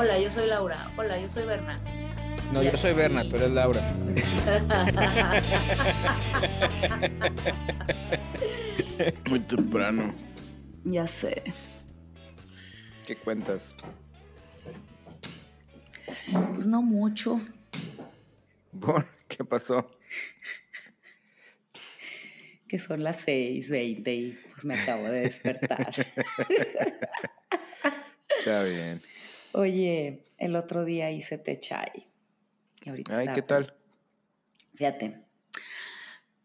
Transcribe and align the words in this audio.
Hola, 0.00 0.18
yo 0.18 0.30
soy 0.30 0.48
Laura. 0.48 0.90
Hola, 0.96 1.20
yo 1.20 1.28
soy 1.28 1.44
Berna. 1.44 1.78
No, 2.54 2.62
yo 2.62 2.74
soy 2.74 2.94
Berna, 2.94 3.22
tú 3.28 3.36
eres 3.36 3.50
Laura. 3.50 3.86
Muy 9.28 9.40
temprano. 9.40 10.14
Ya 10.84 11.06
sé. 11.06 11.42
¿Qué 13.06 13.14
cuentas? 13.14 13.74
Pues 16.54 16.66
no 16.66 16.80
mucho. 16.80 17.38
¿Por? 18.80 19.06
¿Qué 19.28 19.44
pasó? 19.44 19.86
Que 22.66 22.78
son 22.78 23.04
las 23.04 23.28
6:20 23.28 24.14
y 24.14 24.38
pues 24.50 24.64
me 24.64 24.80
acabo 24.80 25.10
de 25.10 25.20
despertar. 25.20 25.90
Está 28.38 28.64
bien. 28.64 29.09
Oye, 29.52 30.24
el 30.38 30.56
otro 30.56 30.84
día 30.84 31.10
hice 31.10 31.38
té 31.38 31.58
chai. 31.58 32.08
Y 32.84 32.88
ahorita 32.88 33.18
Ay, 33.18 33.28
¿qué 33.34 33.42
tal? 33.42 33.74
Fíjate. 34.74 35.24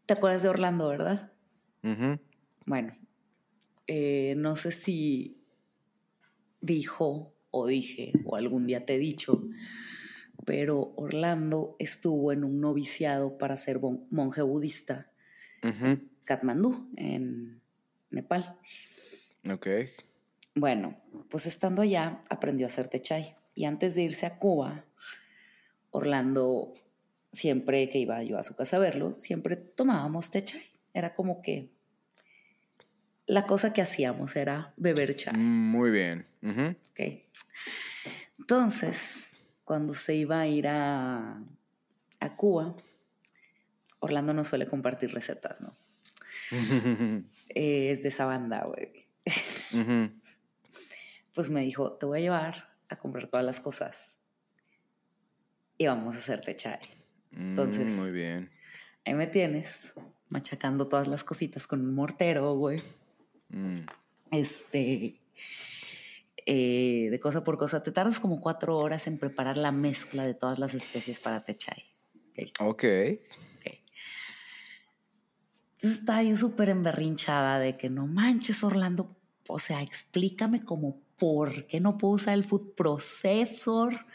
¿Te 0.05 0.13
acuerdas 0.13 0.43
de 0.43 0.49
Orlando, 0.49 0.87
verdad? 0.87 1.31
Bueno, 2.65 2.93
eh, 3.87 4.33
no 4.37 4.55
sé 4.55 4.71
si 4.71 5.37
dijo 6.61 7.35
o 7.51 7.67
dije 7.67 8.11
o 8.25 8.35
algún 8.35 8.65
día 8.65 8.85
te 8.85 8.95
he 8.95 8.97
dicho, 8.97 9.47
pero 10.45 10.93
Orlando 10.95 11.75
estuvo 11.79 12.31
en 12.31 12.43
un 12.43 12.59
noviciado 12.59 13.37
para 13.37 13.55
ser 13.55 13.79
monje 14.09 14.41
budista 14.41 15.11
en 15.61 16.09
Katmandú, 16.23 16.89
en 16.97 17.61
Nepal. 18.09 18.57
Ok. 19.49 19.67
Bueno, 20.55 20.97
pues 21.29 21.45
estando 21.45 21.81
allá 21.81 22.21
aprendió 22.29 22.65
a 22.65 22.67
hacer 22.67 22.87
té 22.87 22.99
chai. 22.99 23.35
Y 23.53 23.65
antes 23.65 23.95
de 23.95 24.03
irse 24.03 24.25
a 24.25 24.37
Cuba, 24.37 24.85
Orlando, 25.91 26.73
siempre 27.31 27.89
que 27.89 27.99
iba 27.99 28.23
yo 28.23 28.37
a 28.37 28.43
su 28.43 28.55
casa 28.55 28.77
a 28.77 28.79
verlo, 28.79 29.15
siempre 29.17 29.57
tomábamos 29.57 30.31
té 30.31 30.43
chai. 30.43 30.63
Era 30.93 31.13
como 31.13 31.41
que 31.41 31.69
la 33.27 33.45
cosa 33.45 33.73
que 33.73 33.81
hacíamos 33.81 34.35
era 34.35 34.73
beber 34.77 35.15
chai. 35.15 35.35
Muy 35.35 35.91
bien. 35.91 36.25
Ujú. 36.41 36.75
Ok. 36.91 37.23
Entonces, 38.39 39.35
cuando 39.65 39.93
se 39.93 40.15
iba 40.15 40.39
a 40.39 40.47
ir 40.47 40.67
a, 40.67 41.41
a 42.19 42.35
Cuba, 42.37 42.75
Orlando 43.99 44.33
no 44.33 44.43
suele 44.43 44.67
compartir 44.67 45.13
recetas, 45.13 45.61
¿no? 45.61 45.75
Eh, 47.49 47.91
es 47.91 48.03
de 48.03 48.09
esa 48.09 48.25
banda, 48.25 48.65
güey. 48.65 49.05
Pues 51.35 51.49
me 51.51 51.61
dijo, 51.61 51.93
te 51.93 52.05
voy 52.07 52.19
a 52.19 52.21
llevar 52.21 52.69
a 52.89 52.95
comprar 52.97 53.27
todas 53.27 53.45
las 53.45 53.59
cosas 53.59 54.17
y 55.77 55.85
vamos 55.85 56.15
a 56.15 56.19
hacerte 56.19 56.55
chai. 56.55 56.79
Entonces- 57.31 57.91
Mm, 57.93 57.97
Muy 57.99 58.11
bien. 58.11 58.49
Ahí 59.05 59.13
me 59.13 59.27
tienes, 59.27 59.93
machacando 60.29 60.87
todas 60.87 61.07
las 61.07 61.23
cositas 61.23 61.67
con 61.67 61.81
un 61.81 61.93
mortero, 61.93 62.55
güey. 62.55 62.81
Mm. 63.49 63.81
Este, 64.31 65.21
eh, 66.45 67.07
de 67.11 67.19
cosa 67.19 67.43
por 67.43 67.57
cosa, 67.57 67.83
te 67.83 67.91
tardas 67.91 68.19
como 68.19 68.39
cuatro 68.41 68.77
horas 68.77 69.05
en 69.07 69.17
preparar 69.19 69.57
la 69.57 69.71
mezcla 69.71 70.25
de 70.25 70.33
todas 70.33 70.57
las 70.57 70.73
especies 70.73 71.19
para 71.19 71.43
té 71.43 71.55
chai. 71.55 71.83
Ok, 72.31 72.61
Ok. 72.61 72.83
ok. 73.57 73.73
Entonces 75.73 75.99
estaba 75.99 76.23
yo 76.23 76.35
súper 76.37 76.69
emberrinchada 76.69 77.59
de 77.59 77.77
que 77.77 77.89
no 77.89 78.07
manches, 78.07 78.63
Orlando. 78.63 79.15
O 79.47 79.59
sea, 79.59 79.81
explícame 79.83 80.63
como 80.63 81.01
por 81.17 81.65
qué 81.67 81.79
no 81.79 81.97
puedo 81.97 82.15
usar 82.15 82.33
el 82.33 82.43
food 82.43 82.73
processor. 82.75 84.05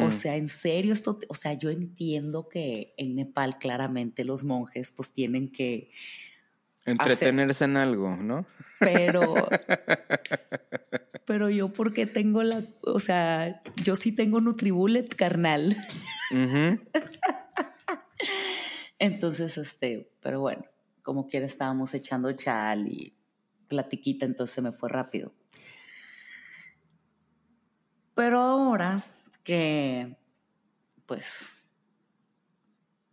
O 0.00 0.12
sea, 0.12 0.36
en 0.36 0.48
serio, 0.48 0.92
esto, 0.92 1.18
o 1.28 1.34
sea, 1.34 1.54
yo 1.54 1.70
entiendo 1.70 2.48
que 2.48 2.94
en 2.96 3.16
Nepal 3.16 3.58
claramente 3.58 4.24
los 4.24 4.44
monjes 4.44 4.90
pues 4.90 5.12
tienen 5.12 5.50
que, 5.50 5.90
Entretenerse 6.86 7.64
en 7.64 7.78
algo, 7.78 8.14
¿no? 8.16 8.46
pero, 8.78 9.34
pero 11.24 11.48
yo 11.48 11.72
porque 11.72 12.06
tengo 12.06 12.42
la, 12.42 12.62
o 12.82 13.00
sea, 13.00 13.62
yo 13.82 13.96
sí 13.96 14.12
tengo 14.12 14.40
Nutribullet, 14.42 15.14
carnal. 15.14 15.74
Entonces, 18.98 19.56
este, 19.56 20.10
pero 20.20 20.40
bueno, 20.40 20.64
como 21.02 21.26
quiera 21.26 21.46
estábamos 21.46 21.94
echando 21.94 22.30
chal 22.32 22.86
y 22.88 23.14
platiquita, 23.68 24.26
entonces 24.26 24.54
se 24.54 24.62
me 24.62 24.72
fue 24.72 24.90
rápido. 24.90 25.32
Pero 28.14 28.40
ahora 28.40 29.02
que, 29.42 30.16
pues, 31.06 31.66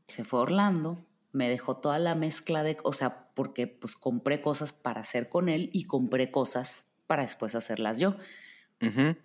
se 0.08 0.24
fue 0.24 0.40
a 0.40 0.44
Orlando, 0.44 0.98
me 1.32 1.50
dejó 1.50 1.78
toda 1.78 2.00
la 2.00 2.16
mezcla 2.16 2.64
de, 2.64 2.78
o 2.84 2.94
sea, 2.94 3.30
porque 3.34 3.68
pues 3.68 3.96
compré 3.96 4.42
cosas 4.42 4.74
para 4.74 5.02
hacer 5.02 5.30
con 5.30 5.50
él 5.50 5.70
y 5.74 5.86
compré 5.86 6.32
cosas 6.32 6.88
para 7.08 7.24
después 7.24 7.56
hacerlas 7.56 8.00
yo, 8.00 8.16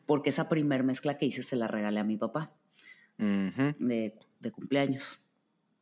porque 0.06 0.30
esa 0.30 0.48
primer 0.48 0.82
mezcla 0.82 1.16
que 1.16 1.26
hice 1.26 1.42
se 1.42 1.56
la 1.56 1.66
regalé 1.66 2.00
a 2.00 2.04
mi 2.04 2.16
papá. 2.16 2.52
De, 3.18 4.14
de 4.40 4.50
cumpleaños, 4.50 5.20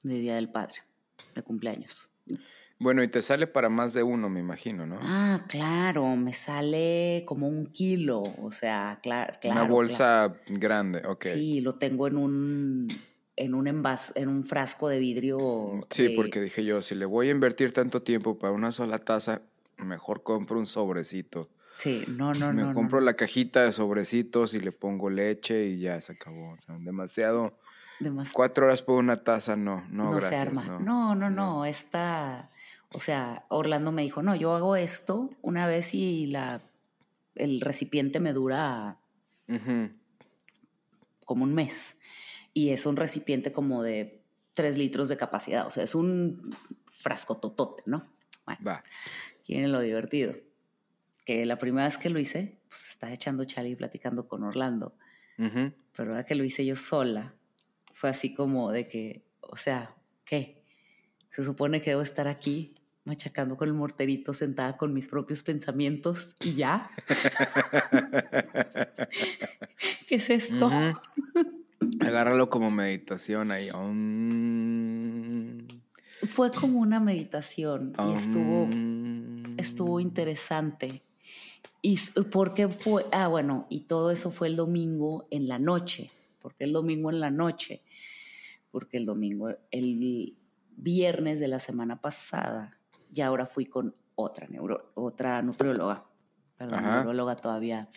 de 0.03 0.15
Día 0.15 0.37
del 0.37 0.49
Padre, 0.49 0.76
de 1.34 1.43
cumpleaños. 1.43 2.09
Bueno, 2.84 3.02
y 3.02 3.08
te 3.08 3.22
sale 3.22 3.46
para 3.46 3.70
más 3.70 3.94
de 3.94 4.02
uno, 4.02 4.28
me 4.28 4.40
imagino, 4.40 4.84
¿no? 4.84 4.98
Ah, 5.00 5.40
claro, 5.48 6.16
me 6.16 6.34
sale 6.34 7.24
como 7.26 7.48
un 7.48 7.64
kilo, 7.66 8.20
o 8.22 8.50
sea, 8.50 9.00
cla- 9.02 9.38
claro. 9.40 9.62
Una 9.62 9.62
bolsa 9.70 10.34
grande, 10.48 10.98
ok. 10.98 11.18
claro. 11.18 11.38
Sí, 11.38 11.62
lo 11.62 11.76
tengo 11.76 12.06
en 12.08 12.18
un 12.18 12.88
en 13.36 13.54
un 13.54 13.66
envas, 13.68 14.12
en 14.16 14.28
un 14.28 14.44
frasco 14.44 14.88
de 14.90 14.98
vidrio. 14.98 15.86
Sí, 15.90 16.08
de- 16.08 16.10
porque 16.14 16.42
dije 16.42 16.62
yo, 16.62 16.82
si 16.82 16.94
le 16.94 17.06
voy 17.06 17.28
a 17.28 17.30
invertir 17.30 17.72
tanto 17.72 18.02
tiempo 18.02 18.38
para 18.38 18.52
una 18.52 18.70
sola 18.70 18.98
taza, 18.98 19.40
mejor 19.78 20.22
compro 20.22 20.58
un 20.58 20.66
sobrecito. 20.66 21.48
Sí, 21.74 22.04
no, 22.06 22.34
no, 22.34 22.52
Me 22.52 22.60
no. 22.62 22.68
no, 22.68 22.74
compro 22.74 23.00
no. 23.00 23.06
la 23.06 23.14
cajita 23.14 23.64
de 23.64 23.72
sobrecitos 23.72 24.52
y 24.52 24.60
le 24.60 24.72
pongo 24.72 25.08
leche 25.08 25.68
y 25.68 25.80
ya 25.80 26.00
se 26.02 26.12
acabó. 26.12 26.52
O 26.52 26.60
sea, 26.60 26.76
demasiado. 26.78 27.58
Demas- 27.98 28.30
Cuatro 28.32 28.66
horas 28.66 28.82
por 28.82 28.98
una 28.98 29.24
taza, 29.24 29.56
no, 29.56 29.80
no, 29.88 30.04
no, 30.04 30.10
gracias. 30.12 30.30
se 30.30 30.36
arma. 30.36 30.64
No, 30.64 30.78
No, 30.80 31.14
no, 31.14 31.30
no, 31.30 31.64
esta, 31.64 32.48
o 32.94 33.00
sea, 33.00 33.44
Orlando 33.49 33.91
me 33.91 34.03
dijo, 34.03 34.22
no, 34.22 34.37
yo 34.37 34.55
hago 34.55 34.77
esto 34.77 35.31
una 35.43 35.66
vez 35.66 35.94
y 35.94 36.27
la, 36.27 36.62
el 37.34 37.60
recipiente 37.60 38.21
me 38.21 38.32
dura 38.32 38.99
como 41.25 41.43
un 41.43 41.55
mes. 41.55 41.99
Y 42.53 42.71
es 42.71 42.87
un 42.87 42.94
recipiente 42.94 43.50
como 43.50 43.82
de 43.82 44.22
tres 44.55 44.78
litros 44.78 45.09
de 45.09 45.16
capacidad. 45.16 45.66
O 45.66 45.72
sea, 45.72 45.82
es 45.82 45.97
un 45.97 46.56
frasco 46.87 47.37
totote, 47.38 47.82
¿no? 47.87 48.05
Bueno, 48.47 48.60
Va. 48.65 48.84
viene 49.49 49.66
lo 49.66 49.81
divertido. 49.81 50.37
Que 51.25 51.44
la 51.47 51.59
primera 51.59 51.87
vez 51.87 51.99
que 51.99 52.11
lo 52.11 52.21
hice, 52.21 52.61
pues 52.69 52.91
estaba 52.91 53.12
echando 53.12 53.44
chale 53.44 53.71
y 53.71 53.75
platicando 53.75 54.28
con 54.28 54.44
Orlando. 54.44 54.94
Pero 55.37 56.11
ahora 56.12 56.25
que 56.25 56.37
lo 56.37 56.44
hice 56.44 56.65
yo 56.65 56.76
sola, 56.76 57.34
fue 57.93 58.09
así 58.09 58.34
como 58.34 58.71
de 58.71 58.87
que, 58.87 59.25
o 59.41 59.56
sea, 59.56 59.97
¿qué? 60.25 60.62
Se 61.32 61.43
supone 61.43 61.82
que 61.82 61.91
debo 61.91 62.03
estar 62.03 62.28
aquí 62.28 62.76
machacando 63.04 63.56
con 63.56 63.69
el 63.69 63.75
morterito 63.75 64.32
sentada 64.32 64.76
con 64.76 64.92
mis 64.92 65.09
propios 65.09 65.42
pensamientos 65.42 66.34
y 66.41 66.54
ya. 66.54 66.88
¿Qué 70.09 70.16
es 70.16 70.31
esto? 70.31 70.70
Agárralo 72.00 72.48
como 72.48 72.70
meditación 72.70 73.53
ahí. 73.53 73.70
Um, 73.70 75.67
Fue 76.26 76.50
como 76.50 76.81
una 76.81 77.00
meditación 77.00 77.93
y 78.08 78.14
estuvo, 78.14 78.69
estuvo 79.58 80.00
interesante. 80.00 81.02
Y 81.82 81.99
porque 82.31 82.69
fue, 82.69 83.05
ah, 83.12 83.28
bueno, 83.28 83.67
y 83.69 83.81
todo 83.81 84.11
eso 84.11 84.31
fue 84.31 84.49
el 84.49 84.56
domingo 84.56 85.28
en 85.31 85.49
la 85.49 85.58
noche. 85.58 86.11
porque 86.40 86.64
el 86.64 86.73
domingo 86.73 87.11
en 87.11 87.20
la 87.20 87.31
noche? 87.31 87.82
Porque 88.70 88.96
el 88.96 89.05
domingo, 89.05 89.50
el 89.70 90.34
viernes 90.76 91.40
de 91.40 91.49
la 91.49 91.58
semana 91.58 92.00
pasada, 92.00 92.78
ya 93.14 93.28
ahora 93.28 93.46
fui 93.46 93.66
con 93.66 93.94
otra, 94.16 94.46
neuro, 94.49 94.90
otra 94.94 95.40
nutrióloga. 95.40 96.05
Perdón, 96.58 96.78
Ajá. 96.81 96.96
neuróloga 96.96 97.37
todavía, 97.37 97.88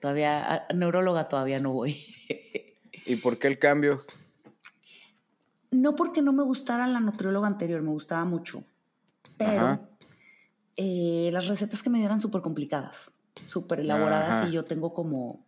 todavía, 0.00 0.66
neuróloga 0.74 1.28
todavía 1.28 1.58
no 1.58 1.72
voy. 1.72 2.06
¿Y 3.06 3.16
por 3.16 3.38
qué 3.38 3.48
el 3.48 3.58
cambio? 3.58 4.02
No 5.70 5.96
porque 5.96 6.22
no 6.22 6.32
me 6.32 6.42
gustara 6.42 6.86
la 6.86 7.00
nutrióloga 7.00 7.46
anterior, 7.46 7.82
me 7.82 7.90
gustaba 7.90 8.24
mucho. 8.24 8.64
Pero 9.36 9.80
eh, 10.76 11.30
las 11.32 11.46
recetas 11.46 11.82
que 11.82 11.90
me 11.90 11.98
dieron 11.98 12.20
súper 12.20 12.40
complicadas, 12.40 13.12
súper 13.44 13.80
elaboradas 13.80 14.36
Ajá. 14.36 14.48
y 14.48 14.52
yo 14.52 14.64
tengo 14.64 14.94
como... 14.94 15.44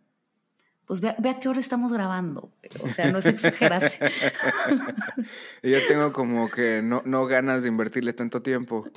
Pues 0.89 1.01
ve, 1.01 1.13
ve 1.19 1.29
a 1.29 1.39
qué 1.39 1.47
hora 1.47 1.59
estamos 1.59 1.93
grabando. 1.93 2.51
O 2.81 2.89
sea, 2.89 3.11
no 3.11 3.19
es 3.19 3.27
exageración. 3.27 4.09
Yo 5.61 5.77
tengo 5.87 6.11
como 6.11 6.49
que 6.49 6.81
no, 6.83 7.03
no 7.05 7.27
ganas 7.27 7.61
de 7.61 7.67
invertirle 7.67 8.11
tanto 8.11 8.41
tiempo. 8.41 8.89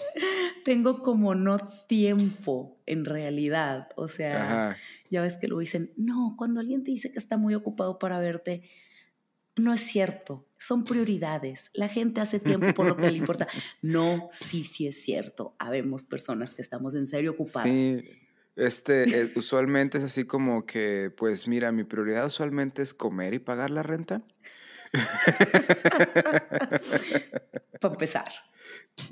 tengo 0.64 1.02
como 1.02 1.34
no 1.34 1.58
tiempo 1.58 2.78
en 2.86 3.04
realidad. 3.04 3.90
O 3.96 4.08
sea, 4.08 4.70
Ajá. 4.70 4.76
ya 5.10 5.20
ves 5.20 5.36
que 5.36 5.48
lo 5.48 5.58
dicen, 5.58 5.92
no, 5.98 6.34
cuando 6.38 6.60
alguien 6.60 6.82
te 6.82 6.92
dice 6.92 7.12
que 7.12 7.18
está 7.18 7.36
muy 7.36 7.54
ocupado 7.54 7.98
para 7.98 8.18
verte, 8.20 8.62
no 9.56 9.74
es 9.74 9.80
cierto, 9.80 10.46
son 10.56 10.84
prioridades. 10.84 11.70
La 11.74 11.88
gente 11.88 12.22
hace 12.22 12.40
tiempo 12.40 12.72
por 12.72 12.86
lo 12.86 12.96
que 12.96 13.10
le 13.10 13.18
importa. 13.18 13.46
No, 13.82 14.30
sí, 14.32 14.64
sí 14.64 14.86
es 14.86 15.02
cierto. 15.02 15.54
Habemos 15.58 16.06
personas 16.06 16.54
que 16.54 16.62
estamos 16.62 16.94
en 16.94 17.06
serio 17.06 17.32
ocupadas. 17.32 17.68
Sí, 17.68 18.02
este, 18.56 19.22
eh, 19.22 19.32
usualmente 19.36 19.98
es 19.98 20.04
así 20.04 20.24
como 20.24 20.66
que, 20.66 21.12
pues 21.16 21.48
mira, 21.48 21.72
mi 21.72 21.84
prioridad 21.84 22.26
usualmente 22.26 22.82
es 22.82 22.94
comer 22.94 23.34
y 23.34 23.38
pagar 23.38 23.70
la 23.70 23.82
renta. 23.82 24.22
Para 27.80 27.94
empezar. 27.94 28.30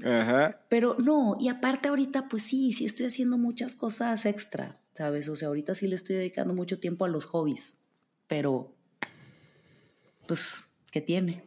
Ajá. 0.04 0.60
Pero 0.68 0.96
no, 0.98 1.36
y 1.40 1.48
aparte 1.48 1.88
ahorita, 1.88 2.28
pues 2.28 2.42
sí, 2.42 2.72
sí 2.72 2.84
estoy 2.84 3.06
haciendo 3.06 3.38
muchas 3.38 3.74
cosas 3.74 4.26
extra, 4.26 4.78
¿sabes? 4.92 5.28
O 5.28 5.36
sea, 5.36 5.48
ahorita 5.48 5.74
sí 5.74 5.88
le 5.88 5.96
estoy 5.96 6.16
dedicando 6.16 6.54
mucho 6.54 6.78
tiempo 6.78 7.06
a 7.06 7.08
los 7.08 7.24
hobbies, 7.24 7.78
pero, 8.26 8.74
pues, 10.26 10.64
¿qué 10.90 11.00
tiene? 11.00 11.46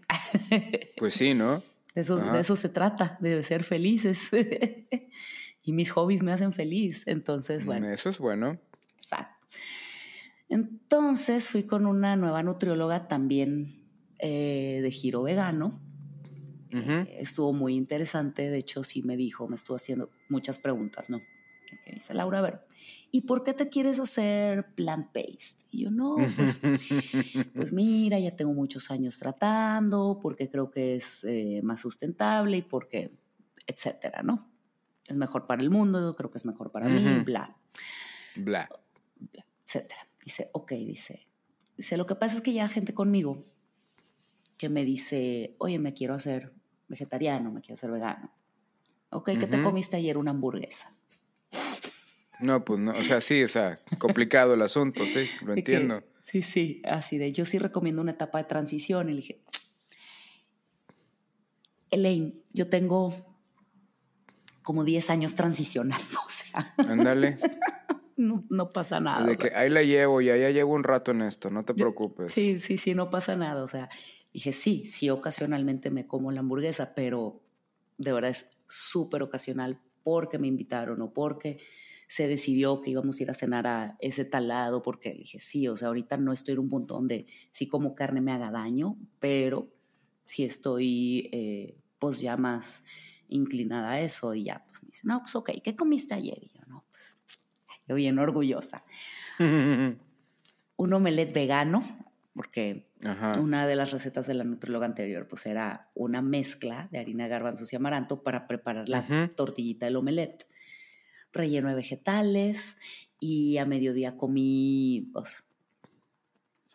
Pues 0.98 1.14
sí, 1.14 1.36
¿no? 1.36 1.62
De 1.94 2.02
eso, 2.02 2.18
de 2.18 2.40
eso 2.40 2.56
se 2.56 2.70
trata, 2.70 3.20
de 3.22 3.44
ser 3.44 3.64
felices. 3.64 4.32
y 5.64 5.72
mis 5.72 5.92
hobbies 5.92 6.22
me 6.24 6.32
hacen 6.34 6.54
feliz, 6.54 7.04
entonces, 7.08 7.66
bueno, 7.66 7.90
Eso 7.90 8.10
es 8.10 8.20
bueno. 8.20 8.60
exacto. 8.98 9.48
Entonces 10.50 11.50
fui 11.50 11.64
con 11.64 11.86
una 11.86 12.16
nueva 12.16 12.44
nutrióloga 12.44 13.08
también 13.08 13.84
eh, 14.20 14.80
de 14.82 14.92
giro 14.92 15.24
vegano. 15.24 15.82
Eh, 16.70 17.18
estuvo 17.20 17.54
muy 17.54 17.76
interesante, 17.76 18.50
de 18.50 18.58
hecho 18.58 18.84
sí 18.84 19.04
me 19.04 19.16
dijo, 19.16 19.48
me 19.48 19.56
estuvo 19.56 19.78
haciendo 19.78 20.10
muchas 20.30 20.58
preguntas, 20.58 21.10
¿no? 21.10 21.22
Que 21.84 21.94
dice 21.94 22.14
Laura, 22.16 22.40
a 22.40 22.42
ver, 22.42 22.62
¿y 23.12 23.22
por 23.22 23.44
qué 23.44 23.54
te 23.54 23.70
quieres 23.70 24.00
hacer 24.00 24.74
plant-based? 24.76 25.66
Y 25.72 25.84
yo, 25.84 25.92
no, 25.92 26.16
pues, 26.36 26.62
pues 27.56 27.74
mira, 27.74 28.20
ya 28.20 28.36
tengo 28.36 28.54
muchos 28.54 28.90
años 28.90 29.20
tratando, 29.20 30.20
porque 30.22 30.50
creo 30.50 30.72
que 30.72 30.96
es 30.96 31.24
eh, 31.24 31.62
más 31.64 31.82
sustentable 31.82 32.58
y 32.58 32.62
porque, 32.64 33.12
etcétera, 33.68 34.24
¿no? 34.24 34.53
Es 35.08 35.16
mejor 35.16 35.46
para 35.48 35.62
el 35.62 35.70
mundo, 35.70 36.14
creo 36.16 36.32
que 36.32 36.38
es 36.38 36.46
mejor 36.46 36.72
para 36.72 36.88
mí, 36.88 37.20
bla, 37.26 37.56
Bla. 38.36 38.70
bla, 39.20 39.46
etcétera. 39.66 40.08
Dice, 40.24 40.50
ok, 40.54 40.72
dice, 40.74 41.28
dice, 41.78 41.98
lo 41.98 42.06
que 42.06 42.16
pasa 42.16 42.36
es 42.38 42.42
que 42.42 42.54
ya 42.54 42.64
hay 42.64 42.70
gente 42.70 42.94
conmigo 42.94 43.44
que 44.58 44.70
me 44.70 44.86
dice, 44.86 45.56
oye, 45.58 45.78
me 45.80 45.94
quiero 45.94 46.14
hacer 46.14 46.54
vegetariano, 46.88 47.52
me 47.52 47.60
quiero 47.62 47.74
hacer 47.74 47.92
vegano. 47.92 48.32
Ok, 49.10 49.32
¿qué 49.40 49.48
te 49.48 49.62
comiste 49.62 49.98
ayer? 49.98 50.18
Una 50.18 50.32
hamburguesa. 50.32 50.94
No, 52.40 52.64
pues 52.66 52.80
no, 52.80 52.92
o 52.92 53.04
sea, 53.04 53.22
sí, 53.22 53.44
o 53.44 53.50
sea, 53.50 53.80
complicado 54.00 54.54
el 54.54 54.62
asunto, 54.62 55.06
sí, 55.06 55.26
lo 55.42 55.54
que- 55.54 55.60
entiendo. 55.60 56.04
sí, 56.22 56.42
sí, 56.42 56.82
así 56.86 57.18
de, 57.18 57.32
yo 57.32 57.46
sí 57.46 57.60
recomiendo 57.60 58.02
una 58.02 58.12
etapa 58.12 58.38
de 58.38 58.46
transición. 58.46 59.10
Y 59.10 59.12
le 59.12 59.18
dije, 59.18 59.42
Elaine, 61.92 62.34
yo 62.54 62.70
tengo 62.70 63.14
como 64.64 64.84
10 64.84 65.10
años 65.10 65.36
transicionando, 65.36 66.20
o 66.26 66.30
sea, 66.30 66.74
Ándale. 66.78 67.38
no, 68.18 68.44
no 68.50 68.72
pasa 68.72 69.00
nada. 69.00 69.26
De 69.26 69.34
o 69.34 69.38
sea. 69.38 69.50
que 69.50 69.56
ahí 69.56 69.70
la 69.70 69.84
llevo, 69.84 70.22
ya, 70.22 70.36
ya 70.38 70.50
llevo 70.50 70.74
un 70.74 70.84
rato 70.84 71.12
en 71.12 71.22
esto, 71.22 71.50
no 71.50 71.64
te 71.66 71.74
preocupes. 71.74 72.32
Sí, 72.32 72.60
sí, 72.60 72.78
sí, 72.78 72.96
no 72.96 73.10
pasa 73.10 73.36
nada. 73.36 73.64
O 73.64 73.68
sea, 73.68 73.90
dije, 74.34 74.54
sí, 74.54 74.86
sí, 74.86 75.10
ocasionalmente 75.10 75.92
me 75.92 76.08
como 76.08 76.32
la 76.32 76.40
hamburguesa, 76.40 76.94
pero 76.96 77.42
de 77.98 78.14
verdad 78.14 78.32
es 78.32 78.48
súper 78.68 79.22
ocasional 79.22 79.80
porque 80.04 80.40
me 80.40 80.48
invitaron 80.48 81.02
o 81.02 81.14
porque 81.14 81.60
se 82.08 82.28
decidió 82.28 82.82
que 82.82 82.92
íbamos 82.92 83.20
a 83.20 83.24
ir 83.24 83.32
a 83.32 83.34
cenar 83.34 83.66
a 83.66 83.98
ese 84.00 84.26
tal 84.26 84.48
lado, 84.48 84.84
porque 84.84 85.14
dije, 85.14 85.40
sí, 85.40 85.68
o 85.68 85.76
sea, 85.76 85.88
ahorita 85.88 86.18
no 86.18 86.34
estoy 86.34 86.54
en 86.54 86.60
un 86.60 86.70
punto 86.70 86.96
donde 86.96 87.26
sí 87.52 87.68
como 87.68 87.96
carne 87.96 88.22
me 88.22 88.32
haga 88.32 88.52
daño, 88.52 88.98
pero 89.20 89.70
sí 90.26 90.44
estoy 90.44 91.30
eh, 91.32 91.76
pues 92.00 92.22
ya 92.22 92.38
más 92.38 92.86
inclinada 93.30 93.92
a 93.92 94.00
eso 94.02 94.34
y 94.34 94.46
ya, 94.46 94.64
pues 94.66 94.84
me 94.84 94.88
dice, 94.88 95.08
no, 95.08 95.22
pues 95.22 95.36
ok, 95.36 95.52
¿qué 95.64 95.76
comiste 95.76 96.14
ayer? 96.14 96.38
Y 96.42 96.50
yo, 96.50 96.62
no, 96.68 96.84
pues 96.92 97.18
yo 97.88 97.96
bien 97.96 98.20
orgullosa. 98.20 98.84
Un 99.40 100.94
omelette 100.94 101.34
vegano, 101.34 101.82
porque 102.34 102.88
Ajá. 103.04 103.40
una 103.40 103.68
de 103.68 103.76
las 103.76 103.92
recetas 103.92 104.28
de 104.28 104.34
la 104.34 104.44
nutrióloga 104.44 104.86
anterior, 104.86 105.28
pues 105.28 105.46
era 105.46 105.90
una 105.94 106.22
mezcla 106.22 106.90
de 106.92 107.00
harina, 107.00 107.28
garbanzos 107.28 107.72
y 107.72 107.76
amaranto 107.76 108.24
para 108.24 108.48
preparar 108.48 108.90
la 108.90 109.30
tortillita 109.36 109.86
del 109.86 109.98
omelette. 109.98 110.48
Relleno 111.32 111.70
de 111.70 111.76
vegetales 111.76 112.78
y 113.20 113.58
a 113.58 113.66
mediodía 113.66 114.18
comí, 114.18 115.10
pues, 115.14 115.44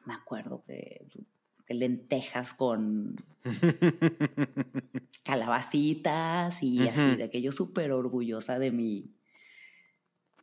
me 0.05 0.15
acuerdo 0.15 0.65
que 0.67 1.05
lentejas 1.75 2.55
con 2.55 3.17
calabacitas 5.23 6.62
y 6.62 6.87
así, 6.88 7.17
de 7.17 7.25
aquello 7.25 7.53
súper 7.53 7.93
orgullosa 7.93 8.59
de 8.59 8.70
mi... 8.70 9.15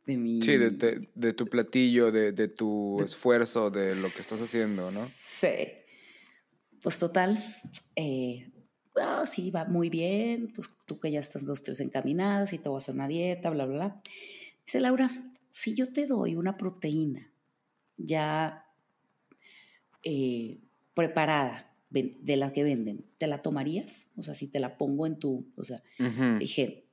De 0.06 0.16
mi 0.16 0.40
Sí, 0.40 0.56
de, 0.56 0.70
de- 0.70 1.08
de 1.14 1.32
tu 1.32 1.46
platillo, 1.48 2.12
de, 2.12 2.30
de 2.32 2.46
tu 2.48 3.02
esfuerzo, 3.02 3.70
de 3.70 3.88
lo 3.96 4.02
que 4.02 4.20
estás 4.20 4.40
haciendo, 4.40 4.90
¿no? 4.92 5.04
Sí. 5.04 5.48
Pues 6.80 6.98
total, 7.00 7.36
eh, 7.96 8.48
ah, 9.00 9.24
sí, 9.26 9.50
va 9.50 9.64
muy 9.64 9.90
bien, 9.90 10.52
pues 10.54 10.70
tú 10.86 11.00
que 11.00 11.10
ya 11.10 11.18
estás 11.18 11.44
dos, 11.44 11.62
tres 11.64 11.80
encaminadas 11.80 12.52
y 12.52 12.58
te 12.58 12.68
voy 12.68 12.76
a 12.76 12.78
hacer 12.78 12.94
una 12.94 13.08
dieta, 13.08 13.50
bla, 13.50 13.66
bla, 13.66 13.74
bla. 13.76 14.02
Dice 14.64 14.78
Laura, 14.80 15.10
si 15.50 15.74
yo 15.74 15.92
te 15.92 16.06
doy 16.06 16.36
una 16.36 16.56
proteína 16.56 17.32
ya 17.96 18.64
eh, 20.04 20.60
preparada 20.96 21.72
de 21.90 22.36
la 22.36 22.52
que 22.52 22.64
venden, 22.64 23.06
¿te 23.16 23.28
la 23.28 23.42
tomarías? 23.42 24.08
O 24.16 24.22
sea, 24.22 24.34
si 24.34 24.48
te 24.48 24.58
la 24.58 24.76
pongo 24.76 25.06
en 25.06 25.18
tu, 25.18 25.52
o 25.56 25.64
sea, 25.64 25.82
dije, 26.38 26.88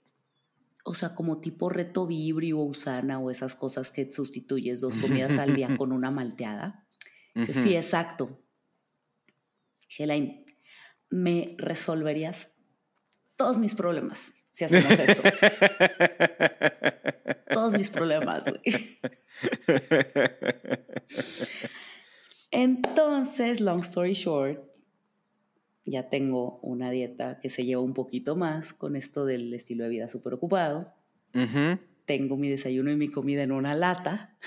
o 0.85 0.93
sea, 0.93 1.15
como 1.15 1.41
tipo 1.41 1.69
reto 1.69 2.05
vibri 2.05 2.51
o 2.51 2.59
usana 2.59 3.19
o 3.19 3.31
esas 3.31 3.55
cosas 3.55 3.89
que 3.89 4.11
sustituyes 4.11 4.81
dos 4.81 4.97
comidas 4.97 5.37
al 5.39 5.55
día 5.55 5.67
con 5.77 5.91
una 5.91 6.11
malteada. 6.11 6.85
Sí, 7.51 7.75
exacto. 7.75 8.39
Helaine, 9.97 10.45
me 11.09 11.55
resolverías 11.57 12.51
todos 13.35 13.59
mis 13.59 13.73
problemas 13.73 14.33
si 14.53 14.63
hacemos 14.65 14.99
eso. 14.99 15.23
todos 17.49 17.73
mis 17.73 17.89
problemas, 17.89 18.45
güey. 18.45 18.61
Entonces, 22.53 23.61
long 23.61 23.81
story 23.81 24.13
short, 24.13 24.59
ya 25.85 26.09
tengo 26.09 26.59
una 26.61 26.91
dieta 26.91 27.39
que 27.41 27.49
se 27.49 27.65
lleva 27.65 27.81
un 27.81 27.93
poquito 27.93 28.35
más 28.35 28.73
con 28.73 28.95
esto 28.95 29.25
del 29.25 29.53
estilo 29.53 29.83
de 29.83 29.89
vida 29.89 30.07
súper 30.07 30.35
ocupado. 30.35 30.93
Tengo 32.05 32.37
mi 32.37 32.49
desayuno 32.49 32.91
y 32.91 32.95
mi 32.95 33.09
comida 33.09 33.41
en 33.41 33.51
una 33.51 33.73
lata. 33.73 34.37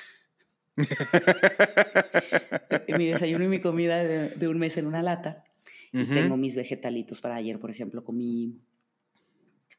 mi 2.96 3.06
desayuno 3.06 3.44
y 3.44 3.48
mi 3.48 3.60
comida 3.60 4.04
de, 4.04 4.30
de 4.30 4.48
un 4.48 4.58
mes 4.58 4.76
en 4.76 4.86
una 4.86 5.02
lata. 5.02 5.42
Y 5.92 6.06
tengo 6.06 6.36
mis 6.36 6.54
vegetalitos 6.54 7.20
para 7.20 7.34
ayer, 7.34 7.58
por 7.58 7.72
ejemplo, 7.72 8.04
comí, 8.04 8.60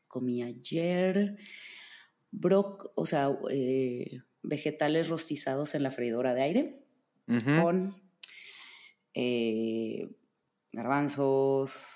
comí 0.07 0.43
ayer 0.43 1.38
broc, 2.31 2.91
o 2.96 3.05
sea, 3.05 3.29
eh, 3.51 4.22
vegetales 4.41 5.10
rostizados 5.10 5.75
en 5.75 5.84
la 5.84 5.91
freidora 5.91 6.34
de 6.34 6.41
aire 6.41 6.79
con 7.62 8.07
eh, 9.14 10.10
garbanzos, 10.72 11.88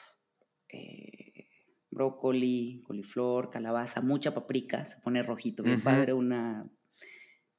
eh, 0.70 1.48
brócoli, 1.90 2.82
coliflor, 2.86 3.50
calabaza, 3.50 4.02
mucha 4.02 4.34
paprika, 4.34 4.86
se 4.86 5.00
pone 5.02 5.22
rojito, 5.22 5.64
bien 5.64 5.82
padre, 5.82 6.14
una 6.14 6.70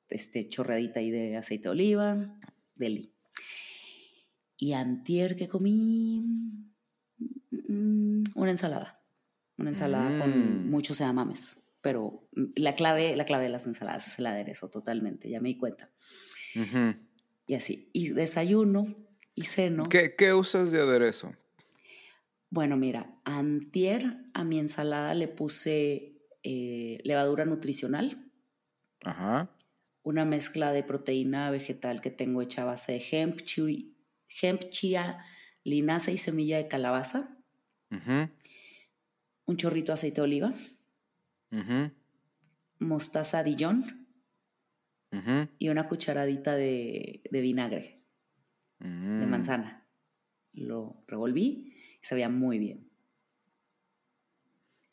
este, 0.09 0.49
chorreadita 0.49 1.01
ahí 1.01 1.11
de 1.11 1.37
aceite 1.37 1.65
de 1.65 1.71
oliva, 1.71 2.39
deli. 2.75 3.13
Y 4.57 4.73
antier 4.75 5.37
que 5.37 5.49
comí 5.49 6.23
mm, 7.69 8.23
una 8.35 8.51
ensalada, 8.51 9.03
una 9.59 9.71
ensalada 9.71 10.17
con 10.19 10.67
Mm. 10.67 10.71
muchos 10.71 11.01
edamames, 11.01 11.57
pero 11.81 12.29
la 12.55 12.75
clave, 12.75 13.17
la 13.17 13.25
clave 13.25 13.45
de 13.45 13.51
las 13.51 13.67
ensaladas 13.67 14.07
es 14.07 14.19
el 14.19 14.27
aderezo 14.27 14.71
totalmente, 14.71 15.29
ya 15.29 15.41
me 15.41 15.49
di 15.51 15.57
cuenta. 15.57 15.91
Y 17.47 17.55
así, 17.55 17.91
y 17.93 18.11
desayuno 18.11 18.87
y. 19.35 19.85
¿Qué, 19.85 20.15
¿Qué 20.17 20.35
usas 20.35 20.71
de 20.71 20.81
aderezo? 20.81 21.35
Bueno, 22.51 22.77
mira, 22.77 23.19
antier 23.25 24.19
a 24.35 24.45
mi 24.45 24.59
ensalada 24.59 25.15
le 25.15 25.27
puse 25.27 26.21
eh, 26.43 26.99
levadura 27.03 27.47
nutricional, 27.47 28.31
Ajá. 29.05 29.49
una 30.03 30.27
mezcla 30.27 30.71
de 30.73 30.83
proteína 30.83 31.51
vegetal 31.51 32.03
que 32.03 32.11
tengo 32.11 32.43
hecha 32.43 32.63
a 32.63 32.67
base 32.67 32.93
de 32.93 33.05
hemp, 33.11 33.41
hemp, 34.43 34.61
chía, 34.69 35.25
linaza 35.65 36.11
y 36.11 36.19
semilla 36.19 36.59
de 36.59 36.69
calabaza, 36.69 37.39
un 39.47 39.57
chorrito 39.57 39.93
de 39.93 39.95
aceite 39.95 40.17
de 40.17 40.25
oliva, 40.25 40.53
mostaza 42.79 43.43
Dijon. 43.43 43.83
Y 45.59 45.69
una 45.69 45.89
cucharadita 45.89 46.55
de, 46.55 47.23
de 47.31 47.41
vinagre 47.43 48.02
de 48.83 49.27
Mm. 49.27 49.31
manzana. 49.31 49.87
Lo 50.53 51.03
revolví 51.07 51.75
y 52.01 52.05
sabía 52.05 52.29
muy 52.29 52.59
bien. 52.59 52.89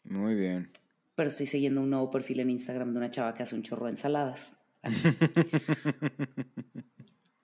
Muy 0.03 0.35
bien. 0.35 0.71
Pero 1.15 1.27
estoy 1.29 1.45
siguiendo 1.45 1.81
un 1.81 1.89
nuevo 1.89 2.09
perfil 2.11 2.39
en 2.39 2.49
Instagram 2.51 2.91
de 2.93 2.97
una 2.99 3.11
chava 3.11 3.33
que 3.33 3.43
hace 3.43 3.55
un 3.55 3.63
chorro 3.63 3.85
de 3.85 3.91
ensaladas. 3.91 4.55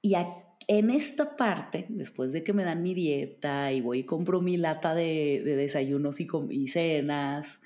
y 0.01 0.15
en 0.67 0.89
esta 0.89 1.35
parte, 1.35 1.85
después 1.89 2.31
de 2.31 2.43
que 2.43 2.53
me 2.53 2.63
dan 2.63 2.81
mi 2.81 2.93
dieta 2.93 3.71
y 3.73 3.81
voy 3.81 3.99
y 3.99 4.03
compro 4.05 4.41
mi 4.41 4.57
lata 4.57 4.95
de, 4.95 5.41
de 5.43 5.55
desayunos 5.55 6.19
y, 6.21 6.27
com- 6.27 6.51
y 6.51 6.67
cenas 6.69 7.61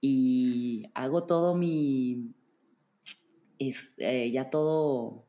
y 0.00 0.84
hago 0.94 1.24
todo 1.24 1.54
mi, 1.56 2.34
es, 3.58 3.94
eh, 3.98 4.30
ya 4.30 4.50
todo, 4.50 5.25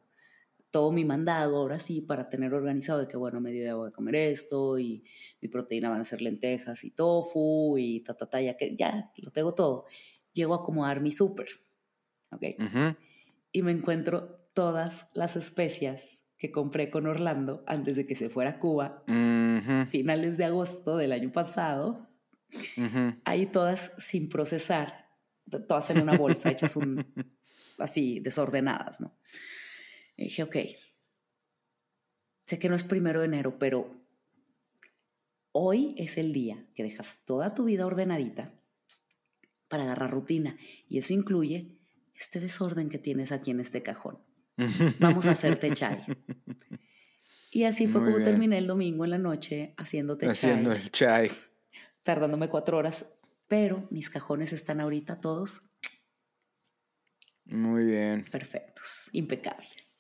todo 0.78 0.92
mi 0.92 1.06
mandado, 1.06 1.58
ahora 1.58 1.80
sí, 1.80 2.02
para 2.02 2.30
tener 2.30 2.54
organizado 2.54 3.00
de 3.00 3.08
que, 3.08 3.18
bueno, 3.18 3.42
mediodía 3.42 3.74
voy 3.74 3.90
a 3.90 3.92
comer 3.92 4.14
esto 4.14 4.78
y 4.78 5.04
mi 5.42 5.50
proteína 5.50 5.90
van 5.90 6.02
a 6.02 6.04
ser 6.04 6.22
lentejas 6.22 6.84
y 6.84 6.92
tofu 6.92 7.80
y 7.80 8.02
ta, 8.02 8.14
ta, 8.16 8.30
ta, 8.30 8.40
ya 8.40 8.56
que 8.56 8.76
ya 8.76 9.12
lo 9.18 9.32
tengo 9.32 9.56
todo. 9.56 9.86
Llego 10.34 10.54
a 10.54 10.58
acomodar 10.58 11.02
mi 11.02 11.10
súper, 11.10 11.48
¿ok? 12.30 12.44
Y 13.52 13.64
me 13.64 13.72
encuentro 13.72 14.52
todas 14.54 15.10
las 15.16 15.36
especias 15.36 16.20
que 16.38 16.52
compré 16.52 16.92
con 16.92 17.08
Orlando 17.08 17.64
antes 17.66 17.96
de 17.96 18.06
que 18.06 18.14
se 18.14 18.30
fuera 18.30 18.52
a 18.52 18.60
Cuba, 18.60 19.04
finales 19.90 20.38
de 20.38 20.46
agosto 20.46 20.96
del 20.96 21.12
año 21.12 21.32
pasado, 21.32 22.06
Ujú. 22.78 23.16
ahí 23.26 23.48
todas 23.48 23.94
sin 23.98 24.30
procesar, 24.30 25.08
todas 25.68 25.90
en 25.90 26.02
una 26.02 26.16
bolsa, 26.16 26.52
hechas 26.52 26.76
un, 26.76 27.04
así 27.80 28.20
desordenadas, 28.20 29.02
¿no? 29.02 29.18
Y 30.18 30.26
dije, 30.26 30.44
ok, 30.44 30.56
sé 32.46 32.60
que 32.60 32.70
no 32.70 32.76
es 32.76 32.84
primero 32.84 33.20
de 33.22 33.28
enero, 33.28 33.58
pero 33.60 33.96
hoy 35.52 35.94
es 35.98 36.18
el 36.18 36.34
día 36.34 36.66
que 36.76 36.84
dejas 36.84 37.24
toda 37.24 37.54
tu 37.54 37.66
vida 37.66 37.86
ordenadita 37.86 38.54
para 39.68 39.84
agarrar 39.84 40.12
rutina. 40.12 40.58
Y 40.90 40.98
eso 40.98 41.14
incluye 41.14 41.78
este 42.16 42.40
desorden 42.40 42.90
que 42.90 42.98
tienes 42.98 43.32
aquí 43.32 43.52
en 43.52 43.60
este 43.60 43.84
cajón. 43.84 44.18
Vamos 45.00 45.28
a 45.28 45.32
hacerte 45.32 45.72
chai. 45.72 46.04
Y 47.52 47.64
así 47.64 47.88
fue 47.88 48.02
Muy 48.02 48.08
como 48.10 48.18
bien. 48.18 48.30
terminé 48.30 48.58
el 48.58 48.68
domingo 48.68 49.06
en 49.06 49.12
la 49.12 49.18
noche 49.18 49.74
haciéndote 49.78 50.28
Haciendo 50.28 50.74
chai, 50.74 50.82
el 50.82 50.92
chai. 50.92 51.32
tardándome 52.04 52.50
cuatro 52.50 52.78
horas, 52.78 53.16
pero 53.48 53.88
mis 53.92 54.10
cajones 54.10 54.52
están 54.54 54.82
ahorita 54.82 55.20
todos 55.22 55.62
Muy 57.46 57.86
bien. 57.86 58.26
perfectos, 58.32 59.10
impecables. 59.12 59.97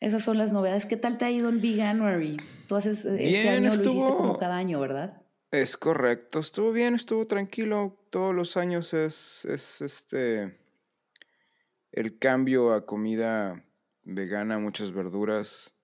Esas 0.00 0.24
son 0.24 0.38
las 0.38 0.52
novedades. 0.52 0.86
¿Qué 0.86 0.96
tal 0.96 1.18
te 1.18 1.26
ha 1.26 1.30
ido 1.30 1.50
en 1.50 1.60
Veganuary? 1.60 2.38
Tú 2.66 2.76
haces 2.76 3.04
eh, 3.04 3.16
este 3.22 3.42
Bien, 3.42 3.48
año 3.48 3.74
lo 3.74 3.82
hiciste 3.82 4.14
como 4.16 4.38
cada 4.38 4.56
año, 4.56 4.80
¿verdad? 4.80 5.22
Es 5.50 5.76
correcto. 5.76 6.40
Estuvo 6.40 6.72
bien, 6.72 6.94
estuvo 6.94 7.26
tranquilo. 7.26 7.98
Todos 8.08 8.34
los 8.34 8.56
años 8.56 8.94
es, 8.94 9.44
es 9.44 9.80
este 9.82 10.58
el 11.92 12.18
cambio 12.18 12.72
a 12.72 12.86
comida 12.86 13.64
vegana, 14.02 14.58
muchas 14.58 14.92
verduras, 14.92 15.74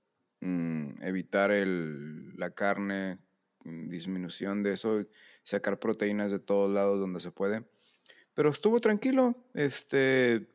mm, 0.41 1.03
evitar 1.03 1.51
el, 1.51 2.37
la 2.37 2.51
carne, 2.53 3.19
mm, 3.65 3.89
disminución 3.89 4.63
de 4.63 4.75
eso, 4.75 5.05
sacar 5.43 5.79
proteínas 5.79 6.31
de 6.31 6.39
todos 6.39 6.73
lados 6.73 7.01
donde 7.01 7.21
se 7.21 7.33
puede. 7.33 7.65
Pero 8.35 8.51
estuvo 8.51 8.81
tranquilo, 8.81 9.35
este, 9.55 10.49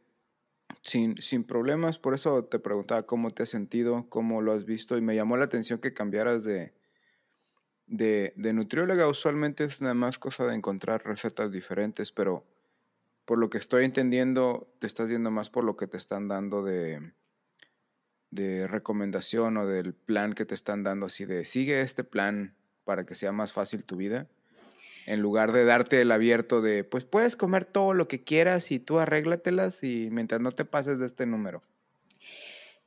sin, 0.81 1.21
sin 1.21 1.43
problemas. 1.43 1.97
Por 1.97 2.13
eso 2.13 2.45
te 2.45 2.59
preguntaba 2.59 3.03
cómo 3.03 3.29
te 3.29 3.43
has 3.43 3.49
sentido, 3.49 4.07
cómo 4.09 4.41
lo 4.41 4.53
has 4.53 4.65
visto, 4.65 4.97
y 4.97 5.01
me 5.01 5.15
llamó 5.15 5.37
la 5.37 5.45
atención 5.45 5.79
que 5.79 5.93
cambiaras 5.93 6.43
de, 6.43 6.73
de, 7.87 8.53
nutrióloga. 8.53 9.07
Usualmente 9.07 9.65
es 9.65 9.81
nada 9.81 9.93
más 9.93 10.17
cosa 10.17 10.45
de 10.47 10.55
encontrar 10.55 11.03
recetas 11.05 11.51
diferentes, 11.51 12.11
pero 12.11 12.45
por 13.25 13.37
lo 13.37 13.49
que 13.49 13.57
estoy 13.57 13.85
entendiendo, 13.85 14.73
te 14.79 14.87
estás 14.87 15.09
yendo 15.09 15.31
más 15.31 15.49
por 15.49 15.63
lo 15.63 15.77
que 15.77 15.87
te 15.87 15.97
están 15.97 16.27
dando 16.27 16.63
de, 16.63 17.13
de 18.29 18.67
recomendación 18.67 19.57
o 19.57 19.67
del 19.67 19.93
plan 19.93 20.33
que 20.33 20.45
te 20.45 20.55
están 20.55 20.83
dando, 20.83 21.07
así 21.07 21.25
de 21.25 21.45
sigue 21.45 21.81
este 21.81 22.03
plan 22.03 22.55
para 22.83 23.05
que 23.05 23.15
sea 23.15 23.31
más 23.31 23.53
fácil 23.53 23.85
tu 23.85 23.97
vida. 23.97 24.27
En 25.05 25.21
lugar 25.21 25.51
de 25.51 25.65
darte 25.65 26.01
el 26.01 26.11
abierto 26.11 26.61
de, 26.61 26.83
pues 26.83 27.05
puedes 27.05 27.35
comer 27.35 27.65
todo 27.65 27.93
lo 27.93 28.07
que 28.07 28.23
quieras 28.23 28.71
y 28.71 28.79
tú 28.79 28.99
arréglatelas 28.99 29.83
y 29.83 30.09
mientras 30.11 30.41
no 30.41 30.51
te 30.51 30.65
pases 30.65 30.99
de 30.99 31.07
este 31.07 31.25
número. 31.25 31.63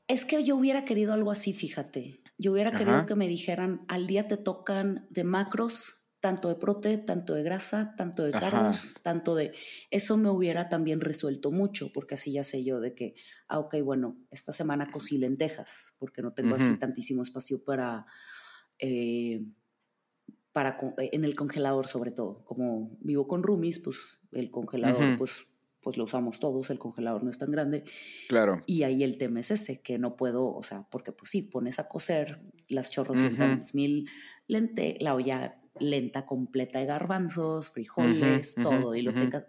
Es 0.06 0.24
que 0.24 0.44
yo 0.44 0.56
hubiera 0.56 0.84
querido 0.84 1.12
algo 1.12 1.30
así, 1.30 1.52
fíjate. 1.52 2.20
Yo 2.38 2.52
hubiera 2.52 2.70
Ajá. 2.70 2.78
querido 2.78 3.06
que 3.06 3.14
me 3.14 3.28
dijeran, 3.28 3.84
al 3.88 4.06
día 4.06 4.28
te 4.28 4.36
tocan 4.36 5.06
de 5.10 5.24
macros, 5.24 6.04
tanto 6.20 6.48
de 6.48 6.54
prote, 6.54 6.98
tanto 6.98 7.34
de 7.34 7.42
grasa, 7.42 7.94
tanto 7.96 8.22
de 8.22 8.30
Ajá. 8.30 8.40
carbonos, 8.40 8.94
tanto 9.02 9.34
de... 9.34 9.52
Eso 9.90 10.16
me 10.16 10.30
hubiera 10.30 10.68
también 10.68 11.00
resuelto 11.00 11.50
mucho, 11.50 11.92
porque 11.92 12.14
así 12.14 12.32
ya 12.32 12.44
sé 12.44 12.64
yo 12.64 12.80
de 12.80 12.94
que, 12.94 13.14
ah, 13.48 13.58
ok, 13.58 13.76
bueno, 13.82 14.16
esta 14.30 14.52
semana 14.52 14.90
cocí 14.90 15.18
lentejas, 15.18 15.94
porque 15.98 16.22
no 16.22 16.32
tengo 16.32 16.54
así 16.54 16.76
tantísimo 16.78 17.22
espacio 17.22 17.62
para... 17.62 18.06
eh, 18.78 19.44
para 20.54 20.78
eh, 20.96 21.10
en 21.12 21.24
el 21.26 21.34
congelador 21.34 21.86
sobre 21.88 22.12
todo. 22.12 22.42
Como 22.46 22.96
vivo 23.00 23.26
con 23.28 23.42
roomies, 23.42 23.80
pues 23.80 24.20
el 24.32 24.50
congelador 24.50 25.16
pues, 25.18 25.46
pues 25.82 25.98
lo 25.98 26.04
usamos 26.04 26.40
todos, 26.40 26.70
el 26.70 26.78
congelador 26.78 27.22
no 27.22 27.28
es 27.28 27.36
tan 27.36 27.50
grande. 27.50 27.84
Claro. 28.28 28.62
Y 28.64 28.84
ahí 28.84 29.02
el 29.02 29.18
tema 29.18 29.40
es 29.40 29.50
ese, 29.50 29.82
que 29.82 29.98
no 29.98 30.16
puedo, 30.16 30.54
o 30.54 30.62
sea, 30.62 30.86
porque 30.90 31.12
pues 31.12 31.30
sí, 31.30 31.42
pones 31.42 31.78
a 31.78 31.88
cocer 31.88 32.40
las 32.68 32.90
chorrocientas 32.90 33.74
mil 33.74 34.08
lente, 34.46 34.96
la 35.00 35.14
olla 35.14 35.60
lenta 35.80 36.24
completa 36.24 36.78
de 36.78 36.86
garbanzos, 36.86 37.70
frijoles, 37.70 38.54
todo, 38.54 38.94
y 38.94 39.02
lo, 39.02 39.12
tengas- 39.12 39.46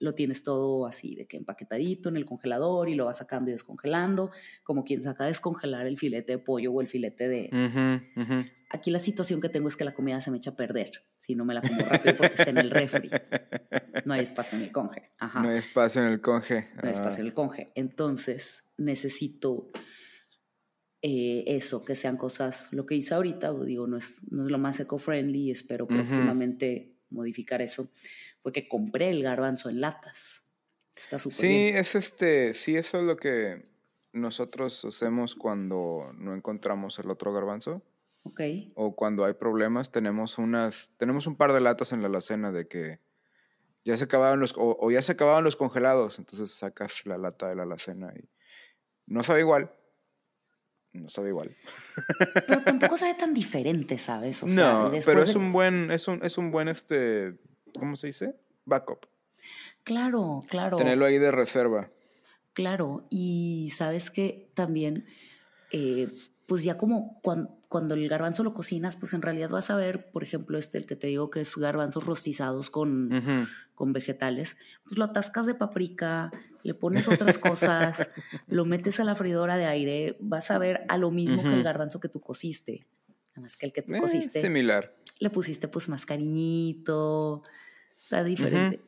lo 0.00 0.14
tienes 0.14 0.42
todo 0.42 0.86
así, 0.86 1.14
de 1.14 1.26
que 1.26 1.36
empaquetadito 1.36 2.08
en 2.08 2.16
el 2.16 2.24
congelador 2.24 2.88
y 2.88 2.94
lo 2.94 3.04
vas 3.04 3.18
sacando 3.18 3.50
y 3.50 3.52
descongelando, 3.52 4.32
como 4.64 4.82
quien 4.82 5.02
saca 5.02 5.24
a 5.24 5.26
descongelar 5.28 5.86
el 5.86 5.98
filete 5.98 6.32
de 6.32 6.38
pollo 6.38 6.72
o 6.72 6.80
el 6.80 6.88
filete 6.88 7.28
de... 7.28 7.50
Ujú, 7.52 8.22
ujú. 8.22 8.44
Aquí 8.70 8.90
la 8.90 8.98
situación 8.98 9.40
que 9.40 9.48
tengo 9.48 9.68
es 9.68 9.76
que 9.76 9.84
la 9.84 9.94
comida 9.94 10.20
se 10.20 10.30
me 10.30 10.38
echa 10.38 10.50
a 10.50 10.56
perder, 10.56 11.04
si 11.18 11.34
no 11.34 11.44
me 11.44 11.54
la 11.54 11.60
como 11.60 11.82
rápido 11.82 12.16
porque 12.16 12.34
está 12.34 12.50
en 12.50 12.58
el 12.58 12.70
refri. 12.70 13.10
No 14.04 14.14
hay 14.14 14.22
espacio 14.22 14.56
en 14.56 14.64
el 14.64 14.72
conge. 14.72 15.10
Ajá. 15.18 15.42
No 15.42 15.50
hay 15.50 15.58
espacio 15.58 16.00
en 16.00 16.08
el 16.08 16.20
conge. 16.20 16.68
no 16.74 16.82
hay 16.84 16.90
espacio 16.92 17.20
en 17.20 17.26
el 17.26 17.34
conge. 17.34 17.72
Entonces 17.74 18.64
necesito 18.78 19.70
eh, 21.02 21.44
eso, 21.46 21.82
que 21.84 21.94
sean 21.94 22.16
cosas, 22.16 22.68
lo 22.72 22.86
que 22.86 22.94
hice 22.94 23.14
ahorita, 23.14 23.52
digo, 23.64 23.86
no 23.86 23.96
es, 23.96 24.20
no 24.30 24.44
es 24.44 24.50
lo 24.50 24.58
más 24.58 24.78
eco-friendly 24.80 25.48
y 25.48 25.50
espero 25.50 25.84
Ujú. 25.84 25.94
próximamente 25.94 26.94
modificar 27.08 27.62
eso, 27.62 27.90
fue 28.42 28.52
que 28.52 28.68
compré 28.68 29.10
el 29.10 29.22
garbanzo 29.22 29.68
en 29.68 29.80
latas. 29.80 30.42
Está 30.96 31.18
súper 31.18 31.36
Sí, 31.38 31.46
bien. 31.48 31.76
es 31.76 31.94
este, 31.94 32.54
sí, 32.54 32.76
eso 32.76 32.98
es 32.98 33.04
lo 33.04 33.16
que 33.16 33.68
nosotros 34.12 34.84
hacemos 34.84 35.34
cuando 35.34 36.10
no 36.16 36.34
encontramos 36.34 36.98
el 36.98 37.10
otro 37.10 37.32
garbanzo 37.32 37.82
Ok. 38.22 38.40
o 38.74 38.94
cuando 38.96 39.24
hay 39.24 39.34
problemas. 39.34 39.92
Tenemos 39.92 40.36
unas, 40.38 40.90
tenemos 40.96 41.26
un 41.26 41.36
par 41.36 41.52
de 41.52 41.60
latas 41.60 41.92
en 41.92 42.02
la 42.02 42.08
alacena 42.08 42.52
de 42.52 42.66
que 42.68 43.00
ya 43.84 43.96
se 43.96 44.04
acababan 44.04 44.40
los, 44.40 44.52
o, 44.56 44.76
o 44.78 44.90
ya 44.90 45.00
se 45.02 45.12
acababan 45.12 45.44
los 45.44 45.56
congelados, 45.56 46.18
entonces 46.18 46.50
sacas 46.50 47.06
la 47.06 47.16
lata 47.16 47.48
de 47.48 47.54
la 47.56 47.62
alacena 47.62 48.12
y 48.14 48.28
no 49.06 49.22
sabe 49.22 49.40
igual. 49.40 49.72
No 50.92 51.08
sabe 51.08 51.28
igual. 51.28 51.56
Pero 52.46 52.62
tampoco 52.62 52.96
sabe 52.98 53.14
tan 53.14 53.32
diferente, 53.32 53.96
¿sabes? 53.96 54.42
O 54.42 54.48
sea, 54.48 54.72
no, 54.72 54.90
pero 55.06 55.20
es 55.20 55.32
de- 55.34 55.38
un 55.38 55.52
buen, 55.52 55.90
es 55.92 56.08
un, 56.08 56.22
es 56.24 56.36
un 56.36 56.50
buen 56.50 56.66
este, 56.68 57.38
¿cómo 57.78 57.96
se 57.96 58.08
dice? 58.08 58.34
Backup. 58.64 59.06
Claro, 59.84 60.44
claro. 60.48 60.76
Tenerlo 60.76 61.06
ahí 61.06 61.18
de 61.18 61.30
reserva. 61.30 61.90
Claro, 62.52 63.06
y 63.10 63.70
sabes 63.74 64.10
que 64.10 64.50
también, 64.54 65.06
eh, 65.70 66.12
pues 66.46 66.62
ya 66.64 66.76
como 66.76 67.20
cuan- 67.22 67.48
cuando, 67.68 67.94
el 67.94 68.08
garbanzo 68.08 68.42
lo 68.42 68.52
cocinas, 68.52 68.96
pues 68.96 69.14
en 69.14 69.22
realidad 69.22 69.48
vas 69.50 69.70
a 69.70 69.76
ver, 69.76 70.10
por 70.10 70.24
ejemplo, 70.24 70.58
este, 70.58 70.76
el 70.78 70.86
que 70.86 70.96
te 70.96 71.06
digo 71.06 71.30
que 71.30 71.40
es 71.42 71.56
garbanzos 71.56 72.04
rostizados 72.04 72.68
con, 72.70 73.08
con 73.76 73.92
vegetales, 73.92 74.56
pues 74.84 74.98
lo 74.98 75.04
atascas 75.04 75.46
de 75.46 75.54
paprika, 75.54 76.32
le 76.64 76.74
pones 76.74 77.08
otras 77.08 77.38
cosas, 77.38 78.10
lo 78.48 78.64
metes 78.64 78.98
a 78.98 79.04
la 79.04 79.14
freidora 79.14 79.56
de 79.56 79.66
aire, 79.66 80.16
vas 80.20 80.50
a 80.50 80.58
ver 80.58 80.84
a 80.88 80.98
lo 80.98 81.12
mismo 81.12 81.42
que 81.42 81.54
el 81.54 81.62
garbanzo 81.62 82.00
que 82.00 82.08
tú 82.08 82.20
cociste. 82.20 82.84
Nada 83.40 83.42
más 83.42 83.56
que 83.56 83.66
el 83.66 83.72
que 83.72 83.82
tú 83.82 83.94
Eh, 83.94 84.00
cociste, 84.00 84.42
similar. 84.42 84.94
le 85.18 85.30
pusiste 85.30 85.66
pues 85.68 85.88
más 85.88 86.04
cariñito, 86.06 87.42
está 88.02 88.22
diferente. 88.22 88.80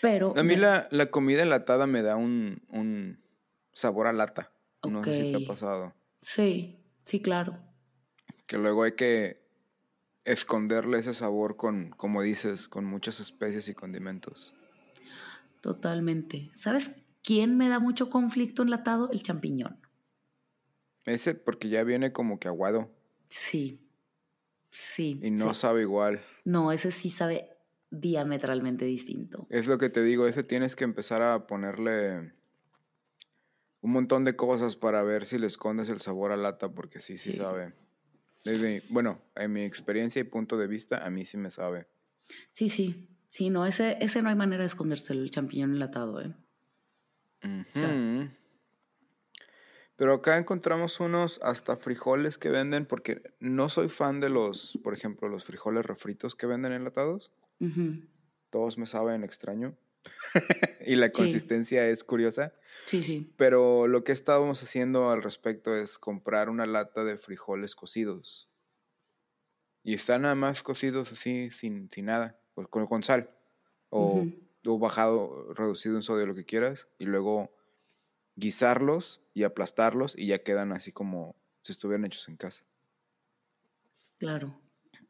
Pero 0.00 0.32
A 0.36 0.42
mí 0.42 0.54
me- 0.54 0.58
la, 0.58 0.88
la 0.90 1.10
comida 1.10 1.42
enlatada 1.42 1.86
me 1.86 2.02
da 2.02 2.16
un, 2.16 2.62
un 2.68 3.20
sabor 3.72 4.06
a 4.06 4.12
lata. 4.12 4.52
No 4.88 5.04
sé 5.04 5.12
si 5.12 5.32
te 5.32 5.44
ha 5.44 5.46
pasado. 5.48 5.94
sí, 6.20 6.78
sí, 7.04 7.20
claro. 7.20 7.58
Que 8.46 8.58
luego 8.58 8.82
hay 8.84 8.92
que 8.92 9.40
esconderle 10.24 10.98
ese 10.98 11.14
sabor 11.14 11.56
con, 11.56 11.90
como 11.90 12.22
dices, 12.22 12.68
con 12.68 12.84
muchas 12.84 13.20
especies 13.20 13.68
y 13.68 13.74
condimentos. 13.74 14.54
Totalmente. 15.60 16.50
¿Sabes 16.54 16.96
quién 17.22 17.56
me 17.56 17.68
da 17.68 17.78
mucho 17.80 18.08
conflicto 18.10 18.62
enlatado? 18.62 19.10
El 19.12 19.22
champiñón. 19.22 19.78
Ese 21.04 21.34
porque 21.34 21.68
ya 21.68 21.82
viene 21.84 22.12
como 22.12 22.38
que 22.38 22.48
aguado. 22.48 22.90
Sí. 23.30 23.80
Sí. 24.70 25.18
Y 25.22 25.30
no 25.30 25.54
sí. 25.54 25.60
sabe 25.60 25.80
igual. 25.82 26.20
No, 26.44 26.70
ese 26.72 26.90
sí 26.90 27.08
sabe 27.10 27.48
diametralmente 27.90 28.84
distinto. 28.84 29.46
Es 29.50 29.66
lo 29.66 29.78
que 29.78 29.88
te 29.88 30.02
digo, 30.02 30.26
ese 30.26 30.44
tienes 30.44 30.76
que 30.76 30.84
empezar 30.84 31.22
a 31.22 31.46
ponerle 31.46 32.32
un 33.80 33.92
montón 33.92 34.24
de 34.24 34.36
cosas 34.36 34.76
para 34.76 35.02
ver 35.02 35.24
si 35.24 35.38
le 35.38 35.46
escondes 35.46 35.88
el 35.88 36.00
sabor 36.00 36.32
a 36.32 36.36
lata, 36.36 36.68
porque 36.72 37.00
sí, 37.00 37.16
sí, 37.18 37.32
Sí. 37.32 37.38
sabe. 37.38 37.72
Desde- 38.44 38.82
bueno, 38.90 39.20
en 39.34 39.52
mi 39.52 39.62
experiencia 39.62 40.20
y 40.20 40.24
punto 40.24 40.56
de 40.58 40.66
vista, 40.66 41.04
a 41.04 41.10
mí 41.10 41.24
sí 41.24 41.36
me 41.36 41.50
sabe. 41.50 41.86
Sí, 42.52 42.68
sí. 42.68 43.06
Sí, 43.28 43.48
no, 43.48 43.64
ese, 43.64 43.96
ese 44.00 44.22
no 44.22 44.28
hay 44.28 44.34
manera 44.34 44.62
de 44.62 44.66
escondérselo, 44.66 45.22
el 45.22 45.30
champiñón 45.30 45.72
enlatado, 45.72 46.20
¿eh? 46.20 46.34
sea- 47.72 47.88
Ujú. 47.88 48.30
Pero 50.00 50.14
acá 50.14 50.38
encontramos 50.38 50.98
unos 50.98 51.38
hasta 51.42 51.76
frijoles 51.76 52.38
que 52.38 52.48
venden, 52.48 52.86
porque 52.86 53.34
no 53.38 53.68
soy 53.68 53.90
fan 53.90 54.18
de 54.18 54.30
los, 54.30 54.78
por 54.82 54.94
ejemplo, 54.94 55.28
los 55.28 55.44
frijoles 55.44 55.84
refritos 55.84 56.34
que 56.34 56.46
venden 56.46 56.72
enlatados. 56.72 57.30
Todos 58.48 58.78
me 58.78 58.86
saben 58.86 59.24
extraño. 59.24 59.76
y 60.86 60.96
la 60.96 61.08
Sí. 61.08 61.12
consistencia 61.12 61.86
es 61.86 62.02
curiosa. 62.02 62.54
Sí, 62.86 63.02
sí. 63.02 63.30
Pero 63.36 63.88
lo 63.88 64.02
que 64.02 64.12
estábamos 64.12 64.62
haciendo 64.62 65.10
al 65.10 65.22
respecto 65.22 65.76
es 65.76 65.98
comprar 65.98 66.48
una 66.48 66.64
lata 66.64 67.04
de 67.04 67.18
frijoles 67.18 67.74
cocidos. 67.74 68.48
Y 69.82 69.92
están 69.92 70.22
nada 70.22 70.34
más 70.34 70.62
cocidos 70.62 71.12
así, 71.12 71.50
sin, 71.50 71.90
sin 71.90 72.06
nada, 72.06 72.40
pues 72.54 72.68
con, 72.68 72.86
con 72.86 73.02
sal. 73.02 73.28
O, 73.90 74.24
o 74.64 74.78
bajado, 74.78 75.52
reducido 75.52 75.96
en 75.96 76.02
sodio, 76.02 76.24
lo 76.24 76.34
que 76.34 76.46
quieras. 76.46 76.88
Y 76.98 77.04
luego 77.04 77.50
guisarlos 78.40 79.20
y 79.34 79.44
aplastarlos 79.44 80.16
y 80.16 80.26
ya 80.28 80.42
quedan 80.42 80.72
así 80.72 80.92
como 80.92 81.36
si 81.62 81.72
estuvieran 81.72 82.06
hechos 82.06 82.26
en 82.28 82.36
casa. 82.36 82.64
Claro. 84.18 84.58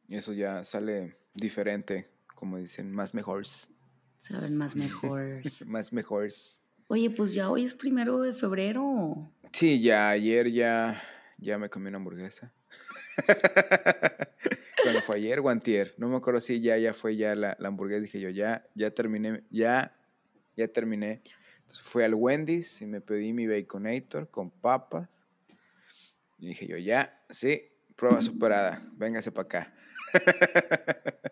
Y 0.08 0.16
eso 0.16 0.32
ya 0.32 0.64
sale 0.64 1.16
diferente, 1.34 2.10
como 2.34 2.58
dicen, 2.58 2.92
más 2.92 3.14
mejores. 3.14 3.70
Saben 4.18 4.56
más 4.56 4.76
mejores. 4.76 5.64
Más 5.66 5.92
mejores. 5.92 6.60
Oye, 6.88 7.08
pues 7.08 7.32
ya 7.32 7.48
hoy 7.48 7.64
es 7.64 7.72
primero 7.72 8.20
de 8.20 8.32
febrero. 8.32 9.32
Sí, 9.52 9.80
ya 9.80 10.10
ayer 10.10 10.50
ya, 10.50 11.00
ya 11.38 11.56
me 11.56 11.70
comí 11.70 11.88
una 11.88 11.98
hamburguesa. 11.98 12.52
Cuando 14.82 15.00
fue 15.02 15.16
ayer 15.16 15.38
o 15.38 15.48
antier, 15.48 15.94
no 15.98 16.08
me 16.08 16.16
acuerdo 16.16 16.40
si 16.40 16.60
ya, 16.60 16.76
ya 16.76 16.92
fue 16.92 17.16
ya 17.16 17.34
la, 17.34 17.56
la 17.60 17.68
hamburguesa, 17.68 18.02
dije 18.02 18.20
yo, 18.20 18.28
ya, 18.30 18.66
ya 18.74 18.90
terminé, 18.90 19.44
ya, 19.50 19.96
ya 20.56 20.68
terminé. 20.68 21.22
Entonces 21.70 21.88
fui 21.88 22.02
al 22.02 22.14
Wendy's 22.14 22.82
y 22.82 22.86
me 22.86 23.00
pedí 23.00 23.32
mi 23.32 23.46
Baconator 23.46 24.28
con 24.28 24.50
papas. 24.50 25.08
Y 26.36 26.48
dije 26.48 26.66
yo, 26.66 26.76
ya, 26.76 27.14
sí, 27.30 27.62
prueba 27.94 28.20
superada, 28.22 28.84
véngase 28.96 29.30
para 29.30 29.44
acá. 29.44 29.74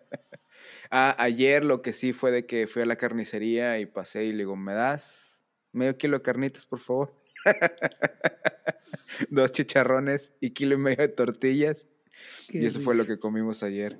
ah, 0.91 1.13
ayer 1.19 1.65
lo 1.65 1.81
que 1.81 1.91
sí 1.91 2.13
fue 2.13 2.31
de 2.31 2.45
que 2.45 2.67
fui 2.67 2.83
a 2.83 2.85
la 2.85 2.95
carnicería 2.95 3.79
y 3.79 3.85
pasé 3.85 4.23
y 4.23 4.31
le 4.31 4.37
digo, 4.37 4.55
¿me 4.55 4.73
das 4.73 5.43
medio 5.73 5.97
kilo 5.97 6.19
de 6.19 6.23
carnitas, 6.23 6.65
por 6.65 6.79
favor? 6.79 7.13
Dos 9.29 9.51
chicharrones 9.51 10.31
y 10.39 10.51
kilo 10.51 10.75
y 10.75 10.77
medio 10.77 10.99
de 10.99 11.09
tortillas. 11.09 11.85
Qué 12.47 12.59
y 12.59 12.65
eso 12.65 12.79
fue 12.79 12.95
lo 12.95 13.05
que 13.05 13.19
comimos 13.19 13.61
ayer. 13.61 13.99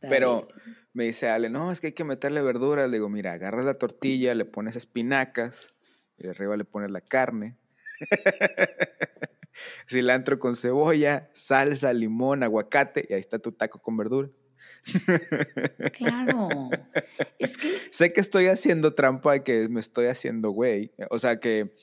Pero. 0.00 0.46
Me 0.94 1.04
dice 1.04 1.28
Ale, 1.28 1.50
no, 1.50 1.70
es 1.70 1.80
que 1.80 1.88
hay 1.88 1.92
que 1.92 2.04
meterle 2.04 2.40
verduras. 2.40 2.88
Le 2.88 2.96
digo, 2.96 3.08
mira, 3.08 3.32
agarras 3.32 3.64
la 3.64 3.74
tortilla, 3.74 4.34
le 4.34 4.44
pones 4.44 4.76
espinacas, 4.76 5.74
y 6.16 6.28
arriba 6.28 6.56
le 6.56 6.64
pones 6.64 6.90
la 6.90 7.00
carne. 7.00 7.58
Cilantro 9.88 10.38
con 10.38 10.56
cebolla, 10.56 11.28
salsa, 11.34 11.92
limón, 11.92 12.42
aguacate, 12.42 13.06
y 13.08 13.14
ahí 13.14 13.20
está 13.20 13.38
tu 13.38 13.52
taco 13.52 13.82
con 13.82 13.96
verduras. 13.96 14.30
Claro. 15.92 16.70
Es 17.38 17.56
que 17.56 17.68
Sé 17.90 18.12
que 18.12 18.20
estoy 18.20 18.46
haciendo 18.46 18.94
trampa, 18.94 19.40
que 19.40 19.68
me 19.68 19.80
estoy 19.80 20.06
haciendo 20.06 20.50
güey. 20.50 20.92
O 21.10 21.18
sea 21.18 21.40
que 21.40 21.74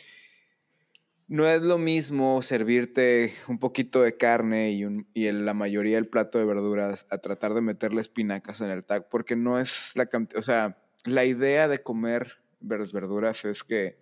no 1.32 1.48
es 1.48 1.62
lo 1.62 1.78
mismo 1.78 2.42
servirte 2.42 3.34
un 3.48 3.58
poquito 3.58 4.02
de 4.02 4.18
carne 4.18 4.74
y, 4.74 4.84
un, 4.84 5.08
y 5.14 5.28
en 5.28 5.46
la 5.46 5.54
mayoría 5.54 5.96
del 5.96 6.06
plato 6.08 6.38
de 6.38 6.44
verduras 6.44 7.08
a 7.10 7.20
tratar 7.20 7.54
de 7.54 7.62
meterle 7.62 8.02
espinacas 8.02 8.60
en 8.60 8.70
el 8.70 8.86
taco, 8.86 9.08
porque 9.10 9.38
no 9.38 9.58
es 9.58 9.92
la 9.96 10.08
cantidad, 10.08 10.42
o 10.42 10.44
sea, 10.44 10.78
la 11.06 11.24
idea 11.24 11.70
de 11.70 11.82
comer 11.82 12.34
ver- 12.60 12.86
verduras 12.92 13.46
es 13.46 13.64
que 13.64 13.98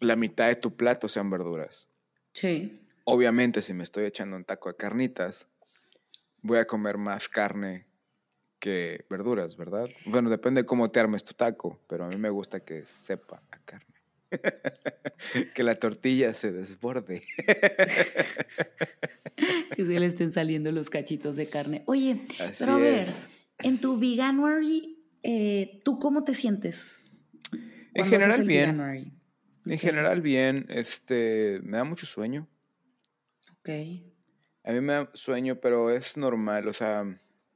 la 0.00 0.16
mitad 0.16 0.48
de 0.48 0.56
tu 0.56 0.74
plato 0.76 1.08
sean 1.08 1.30
verduras. 1.30 1.88
sí. 2.32 2.80
Obviamente, 3.04 3.62
si 3.62 3.72
me 3.72 3.84
estoy 3.84 4.04
echando 4.04 4.36
un 4.36 4.44
taco 4.44 4.70
de 4.70 4.76
carnitas, 4.76 5.46
voy 6.42 6.58
a 6.58 6.66
comer 6.66 6.98
más 6.98 7.28
carne 7.28 7.86
que 8.58 9.06
verduras, 9.08 9.56
¿verdad? 9.56 9.88
Bueno, 10.04 10.30
depende 10.30 10.62
de 10.62 10.66
cómo 10.66 10.90
te 10.90 10.98
armes 10.98 11.22
tu 11.22 11.34
taco, 11.34 11.80
pero 11.88 12.04
a 12.04 12.08
mí 12.08 12.16
me 12.18 12.30
gusta 12.30 12.60
que 12.60 12.84
sepa 12.86 13.40
a 13.52 13.58
carne. 13.60 13.89
que 15.54 15.62
la 15.62 15.78
tortilla 15.78 16.34
se 16.34 16.52
desborde. 16.52 17.22
que 19.76 19.86
se 19.86 20.00
le 20.00 20.06
estén 20.06 20.32
saliendo 20.32 20.72
los 20.72 20.90
cachitos 20.90 21.36
de 21.36 21.48
carne. 21.48 21.82
Oye, 21.86 22.22
Así 22.38 22.56
pero 22.58 22.72
a 22.72 22.78
ver, 22.78 23.02
es. 23.02 23.28
en 23.58 23.80
tu 23.80 23.98
Veganuary, 23.98 24.98
eh, 25.22 25.80
¿tú 25.84 25.98
cómo 25.98 26.24
te 26.24 26.34
sientes? 26.34 27.04
En 27.94 28.06
general 28.06 28.44
bien. 28.44 28.76
Veganuary? 28.76 29.12
En 29.66 29.78
general 29.78 30.22
bien, 30.22 30.66
este, 30.68 31.60
me 31.62 31.76
da 31.76 31.84
mucho 31.84 32.06
sueño. 32.06 32.48
Ok. 33.58 33.68
A 34.64 34.72
mí 34.72 34.80
me 34.80 34.92
da 34.92 35.10
sueño, 35.14 35.60
pero 35.60 35.90
es 35.90 36.16
normal, 36.16 36.68
o 36.68 36.72
sea, 36.72 37.04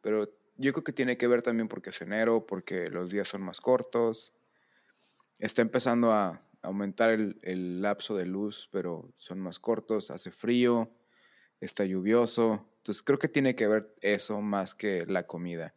pero 0.00 0.28
yo 0.56 0.72
creo 0.72 0.84
que 0.84 0.92
tiene 0.92 1.16
que 1.16 1.26
ver 1.26 1.42
también 1.42 1.68
porque 1.68 1.90
es 1.90 2.00
enero, 2.02 2.46
porque 2.46 2.90
los 2.90 3.10
días 3.10 3.28
son 3.28 3.42
más 3.42 3.60
cortos. 3.60 4.34
Está 5.38 5.62
empezando 5.62 6.12
a 6.12 6.43
aumentar 6.64 7.10
el, 7.10 7.38
el 7.42 7.82
lapso 7.82 8.16
de 8.16 8.26
luz, 8.26 8.68
pero 8.72 9.12
son 9.16 9.40
más 9.40 9.58
cortos, 9.58 10.10
hace 10.10 10.30
frío, 10.30 10.90
está 11.60 11.84
lluvioso. 11.84 12.68
Entonces 12.78 13.02
creo 13.02 13.18
que 13.18 13.28
tiene 13.28 13.54
que 13.54 13.66
ver 13.66 13.94
eso 14.00 14.40
más 14.40 14.74
que 14.74 15.06
la 15.06 15.26
comida. 15.26 15.74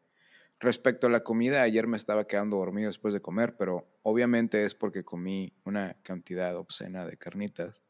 Respecto 0.60 1.08
a 1.08 1.10
la 1.12 1.24
comida, 1.24 1.62
ayer 1.62 1.86
me 1.86 1.98
estaba 1.98 2.26
quedando 2.26 2.58
dormido 2.58 2.88
después 2.88 3.14
de 3.14 3.22
comer, 3.22 3.56
pero 3.58 3.88
obviamente 4.02 4.66
es 4.66 4.74
porque 4.74 5.04
comí 5.04 5.54
una 5.66 5.96
cantidad 6.02 6.56
obscena 6.58 7.06
de 7.06 7.18
carnitas. 7.18 7.84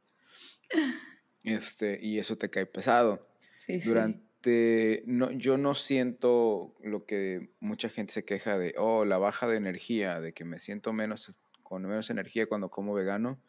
Este, 1.44 1.98
y 2.02 2.20
eso 2.20 2.38
te 2.38 2.50
cae 2.50 2.66
pesado. 2.66 3.26
Sí, 3.56 3.80
sí. 3.80 3.88
Durante, 3.88 5.04
no, 5.06 5.32
yo 5.32 5.58
no 5.58 5.76
siento 5.76 6.76
lo 6.84 7.06
que 7.06 7.54
mucha 7.62 7.88
gente 7.88 8.12
se 8.12 8.26
queja 8.26 8.58
de, 8.58 8.76
oh, 8.78 9.06
la 9.06 9.18
baja 9.18 9.48
de 9.48 9.56
energía, 9.56 10.20
de 10.20 10.34
que 10.34 10.44
me 10.44 10.60
siento 10.60 10.92
menos, 10.92 11.40
con 11.68 11.84
menos 11.84 12.10
energía 12.10 12.48
cuando 12.48 12.70
como 12.70 12.94
vegano. 12.94 13.42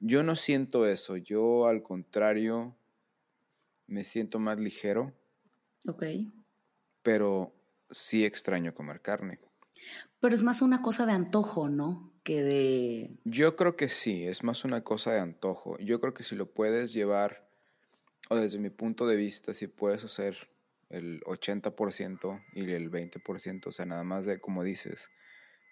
Yo 0.00 0.22
no 0.22 0.36
siento 0.36 0.86
eso, 0.86 1.18
yo 1.18 1.66
al 1.66 1.82
contrario, 1.82 2.74
me 3.86 4.04
siento 4.04 4.38
más 4.38 4.58
ligero, 4.58 5.12
Ok. 5.86 6.04
pero 7.02 7.54
sí 7.90 8.24
extraño 8.24 8.74
comer 8.74 9.02
carne. 9.02 9.38
Pero 10.18 10.34
es 10.34 10.42
más 10.42 10.62
una 10.62 10.80
cosa 10.80 11.04
de 11.04 11.12
antojo, 11.12 11.68
¿no? 11.68 12.10
Que 12.24 12.42
de... 12.42 13.18
Yo 13.24 13.54
creo 13.54 13.76
que 13.76 13.88
sí, 13.90 14.24
es 14.24 14.42
más 14.44 14.64
una 14.64 14.82
cosa 14.82 15.12
de 15.12 15.20
antojo. 15.20 15.76
Yo 15.78 16.00
creo 16.00 16.14
que 16.14 16.22
si 16.22 16.36
lo 16.36 16.46
puedes 16.50 16.92
llevar, 16.94 17.48
o 18.30 18.36
desde 18.36 18.58
mi 18.58 18.70
punto 18.70 19.06
de 19.06 19.16
vista, 19.16 19.52
si 19.52 19.66
puedes 19.66 20.04
hacer 20.04 20.48
el 20.88 21.20
80% 21.24 22.42
y 22.54 22.70
el 22.70 22.90
20%, 22.90 23.66
o 23.66 23.72
sea, 23.72 23.84
nada 23.84 24.04
más 24.04 24.24
de 24.24 24.40
como 24.40 24.62
dices, 24.62 25.10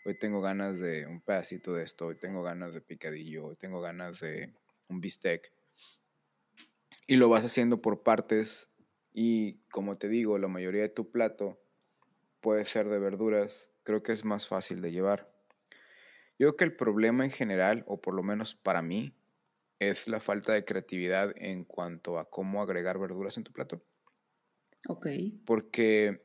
hoy 0.04 0.18
tengo 0.18 0.40
ganas 0.40 0.78
de 0.78 1.06
un 1.06 1.20
pedacito 1.20 1.72
de 1.72 1.84
esto, 1.84 2.06
hoy 2.06 2.16
tengo 2.16 2.42
ganas 2.42 2.74
de 2.74 2.80
picadillo, 2.80 3.46
hoy 3.46 3.56
tengo 3.56 3.80
ganas 3.80 4.20
de 4.20 4.54
un 4.88 5.00
bistec. 5.00 5.52
Y 7.06 7.16
lo 7.16 7.28
vas 7.28 7.44
haciendo 7.44 7.82
por 7.82 8.02
partes 8.02 8.70
y 9.12 9.58
como 9.70 9.96
te 9.96 10.08
digo, 10.08 10.38
la 10.38 10.48
mayoría 10.48 10.82
de 10.82 10.88
tu 10.88 11.10
plato 11.10 11.60
puede 12.40 12.64
ser 12.64 12.88
de 12.88 12.98
verduras, 12.98 13.70
creo 13.82 14.02
que 14.02 14.12
es 14.12 14.24
más 14.24 14.46
fácil 14.46 14.80
de 14.80 14.92
llevar. 14.92 15.32
Yo 16.38 16.48
creo 16.48 16.56
que 16.56 16.64
el 16.64 16.76
problema 16.76 17.24
en 17.24 17.30
general, 17.30 17.84
o 17.86 18.00
por 18.00 18.14
lo 18.14 18.22
menos 18.22 18.54
para 18.54 18.80
mí, 18.80 19.14
es 19.78 20.08
la 20.08 20.20
falta 20.20 20.52
de 20.52 20.64
creatividad 20.64 21.32
en 21.36 21.64
cuanto 21.64 22.18
a 22.18 22.30
cómo 22.30 22.62
agregar 22.62 22.98
verduras 22.98 23.36
en 23.36 23.44
tu 23.44 23.52
plato. 23.52 23.82
Ok. 24.88 25.06
Porque 25.44 26.22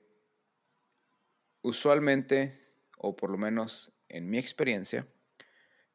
usualmente, 1.62 2.65
o 2.98 3.16
por 3.16 3.30
lo 3.30 3.38
menos 3.38 3.92
en 4.10 4.30
mi 4.30 4.38
experiencia, 4.38 5.08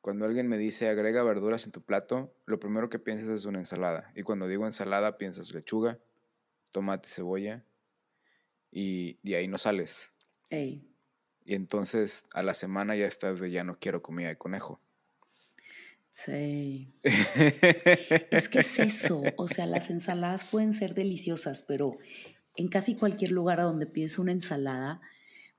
cuando 0.01 0.25
alguien 0.25 0.49
me 0.49 0.57
dice 0.57 0.89
agrega 0.89 1.23
verduras 1.23 1.67
en 1.67 1.73
tu 1.73 1.83
plato, 1.83 2.33
lo 2.47 2.59
primero 2.59 2.89
que 2.89 2.99
piensas 2.99 3.29
es 3.29 3.45
una 3.45 3.59
ensalada. 3.59 4.11
Y 4.15 4.23
cuando 4.23 4.49
digo 4.49 4.67
ensalada, 4.67 5.19
piensas 5.19 5.53
lechuga, 5.53 5.99
tomate, 6.73 7.09
cebolla, 7.09 7.65
y 8.71 9.19
de 9.23 9.37
ahí 9.37 9.49
no 9.49 9.59
sales. 9.59 10.11
Ey. 10.49 10.87
Y 11.45 11.55
entonces 11.55 12.27
a 12.33 12.43
la 12.43 12.55
semana 12.55 12.97
ya 12.97 13.07
estás 13.07 13.41
de 13.41 13.51
ya 13.51 13.65
no 13.65 13.79
quiero 13.79 14.03
comida 14.03 14.29
de 14.29 14.39
conejo. 14.39 14.81
Sí. 16.11 16.93
es 17.03 18.49
que 18.49 18.61
es 18.61 18.79
eso. 18.79 19.23
O 19.37 19.49
sea, 19.49 19.67
las 19.67 19.91
ensaladas 19.91 20.45
pueden 20.45 20.73
ser 20.73 20.95
deliciosas, 20.95 21.63
pero 21.63 21.99
en 22.57 22.69
casi 22.69 22.97
cualquier 22.97 23.33
lugar 23.33 23.61
a 23.61 23.65
donde 23.65 23.87
pides 23.87 24.19
una 24.19 24.33
ensalada, 24.33 25.01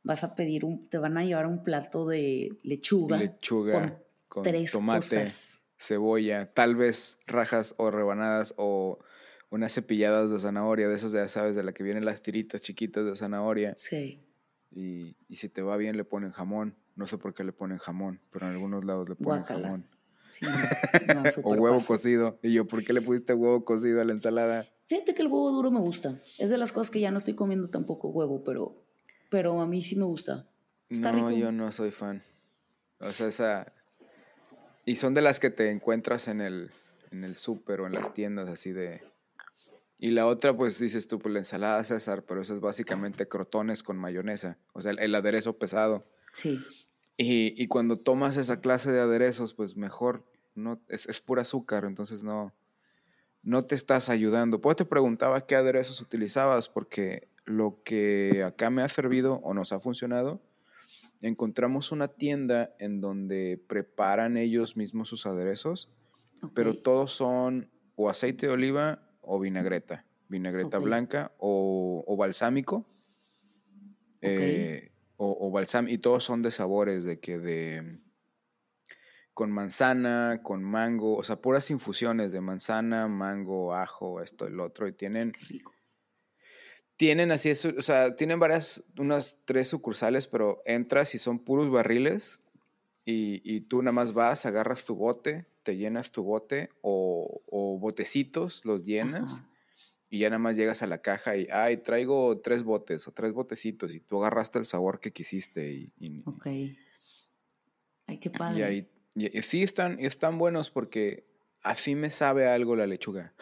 vas 0.04 0.24
a 0.24 0.36
pedir 0.36 0.66
un, 0.66 0.88
te 0.88 0.98
van 0.98 1.18
a 1.18 1.24
llevar 1.24 1.46
un 1.46 1.64
plato 1.64 2.08
de 2.08 2.58
lechuga, 2.64 3.18
lechuga 3.18 4.02
con, 4.28 4.44
tres 4.44 4.72
tomate, 4.72 5.26
cebolla, 5.78 6.52
tal 6.54 6.76
vez 6.76 7.18
rajas 7.28 7.76
o 7.78 7.92
rebanadas 7.92 8.54
o 8.58 9.00
unas 9.50 9.74
cepilladas 9.74 10.32
de 10.32 10.40
zanahoria, 10.40 10.88
de 10.88 10.96
esas 10.96 11.12
ya 11.12 11.28
sabes, 11.28 11.56
de 11.56 11.64
la 11.64 11.74
que 11.74 11.84
vienen 11.84 12.06
las 12.06 12.22
tiritas 12.22 12.62
chiquitas 12.62 13.06
de 13.06 13.16
zanahoria. 13.16 13.74
Sí. 13.78 14.24
Y, 14.72 15.18
y 15.28 15.36
si 15.36 15.50
te 15.50 15.62
va 15.62 15.76
bien 15.78 15.98
le 15.98 16.06
ponen 16.06 16.32
jamón. 16.32 16.78
No 16.96 17.08
sé 17.08 17.18
por 17.18 17.34
qué 17.34 17.44
le 17.44 17.52
ponen 17.52 17.78
jamón, 17.78 18.22
pero 18.32 18.48
en 18.48 18.54
algunos 18.54 18.86
lados 18.86 19.10
le 19.10 19.16
ponen 19.16 19.44
jamón. 19.44 19.88
Sí, 20.32 20.46
o 21.44 21.54
huevo 21.54 21.80
cocido. 21.86 22.40
Y 22.42 22.54
yo, 22.54 22.66
¿por 22.66 22.84
qué 22.84 22.94
le 22.94 23.02
pusiste 23.02 23.34
huevo 23.34 23.66
cocido 23.66 24.02
a 24.02 24.06
la 24.06 24.14
ensalada? 24.14 24.68
Fíjate 24.86 25.14
que 25.14 25.22
el 25.22 25.28
huevo 25.28 25.52
duro 25.52 25.72
me 25.72 25.80
gusta. 25.80 26.20
Es 26.38 26.50
de 26.50 26.58
las 26.58 26.72
cosas 26.72 26.90
que 26.90 27.00
ya 27.00 27.12
no 27.12 27.18
estoy 27.18 27.34
comiendo 27.34 27.70
tampoco 27.70 28.10
huevo, 28.10 28.44
pero, 28.44 28.81
pero 29.32 29.62
a 29.62 29.66
mí 29.66 29.82
sí 29.82 29.96
me 29.96 30.04
gusta. 30.04 30.46
Está 30.90 31.14
no, 31.14 31.32
yo 31.32 31.54
no 31.54 31.72
soy 31.72 31.90
fan. 31.92 32.22
O 33.00 33.14
sea, 33.14 33.28
esa... 33.28 33.72
Y 34.86 34.98
son 34.98 35.14
de 35.14 35.22
las 35.22 35.40
que 35.40 35.50
te 35.50 35.72
encuentras 35.72 36.28
en 36.28 36.42
el, 36.42 36.70
en 37.12 37.24
el 37.24 37.38
súper 37.38 37.80
o 37.80 37.88
en 37.88 37.94
las 37.94 38.14
tiendas 38.14 38.50
así 38.50 38.74
de... 38.74 39.02
Y 39.98 40.12
la 40.12 40.26
otra, 40.26 40.56
pues 40.58 40.80
dices 40.80 41.08
tú, 41.08 41.18
pues 41.18 41.32
la 41.32 41.40
ensalada 41.40 41.82
César, 41.86 42.26
pero 42.26 42.42
eso 42.42 42.54
es 42.54 42.60
básicamente 42.60 43.30
crotones 43.30 43.84
con 43.84 43.98
mayonesa. 43.98 44.58
O 44.74 44.82
sea, 44.82 44.92
el, 44.92 45.16
aderezo 45.16 45.58
pesado. 45.58 46.06
Sí. 46.34 46.60
Y, 47.16 47.54
y, 47.56 47.68
cuando 47.68 47.96
tomas 47.96 48.36
esa 48.36 48.60
clase 48.60 48.92
de 48.92 49.00
aderezos, 49.00 49.54
pues 49.54 49.78
mejor, 49.78 50.26
no, 50.56 50.82
es, 50.90 51.06
es 51.06 51.22
pura 51.22 51.44
azúcar, 51.44 51.86
entonces 51.86 52.24
no, 52.24 52.52
no 53.44 53.64
te 53.64 53.76
estás 53.76 54.10
ayudando. 54.10 54.60
Pues 54.60 54.76
te 54.76 54.86
preguntaba 54.86 55.46
qué 55.46 55.56
aderezos 55.56 56.02
utilizabas, 56.02 56.68
porque 56.68 57.30
lo 57.52 57.82
que 57.84 58.44
acá 58.44 58.70
me 58.70 58.82
ha 58.82 58.90
servido 58.90 59.36
o 59.44 59.54
nos 59.54 59.72
ha 59.72 59.80
funcionado, 59.80 60.42
encontramos 61.22 61.92
una 61.92 62.08
tienda 62.08 62.74
en 62.80 63.02
donde 63.02 63.64
preparan 63.68 64.38
ellos 64.38 64.76
mismos 64.76 65.10
sus 65.10 65.26
aderezos, 65.26 65.90
pero 66.56 66.76
todos 66.76 67.12
son 67.12 67.70
o 67.96 68.10
aceite 68.10 68.48
de 68.48 68.54
oliva 68.54 69.08
o 69.22 69.40
vinagreta, 69.40 70.06
vinagreta 70.28 70.80
blanca 70.80 71.32
o, 71.38 72.16
balsámico. 72.18 72.88
Eh, 74.22 74.92
o, 75.18 75.48
o 75.48 75.52
balsámico, 75.52 75.94
y 75.94 75.98
todos 76.00 76.24
son 76.24 76.42
de 76.42 76.52
sabores, 76.52 77.04
de 77.04 77.20
que 77.20 77.38
de 77.38 78.00
con 79.34 79.52
manzana, 79.52 80.42
con 80.44 80.64
mango, 80.64 81.16
o 81.16 81.24
sea, 81.24 81.38
puras 81.38 81.72
infusiones 81.72 82.32
de 82.32 82.42
manzana, 82.42 83.08
mango, 83.08 83.74
ajo, 83.74 84.22
esto, 84.22 84.46
el 84.46 84.60
otro, 84.60 84.88
y 84.88 84.94
tienen... 84.94 85.34
Tienen 87.02 87.32
así, 87.32 87.50
o 87.50 87.82
sea, 87.82 88.16
tienen 88.16 88.40
varias, 88.40 88.84
unas 88.96 89.40
tres 89.46 89.68
sucursales, 89.68 90.28
pero 90.28 90.62
entras 90.68 91.16
y 91.16 91.18
son 91.18 91.40
puros 91.40 91.72
barriles 91.72 92.42
y, 93.04 93.62
tú 93.62 93.82
nada 93.82 93.92
más 93.92 94.14
vas, 94.14 94.46
agarras 94.46 94.86
tu 94.86 94.94
bote, 94.94 95.48
te 95.64 95.78
llenas 95.78 96.12
tu 96.12 96.22
bote 96.22 96.70
o, 96.82 97.42
botecitos, 97.82 98.64
los 98.66 98.86
llenas. 98.86 99.42
Y 100.12 100.20
ya 100.20 100.30
nada 100.30 100.38
más 100.38 100.58
llegas 100.58 100.84
a 100.84 100.86
la 100.86 101.00
caja 101.00 101.38
y, 101.38 101.48
ay, 101.52 101.78
traigo 101.78 102.40
tres 102.40 102.62
botes 102.62 103.08
o 103.08 103.12
tres 103.12 103.34
botecitos 103.34 103.96
y 103.96 104.00
tú 104.00 104.20
agarraste 104.20 104.60
el 104.60 104.66
sabor 104.66 105.00
que 105.00 105.12
quisiste. 105.12 105.90
Y, 105.98 106.22
ok. 106.28 106.46
Ay, 108.06 108.20
qué 108.20 108.30
padre. 108.30 108.60
Y 108.60 108.62
ahí 108.62 108.88
y, 109.16 109.42
sí 109.42 109.64
están, 109.64 110.00
están 110.00 110.38
buenos 110.38 110.70
porque 110.70 111.26
así 111.64 111.96
me 111.96 112.10
sabe 112.10 112.48
algo 112.48 112.76
la 112.76 112.88
lechuga. 112.88 113.34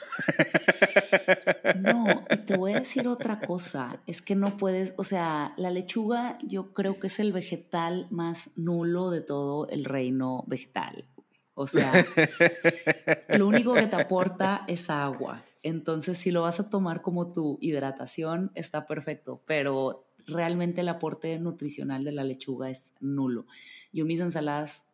No, 1.75 2.25
y 2.29 2.37
te 2.37 2.57
voy 2.57 2.73
a 2.73 2.79
decir 2.79 3.07
otra 3.07 3.39
cosa, 3.41 4.01
es 4.07 4.21
que 4.21 4.35
no 4.35 4.57
puedes, 4.57 4.93
o 4.97 5.03
sea, 5.03 5.53
la 5.57 5.69
lechuga 5.69 6.37
yo 6.45 6.73
creo 6.73 6.99
que 6.99 7.07
es 7.07 7.19
el 7.19 7.31
vegetal 7.31 8.07
más 8.09 8.51
nulo 8.55 9.09
de 9.09 9.21
todo 9.21 9.67
el 9.69 9.85
reino 9.85 10.43
vegetal. 10.47 11.05
O 11.53 11.67
sea, 11.67 11.91
lo 13.37 13.47
único 13.47 13.73
que 13.73 13.87
te 13.87 13.95
aporta 13.95 14.63
es 14.67 14.89
agua. 14.89 15.43
Entonces, 15.61 16.17
si 16.17 16.31
lo 16.31 16.43
vas 16.43 16.61
a 16.61 16.69
tomar 16.69 17.01
como 17.01 17.33
tu 17.33 17.57
hidratación, 17.59 18.51
está 18.55 18.87
perfecto, 18.87 19.41
pero 19.45 20.05
realmente 20.25 20.81
el 20.81 20.87
aporte 20.87 21.37
nutricional 21.37 22.05
de 22.05 22.13
la 22.13 22.23
lechuga 22.23 22.69
es 22.69 22.93
nulo. 23.01 23.45
Yo 23.91 24.05
mis 24.05 24.21
ensaladas 24.21 24.85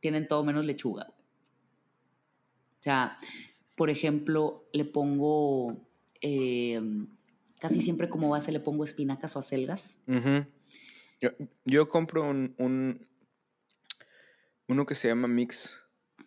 tienen 0.00 0.26
todo 0.26 0.44
menos 0.44 0.64
lechuga. 0.64 1.12
O 2.78 2.82
sea, 2.82 3.16
por 3.76 3.90
ejemplo, 3.90 4.68
le 4.72 4.84
pongo, 4.84 5.76
eh, 6.20 6.80
casi 7.60 7.80
siempre 7.80 8.08
como 8.08 8.30
base 8.30 8.52
le 8.52 8.60
pongo 8.60 8.84
espinacas 8.84 9.34
o 9.36 9.38
acelgas. 9.38 9.98
yo, 11.64 11.88
compro 11.88 12.28
un, 12.28 13.06
uno 14.68 14.86
que 14.86 14.94
se 14.94 15.08
llama 15.08 15.28
mix 15.28 15.76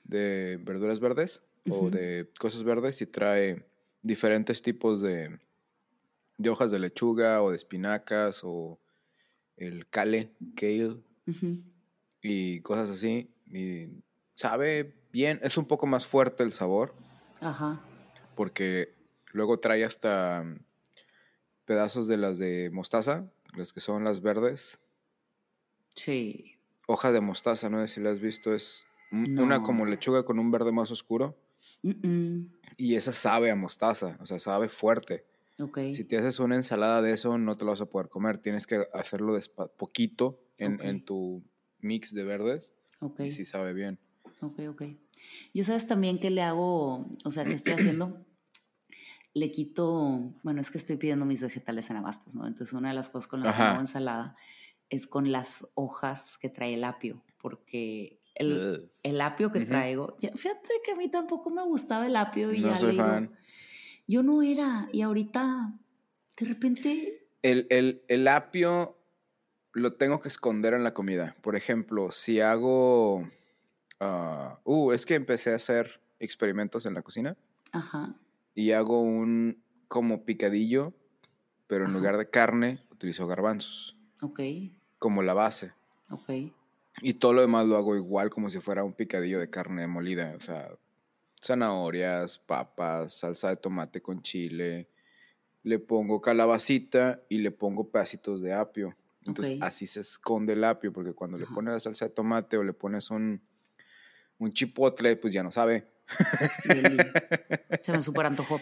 de 0.04 0.60
verduras 0.62 1.00
verdes 1.00 1.42
o 1.70 1.90
de 1.90 2.30
cosas 2.40 2.64
verdes 2.64 3.02
y 3.02 3.06
trae 3.06 3.66
diferentes 4.02 4.62
tipos 4.62 5.02
de, 5.02 5.40
de, 6.38 6.50
hojas 6.50 6.72
de 6.72 6.80
lechuga 6.80 7.42
o 7.42 7.52
de 7.52 7.58
espinacas 7.58 8.42
o 8.44 8.80
el 9.58 9.88
kale, 9.88 10.32
kale 10.56 10.98
y 12.22 12.62
cosas 12.62 12.90
así. 12.90 13.30
Y 13.48 13.88
sabe 14.36 15.01
bien, 15.12 15.40
es 15.44 15.58
un 15.58 15.66
poco 15.66 15.88
más 15.88 16.06
fuerte 16.06 16.44
el 16.44 16.52
sabor. 16.52 16.94
Ajá. 17.40 17.82
Porque 18.36 18.94
luego 19.32 19.60
trae 19.60 19.84
hasta 19.84 20.46
pedazos 21.66 22.08
de 22.08 22.18
las 22.18 22.38
de 22.38 22.70
mostaza, 22.72 23.32
las 23.56 23.74
que 23.74 23.82
son 23.82 24.04
las 24.04 24.22
verdes. 24.22 24.80
Sí. 25.96 26.56
Hoja 26.88 27.12
de 27.12 27.22
mostaza, 27.22 27.70
no 27.70 27.82
sé 27.82 27.94
si 27.94 28.02
la 28.02 28.12
has 28.12 28.20
visto, 28.20 28.54
es 28.54 28.86
una 29.12 29.62
como 29.62 29.86
lechuga 29.86 30.24
con 30.24 30.40
un 30.40 30.52
verde 30.52 30.72
más 30.72 30.92
oscuro. 30.92 31.38
Y 32.78 32.96
esa 32.96 33.14
sabe 33.14 33.52
a 33.52 33.56
mostaza, 33.56 34.18
o 34.22 34.26
sea, 34.26 34.40
sabe 34.40 34.70
fuerte. 34.70 35.26
Okay. 35.60 35.94
Si 35.94 36.04
te 36.04 36.18
haces 36.18 36.40
una 36.40 36.56
ensalada 36.56 37.02
de 37.02 37.14
eso, 37.14 37.38
no 37.38 37.56
te 37.56 37.66
lo 37.66 37.72
vas 37.72 37.82
a 37.82 37.86
poder 37.86 38.10
comer. 38.10 38.40
Tienes 38.40 38.66
que 38.66 38.88
hacerlo 38.94 39.38
poquito 39.78 40.40
en, 40.58 40.82
en 40.82 41.06
tu 41.06 41.44
mix 41.80 42.14
de 42.14 42.24
verdes 42.24 42.74
Ok. 43.02 43.20
Y 43.22 43.32
sí 43.32 43.46
sabe 43.46 43.74
bien. 43.74 44.00
Ok, 44.42 44.60
ok. 44.70 44.84
Yo 45.54 45.64
sabes 45.64 45.88
también 45.88 46.20
que 46.20 46.30
le 46.30 46.42
hago, 46.42 47.10
o 47.24 47.32
sea, 47.32 47.46
¿qué 47.46 47.54
estoy 47.54 47.74
haciendo? 47.74 48.26
Le 49.34 49.52
quito, 49.52 50.34
bueno, 50.44 50.60
es 50.60 50.72
que 50.72 50.78
estoy 50.78 50.98
pidiendo 50.98 51.26
mis 51.26 51.42
vegetales 51.42 51.90
en 51.90 51.96
abastos, 51.98 52.36
¿no? 52.36 52.46
Entonces 52.46 52.74
una 52.74 52.90
de 52.90 52.96
las 52.96 53.10
cosas 53.10 53.30
con 53.30 53.42
las 53.42 53.56
que 53.56 53.62
hago 53.62 53.80
ensalada 53.80 54.36
es 54.90 55.08
con 55.08 55.32
las 55.32 55.72
hojas 55.76 56.38
que 56.38 56.50
trae 56.50 56.74
el 56.74 56.84
apio, 56.84 57.24
porque 57.42 58.20
el, 58.36 58.92
el 59.04 59.22
apio 59.22 59.52
que 59.52 59.62
traigo, 59.62 60.18
fíjate 60.20 60.70
que 60.84 60.92
a 60.92 60.96
mí 60.96 61.10
tampoco 61.10 61.50
me 61.50 61.64
gustaba 61.64 62.08
el 62.08 62.16
apio 62.18 62.52
y 62.52 62.60
no 62.60 62.70
ya 62.70 62.76
soy 62.76 62.98
fan. 62.98 63.32
yo 64.06 64.22
no 64.22 64.42
era, 64.42 64.90
y 64.92 65.02
ahorita 65.02 65.80
de 66.38 66.46
repente... 66.46 67.28
El, 67.42 67.68
el, 67.70 68.04
el 68.10 68.28
apio 68.28 68.98
lo 69.74 69.92
tengo 69.92 70.20
que 70.20 70.28
esconder 70.28 70.74
en 70.74 70.84
la 70.84 70.94
comida. 70.94 71.38
Por 71.42 71.56
ejemplo, 71.56 72.12
si 72.12 72.42
hago... 72.42 73.30
Ah, 74.04 74.60
uh, 74.64 74.92
es 74.94 75.06
que 75.06 75.14
empecé 75.14 75.52
a 75.52 75.58
hacer 75.58 76.02
experimentos 76.20 76.88
en 76.88 76.96
la 76.96 77.04
cocina. 77.04 77.38
Ajá. 77.72 78.16
Y 78.56 78.72
hago 78.72 79.00
un 79.00 79.62
como 79.88 80.26
picadillo, 80.26 80.94
pero 81.68 81.86
en 81.86 81.94
lugar 81.94 82.18
de 82.18 82.28
carne 82.28 82.84
utilizo 82.90 83.28
garbanzos. 83.28 83.96
Ok. 84.24 84.42
Como 84.98 85.22
la 85.22 85.36
base. 85.36 85.74
Ok. 86.10 86.32
Y 87.04 87.14
todo 87.14 87.34
lo 87.34 87.42
demás 87.42 87.68
lo 87.68 87.78
hago 87.78 87.96
igual 87.96 88.32
como 88.32 88.50
si 88.50 88.60
fuera 88.60 88.84
un 88.84 88.94
picadillo 88.94 89.40
de 89.40 89.52
carne 89.52 89.86
molida. 89.86 90.34
O 90.36 90.42
sea, 90.42 90.72
zanahorias, 91.44 92.40
papas, 92.40 93.14
salsa 93.20 93.50
de 93.50 93.58
tomate 93.58 94.02
con 94.02 94.24
chile. 94.24 94.90
Le 95.62 95.78
pongo 95.78 96.22
calabacita 96.22 97.22
y 97.30 97.38
le 97.38 97.52
pongo 97.52 97.92
pedacitos 97.92 98.42
de 98.42 98.54
apio. 98.54 98.96
Entonces 99.28 99.62
así 99.62 99.86
se 99.86 100.00
esconde 100.00 100.54
el 100.54 100.64
apio, 100.64 100.92
porque 100.92 101.14
cuando 101.14 101.38
le 101.38 101.46
pones 101.46 101.74
la 101.74 101.80
salsa 101.80 102.06
de 102.06 102.12
tomate 102.12 102.58
o 102.58 102.64
le 102.64 102.74
pones 102.74 103.12
un, 103.12 103.44
un 104.42 104.54
chipotle, 104.54 105.16
pues 105.16 105.34
ya 105.34 105.44
no 105.44 105.52
sabe. 105.52 105.86
Se 107.82 107.92
me 107.92 108.02
super 108.02 108.26
antojó. 108.26 108.60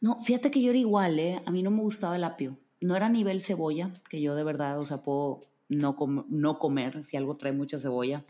No, 0.00 0.20
fíjate 0.20 0.50
que 0.50 0.62
yo 0.62 0.70
era 0.70 0.78
igual, 0.78 1.18
¿eh? 1.18 1.40
A 1.46 1.50
mí 1.50 1.62
no 1.62 1.70
me 1.70 1.82
gustaba 1.82 2.16
el 2.16 2.24
apio. 2.24 2.58
No 2.80 2.94
era 2.94 3.08
nivel 3.08 3.40
cebolla, 3.40 3.90
que 4.08 4.20
yo 4.20 4.34
de 4.34 4.44
verdad, 4.44 4.78
o 4.78 4.84
sea, 4.84 5.02
puedo 5.02 5.40
no, 5.68 5.96
no 6.28 6.58
comer 6.58 7.02
si 7.04 7.16
algo 7.16 7.36
trae 7.36 7.52
mucha 7.52 7.78
cebolla. 7.78 8.22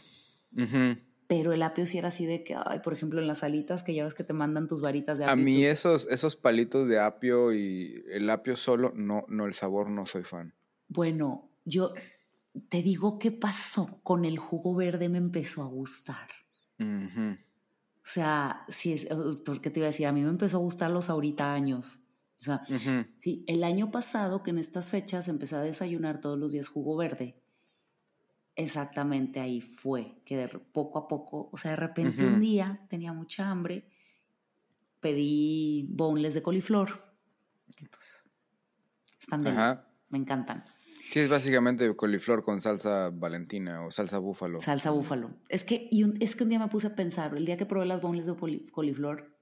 Pero 1.26 1.52
el 1.52 1.62
apio 1.62 1.85
sí 1.87 1.98
era 1.98 2.09
así 2.09 2.24
de 2.24 2.44
que, 2.44 2.54
ay, 2.54 2.78
por 2.78 2.92
ejemplo, 2.92 3.20
en 3.20 3.26
las 3.26 3.42
alitas 3.42 3.82
que 3.82 3.92
ya 3.94 4.04
ves 4.04 4.14
que 4.14 4.22
te 4.22 4.32
mandan 4.32 4.68
tus 4.68 4.80
varitas 4.80 5.18
de 5.18 5.24
apio. 5.24 5.32
A 5.32 5.37
mí 5.37 5.64
esos, 5.64 6.06
esos 6.09 6.37
palitos 6.37 6.87
de 6.88 7.00
apio 7.00 7.52
y 7.52 8.04
el 8.09 8.30
apio 8.30 8.54
solo, 8.54 8.92
no, 8.94 9.24
no, 9.28 9.46
el 9.46 9.54
sabor 9.54 9.90
no 9.90 10.06
soy 10.06 10.22
fan. 10.22 10.54
Bueno, 10.87 11.50
yo 11.64 11.92
te 12.68 12.82
digo 12.82 13.18
qué 13.18 13.30
pasó. 13.30 14.00
Con 14.02 14.24
el 14.24 14.38
jugo 14.38 14.74
verde 14.74 15.08
me 15.08 15.18
empezó 15.18 15.62
a 15.62 15.66
gustar. 15.66 16.28
O 16.78 18.08
sea, 18.08 18.64
sí, 18.68 18.92
es, 18.92 19.08
porque 19.44 19.70
te 19.70 19.80
iba 19.80 19.86
a 19.86 19.90
decir, 19.90 20.06
a 20.06 20.12
mí 20.12 20.22
me 20.22 20.28
empezó 20.28 20.58
a 20.58 20.60
gustar 20.60 20.90
los 20.90 21.10
ahorita 21.10 21.52
años. 21.52 22.02
O 22.38 22.42
sea, 22.42 22.60
sí, 22.62 23.44
el 23.46 23.64
año 23.64 23.90
pasado 23.90 24.42
que 24.42 24.50
en 24.50 24.58
estas 24.58 24.90
fechas 24.90 25.28
empecé 25.28 25.56
a 25.56 25.60
desayunar 25.60 26.20
todos 26.20 26.38
los 26.38 26.52
días 26.52 26.68
jugo 26.68 26.96
verde. 26.96 27.40
Exactamente 28.54 29.40
ahí 29.40 29.60
fue, 29.60 30.22
que 30.24 30.36
de, 30.36 30.48
poco 30.48 30.98
a 30.98 31.08
poco, 31.08 31.50
o 31.52 31.56
sea, 31.56 31.72
de 31.72 31.76
repente 31.76 32.24
un 32.26 32.40
día 32.40 32.86
tenía 32.88 33.12
mucha 33.12 33.50
hambre, 33.50 33.90
pedí 35.00 35.88
boneless 35.90 36.34
de 36.34 36.42
coliflor, 36.42 37.04
que 37.76 37.86
pues 37.86 38.26
están 39.20 39.40
de 39.40 39.52
me 40.08 40.18
encantan. 40.18 40.64
Sí, 41.16 41.20
es 41.20 41.31
básicamente 41.31 41.96
coliflor 41.96 42.44
con 42.44 42.61
salsa 42.61 43.09
valentina 43.09 43.87
o 43.87 43.90
salsa 43.90 44.18
búfalo. 44.18 44.61
Salsa 44.61 44.90
búfalo. 44.90 45.31
Es 45.48 45.64
que, 45.64 45.88
y 45.90 46.02
un, 46.02 46.18
es 46.20 46.37
que 46.37 46.42
un 46.44 46.50
día 46.50 46.59
me 46.59 46.68
puse 46.68 46.88
a 46.88 46.94
pensar, 46.94 47.35
el 47.35 47.46
día 47.46 47.57
que 47.57 47.64
probé 47.64 47.87
las 47.87 48.02
boneless 48.02 48.26
de 48.26 48.37
coliflor, 48.70 49.35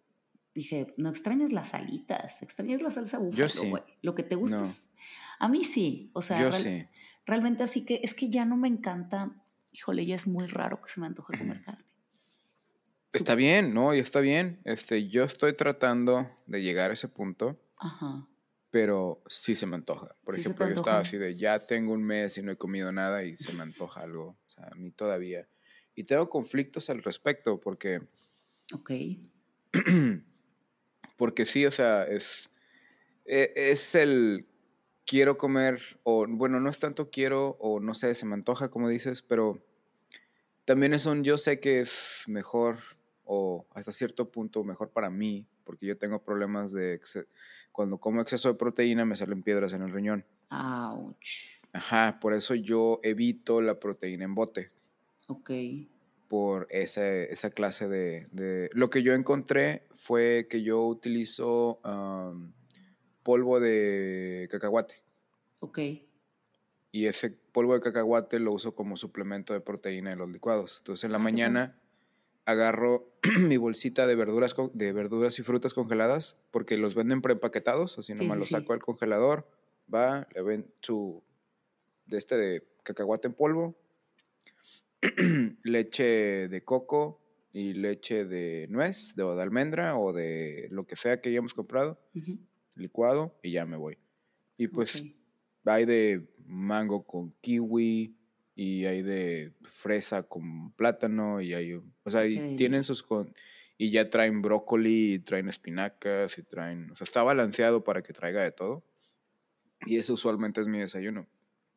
dije, 0.55 0.95
no 0.99 1.09
extrañas 1.09 1.51
las 1.51 1.71
salitas, 1.71 2.45
extrañas 2.45 2.81
la 2.81 2.91
salsa 2.91 3.19
búfalo, 3.19 3.49
sí. 3.49 3.71
güey. 3.71 3.83
Lo 4.03 4.15
que 4.15 4.23
te 4.23 4.37
gusta 4.37 4.59
No. 4.59 4.73
A 5.41 5.49
mí 5.49 5.65
sí, 5.65 6.13
o 6.13 6.23
sea, 6.23 6.41
Yo 6.41 6.51
real- 6.51 6.63
sí. 6.63 6.87
realmente 7.27 7.65
así 7.65 7.85
que 7.85 7.99
es 8.05 8.15
que 8.15 8.31
ya 8.31 8.45
no 8.45 8.57
me 8.57 8.69
encanta, 8.69 9.33
híjole, 9.73 10.07
ya 10.07 10.15
es 10.15 10.29
muy 10.29 10.47
raro 10.47 10.81
que 10.81 10.89
se 10.89 11.01
me 11.01 11.09
antoje 11.09 11.37
comer 11.37 11.65
carne. 11.65 11.85
Está 13.13 13.35
bien, 13.35 13.75
¿no? 13.75 13.93
Y 13.97 13.99
está 13.99 14.21
bien. 14.21 14.61
Este, 14.65 15.09
yo 15.09 15.25
estoy 15.25 15.55
tratando 15.55 16.31
de 16.47 16.63
llegar 16.63 16.93
a 16.93 16.95
ese 16.95 17.09
punto, 17.09 17.59
Ajá. 17.79 18.29
Pero 18.75 19.23
sí 19.29 19.55
se 19.55 19.67
me 19.67 19.77
antoja. 19.77 20.17
Por 20.25 20.35
Sí 20.35 20.41
ejemplo, 20.41 20.67
yo 20.67 20.75
estaba 20.75 20.99
así 20.99 21.17
de, 21.17 21.37
ya 21.37 21.65
tengo 21.65 21.93
un 21.93 22.03
mes 22.03 22.37
y 22.39 22.43
no 22.43 22.51
he 22.51 22.57
comido 22.57 22.91
nada 22.91 23.23
y 23.23 23.37
se 23.37 23.53
me 23.53 23.63
antoja 23.63 24.01
algo. 24.01 24.37
O 24.49 24.51
sea, 24.51 24.67
a 24.67 24.75
mí 24.75 24.91
todavía. 24.91 25.49
Y 25.95 26.03
tengo 26.03 26.29
conflictos 26.29 26.91
al 26.91 27.01
respecto 27.05 27.61
porque, 27.61 28.01
Ok. 28.75 28.91
porque 31.17 31.47
sí, 31.47 31.65
o 31.67 31.71
sea, 31.71 32.05
es, 32.05 32.51
e- 33.25 33.53
es 33.55 33.95
el 33.95 34.47
quiero 35.07 35.39
comer, 35.39 36.01
o 36.03 36.27
bueno, 36.29 36.61
no 36.61 36.71
es 36.71 36.81
tanto 36.81 37.11
quiero, 37.11 37.57
o 37.61 37.81
no 37.81 37.95
sé, 37.95 38.15
se 38.15 38.27
me 38.27 38.35
antoja, 38.35 38.71
como 38.71 38.89
dices, 38.89 39.23
pero 39.23 39.63
también 40.65 40.95
es 40.95 41.07
un 41.07 41.25
yo 41.25 41.39
sé 41.39 41.61
que 41.61 41.81
es 41.81 42.25
mejor, 42.27 42.79
o 43.25 43.67
hasta 43.71 43.93
cierto 43.93 44.31
punto 44.31 44.65
mejor 44.65 44.91
para 44.91 45.11
mí, 45.11 45.47
porque 45.65 45.87
yo 45.87 45.97
tengo 45.99 46.23
problemas 46.23 46.73
de, 46.73 47.01
cuando 47.73 47.99
como 47.99 48.21
exceso 48.21 48.49
de 48.49 48.55
proteína 48.55 49.05
me 49.05 49.17
salen 49.17 49.43
piedras 49.43 49.73
en 49.73 49.83
el 49.83 49.93
riñón. 49.93 50.25
Ouch. 50.51 51.49
Ajá, 51.73 52.19
por 52.21 52.35
eso 52.35 52.55
yo 52.55 53.01
evito 53.03 53.61
la 53.61 53.81
proteína 53.81 54.25
en 54.25 54.35
bote, 54.35 54.71
Ok. 55.27 55.51
por 56.29 56.67
ese- 56.71 57.33
esa 57.33 57.51
clase 57.51 57.89
de, 57.89 58.27
de- 58.31 58.71
Lo 58.73 58.91
que 58.91 59.03
yo 59.03 59.13
encontré 59.15 59.87
fue 59.93 60.47
que 60.49 60.63
yo 60.63 60.85
utilizo 60.87 61.81
am, 61.83 62.53
polvo 63.23 63.59
de 63.59 64.47
cacahuate. 64.51 65.03
Ok. 65.61 65.79
Y 66.93 67.07
ese 67.07 67.31
polvo 67.31 67.75
de 67.75 67.81
cacahuate 67.81 68.39
lo 68.39 68.53
uso 68.53 68.75
como 68.77 68.97
suplemento 68.97 69.53
de 69.53 69.61
proteína 69.61 70.13
en 70.13 70.19
los 70.19 70.29
licuados. 70.31 70.77
Entonces 70.79 71.05
en 71.05 71.13
la 71.13 71.19
Ah, 71.19 71.23
mañana 71.23 71.79
agarro 72.47 73.13
mi 73.41 73.57
bolsita 73.57 74.07
de 74.07 74.15
verduras, 74.17 74.55
de 74.73 74.93
verduras 74.93 75.39
y 75.39 75.43
frutas 75.43 75.75
congeladas, 75.75 76.37
porque 76.51 76.77
los 76.77 76.95
venden 76.95 77.23
preempaquetados, 77.23 77.99
así 77.99 78.13
Sí, 78.13 78.19
nomás 78.23 78.37
sí, 78.37 78.41
los 78.41 78.49
sí. 78.49 78.55
saco 78.55 78.73
al 78.73 78.81
congelador, 78.81 79.49
va, 79.93 80.29
le 80.35 80.43
ven 80.43 80.67
su 80.81 81.23
de 82.07 82.19
este 82.19 82.37
de 82.37 82.67
cacahuate 82.83 83.29
en 83.29 83.35
polvo, 83.35 83.77
leche 85.63 86.49
de 86.49 86.65
coco 86.65 87.21
y 87.53 87.73
leche 87.75 88.25
de 88.25 88.67
nuez, 88.69 89.15
de, 89.17 89.23
o 89.23 89.37
de 89.37 89.43
almendra 89.43 89.97
o 89.97 90.13
de 90.13 90.69
lo 90.71 90.87
que 90.87 90.97
sea 90.97 91.21
que 91.21 91.29
hayamos 91.31 91.55
comprado, 91.55 92.01
licuado 92.77 93.39
y 93.43 93.53
ya 93.53 93.65
me 93.65 93.77
voy. 93.77 93.99
Y 94.57 94.69
pues 94.69 95.03
hay 95.65 95.85
de 95.85 96.29
mango 96.47 97.05
con 97.05 97.33
kiwi 97.41 98.17
y 98.57 98.85
hay 98.87 99.03
de 99.03 99.53
fresa 99.63 100.23
con 100.25 100.71
plátano 100.73 101.41
y 101.41 101.55
hay, 101.55 101.73
o 101.75 102.11
sea, 102.11 102.27
y 102.27 102.39
Ok. 102.39 102.57
tienen 102.57 102.85
sus 102.85 103.03
con 103.03 103.35
y 103.77 103.91
ya 103.91 104.09
traen 104.09 104.41
brócoli 104.43 105.15
y 105.15 105.19
traen 105.19 105.49
espinacas 105.49 106.39
y 106.39 106.43
traen, 106.45 106.91
o 106.93 106.97
sea, 106.97 107.05
está 107.05 107.23
balanceado 107.25 107.83
para 107.83 108.03
que 108.03 108.13
traiga 108.13 108.43
de 108.43 108.53
todo. 108.53 108.85
Y 109.87 109.99
eso 109.99 110.15
usualmente 110.15 110.61
es 110.61 110.69
mi 110.69 110.79
desayuno. 110.79 111.27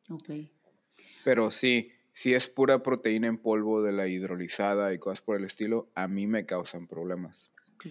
Ok. 0.08 0.30
Pero 1.24 1.50
sí, 1.50 1.90
si 2.12 2.34
es 2.34 2.46
pura 2.48 2.82
proteína 2.82 3.26
en 3.26 3.38
polvo 3.38 3.82
de 3.82 3.92
la 3.92 4.06
hidrolizada 4.06 4.94
y 4.94 4.98
cosas 4.98 5.20
por 5.20 5.36
el 5.36 5.44
estilo, 5.44 5.90
a 5.94 6.06
mí 6.08 6.26
me 6.26 6.46
causan 6.46 6.86
problemas. 6.86 7.50
ok. 7.74 7.86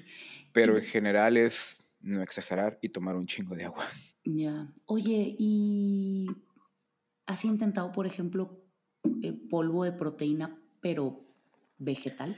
Pero 0.53 0.73
Y- 0.75 0.77
en 0.77 0.83
general 0.85 1.35
es 1.37 1.83
no 1.99 2.21
exagerar 2.21 2.79
y 2.81 2.89
tomar 2.89 3.15
un 3.17 3.27
chingo 3.27 3.55
de 3.55 3.65
agua. 3.65 3.87
Ya. 4.23 4.71
Oye, 4.85 5.35
¿y 5.37 6.27
has 7.25 7.43
intentado, 7.45 7.91
por 7.91 8.07
ejemplo, 8.07 8.63
polvo 9.49 9.83
de 9.83 9.91
proteína, 9.91 10.57
pero 10.81 11.21
vegetal? 11.77 12.37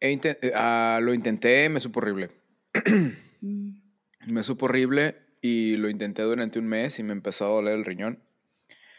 He 0.00 0.12
eh, 0.12 0.52
ah, 0.54 1.00
lo 1.02 1.12
intenté, 1.12 1.68
me 1.68 1.80
supo 1.80 2.00
horrible. 2.00 2.30
Mm, 3.40 3.70
Me 4.26 4.42
supo 4.42 4.66
horrible 4.66 5.16
y 5.40 5.76
lo 5.76 5.88
intenté 5.88 6.22
durante 6.22 6.58
un 6.58 6.66
mes 6.66 6.98
y 6.98 7.02
me 7.02 7.12
empezó 7.12 7.46
a 7.46 7.48
doler 7.48 7.74
el 7.74 7.84
riñón. 7.84 8.20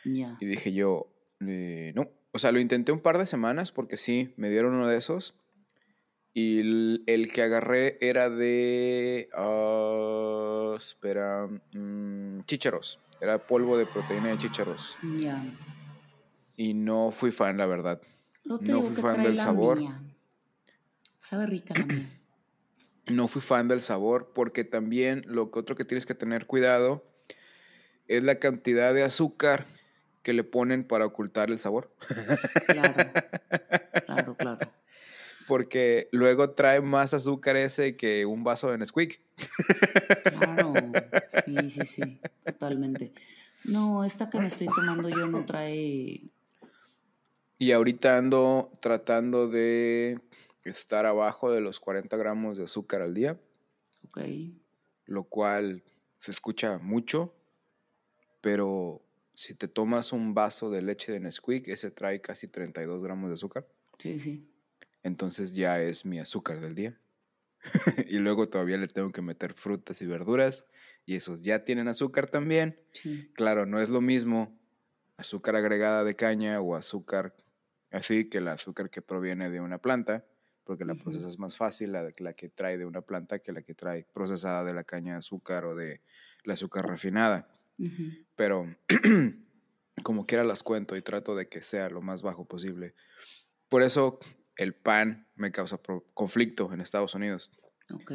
Y 0.04 0.46
dije 0.46 0.74
yo, 0.74 1.08
eh, 1.46 1.92
no. 1.96 2.10
O 2.32 2.39
sea, 2.39 2.52
lo 2.52 2.60
intenté 2.60 2.92
un 2.92 3.00
par 3.00 3.18
de 3.18 3.26
semanas 3.26 3.72
porque 3.72 3.98
sí, 3.98 4.34
me 4.38 4.50
dieron 4.50 4.74
uno 4.74 4.88
de 4.88 4.98
esos. 4.98 5.36
Y 6.34 6.60
el, 6.60 7.04
el 7.08 7.32
que 7.32 7.42
agarré 7.42 7.98
era 8.02 8.30
de. 8.30 9.30
ah, 9.34 10.76
espera. 10.78 11.48
mm, 11.74 12.42
chícharos. 12.42 13.00
Era 13.22 13.46
polvo 13.48 13.78
de 13.78 13.86
proteína 13.86 14.30
de 14.30 14.38
chícharos. 14.38 14.96
Ya. 15.20 15.44
Y 16.62 16.74
no 16.74 17.10
fui 17.12 17.32
fan, 17.32 17.56
la 17.58 17.65
verdad. 17.65 18.02
No 18.43 18.60
te 18.60 18.65
No 18.74 18.80
digo 18.80 18.89
fui 18.89 19.02
fan 19.02 19.24
del 19.24 19.38
sabor. 19.38 19.78
mía. 19.80 19.98
Sabe 21.17 21.45
rica 21.45 21.74
la 21.74 21.86
mía. 21.86 22.10
No 23.08 23.28
fui 23.30 23.41
fan 23.41 23.67
del 23.69 23.82
sabor 23.82 24.34
porque 24.36 24.63
también 24.65 25.24
lo 25.26 25.50
que 25.50 25.58
otro 25.60 25.76
que 25.76 25.84
tienes 25.86 26.06
que 26.06 26.13
tener 26.13 26.45
cuidado 26.45 27.04
es 28.08 28.24
la 28.24 28.36
cantidad 28.39 28.93
de 28.93 29.02
azúcar 29.04 29.65
que 30.22 30.32
le 30.34 30.43
ponen 30.43 30.84
para 30.84 31.06
ocultar 31.08 31.50
el 31.50 31.58
sabor. 31.60 31.91
Claro. 32.67 32.93
Claro, 34.06 34.36
claro. 34.36 34.72
Porque 35.48 36.08
luego 36.12 36.52
trae 36.52 36.82
más 36.82 37.13
azúcar 37.13 37.56
ese 37.56 37.95
que 37.95 38.26
un 38.26 38.43
vaso 38.43 38.69
de 38.69 38.78
Nesquik. 38.80 39.22
Claro. 40.26 40.74
Sí, 41.45 41.69
sí, 41.69 41.86
sí. 41.86 42.22
Totalmente. 42.43 43.13
No, 43.63 44.04
esta 44.04 44.30
que 44.30 44.39
me 44.39 44.48
estoy 44.48 44.67
tomando 44.67 45.10
yo 45.10 45.26
no 45.28 45.45
trae. 45.45 46.22
Y 47.60 47.74
ahorita 47.74 48.17
ando 48.17 48.72
tratando 48.82 49.48
de 49.48 50.19
estar 50.63 51.06
abajo 51.06 51.52
de 51.52 51.62
los 51.62 51.80
40 51.80 52.17
gramos 52.17 52.58
de 52.58 52.63
azúcar 52.63 53.02
al 53.04 53.13
día, 53.13 53.39
Ok. 54.04 54.19
lo 55.06 55.26
cual 55.26 55.84
se 56.19 56.32
escucha 56.32 56.78
mucho, 56.78 57.36
pero 58.41 59.02
si 59.34 59.54
te 59.56 59.67
tomas 59.67 60.12
un 60.13 60.34
vaso 60.34 60.69
de 60.69 60.82
leche 60.82 61.12
de 61.12 61.19
Nesquik, 61.19 61.67
ese 61.67 61.91
trae 61.91 62.22
casi 62.22 62.48
32 62.48 63.04
gramos 63.04 63.30
de 63.30 63.36
azúcar. 63.36 63.67
Sí, 63.98 64.19
sí. 64.19 64.50
entonces 65.04 65.54
ya 65.56 65.82
es 65.82 66.06
mi 66.06 66.19
azúcar 66.19 66.60
del 66.60 66.76
día. 66.76 67.00
y 68.08 68.19
luego 68.19 68.50
todavía 68.50 68.78
le 68.78 68.88
tengo 68.88 69.12
que 69.12 69.22
meter 69.22 69.54
frutas 69.54 70.02
y 70.02 70.06
verduras 70.06 70.65
y 71.06 71.15
esos 71.15 71.43
ya 71.43 71.63
tienen 71.65 71.88
azúcar 71.88 72.28
también. 72.28 72.80
Sí. 72.93 73.32
Claro, 73.34 73.65
no 73.65 73.82
es 73.82 73.89
lo 73.89 74.02
mismo 74.02 74.60
azúcar 75.17 75.56
agregada 75.56 76.04
de 76.04 76.15
caña 76.15 76.62
o 76.62 76.76
azúcar 76.76 77.36
así 77.91 78.30
que 78.30 78.39
el 78.39 78.47
azúcar 78.47 78.89
que 78.89 79.02
proviene 79.02 79.49
de 79.49 79.62
una 79.62 79.80
planta, 79.80 80.25
porque 80.63 80.86
la 80.86 80.93
Ujú. 80.93 81.04
procesa 81.04 81.28
es 81.28 81.39
más 81.39 81.58
fácil 81.58 81.91
la, 81.91 82.10
la 82.19 82.34
que 82.34 82.49
trae 82.49 82.78
de 82.78 82.86
una 82.86 83.02
planta 83.02 83.39
que 83.39 83.52
la 83.52 83.62
que 83.63 83.73
trae 83.73 84.06
procesada 84.13 84.63
de 84.63 84.73
la 84.73 84.84
caña 84.84 85.13
de 85.13 85.19
azúcar 85.19 85.65
o 85.65 85.75
de 85.75 86.02
la 86.43 86.54
azúcar 86.54 86.88
refinada. 86.88 87.56
Pero 88.36 88.65
como 90.04 90.25
quiera 90.25 90.43
las 90.43 90.63
cuento 90.63 90.95
y 90.95 91.02
trato 91.02 91.36
de 91.36 91.47
que 91.47 91.63
sea 91.63 91.89
lo 91.89 92.02
más 92.02 92.21
bajo 92.21 92.45
posible. 92.45 92.93
Por 93.67 93.82
eso 93.84 94.19
el 94.56 94.73
pan 94.73 95.28
me 95.36 95.52
causa 95.52 95.80
conflicto 96.13 96.71
en 96.73 96.82
Estados 96.82 97.15
Unidos, 97.15 97.52
Ok. 97.91 98.12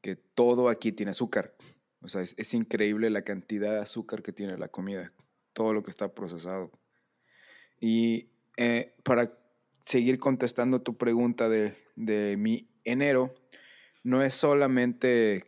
que 0.00 0.16
todo 0.16 0.68
aquí 0.68 0.92
tiene 0.92 1.10
azúcar. 1.10 1.54
O 2.00 2.08
sea, 2.08 2.22
es, 2.22 2.34
es 2.38 2.54
increíble 2.54 3.10
la 3.10 3.22
cantidad 3.22 3.72
de 3.72 3.80
azúcar 3.80 4.22
que 4.22 4.32
tiene 4.32 4.56
la 4.58 4.68
comida, 4.68 5.12
todo 5.52 5.72
lo 5.72 5.82
que 5.82 5.90
está 5.90 6.14
procesado. 6.14 6.70
Y 7.80 8.31
eh, 8.56 8.94
para 9.02 9.32
seguir 9.84 10.18
contestando 10.18 10.82
tu 10.82 10.96
pregunta 10.96 11.48
de, 11.48 11.74
de 11.96 12.36
mi 12.36 12.68
enero, 12.84 13.34
no 14.04 14.22
es 14.22 14.34
solamente 14.34 15.44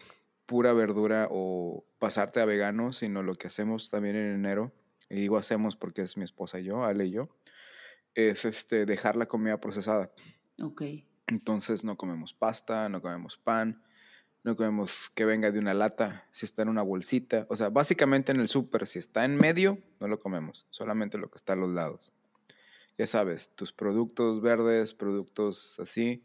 pura 0.47 0.73
verdura 0.73 1.29
o 1.31 1.85
pasarte 1.99 2.41
a 2.41 2.45
vegano, 2.45 2.93
sino 2.93 3.23
lo 3.23 3.35
que 3.35 3.47
hacemos 3.47 3.91
también 3.91 4.17
en 4.17 4.35
enero 4.35 4.73
y 5.09 5.17
digo 5.17 5.37
hacemos 5.37 5.77
porque 5.77 6.03
es 6.03 6.17
mi 6.17 6.25
esposa 6.25 6.61
y 6.61 6.65
yo, 6.65 6.85
Ale 6.85 7.07
y 7.07 7.11
yo, 7.13 7.29
es 8.15 8.45
este, 8.45 8.87
dejar 8.87 9.17
la 9.17 9.27
comida 9.27 9.61
procesada. 9.61 10.11
Ok. 10.61 10.83
Entonces 11.27 11.85
no 11.85 11.97
comemos 11.97 12.35
pasta, 12.35 12.89
no 12.89 13.01
comemos 13.01 13.37
pan, 13.37 13.83
no 14.43 14.57
comemos 14.57 15.11
que 15.15 15.25
venga 15.25 15.51
de 15.51 15.59
una 15.59 15.75
lata, 15.75 16.27
si 16.31 16.47
está 16.47 16.63
en 16.63 16.69
una 16.69 16.83
bolsita. 16.83 17.47
O 17.49 17.57
sea, 17.57 17.71
básicamente 17.71 18.33
en 18.33 18.41
el 18.41 18.49
súper, 18.49 18.87
si 18.87 18.99
está 18.99 19.25
en 19.25 19.37
medio, 19.37 19.79
no 20.01 20.09
lo 20.09 20.19
comemos, 20.19 20.67
solamente 20.71 21.19
lo 21.19 21.31
que 21.31 21.37
está 21.37 21.55
a 21.55 21.57
los 21.57 21.71
lados. 21.71 22.13
Ya 22.97 23.07
sabes, 23.07 23.51
tus 23.55 23.73
productos 23.73 24.41
verdes, 24.41 24.95
productos 24.95 25.77
así, 25.81 26.25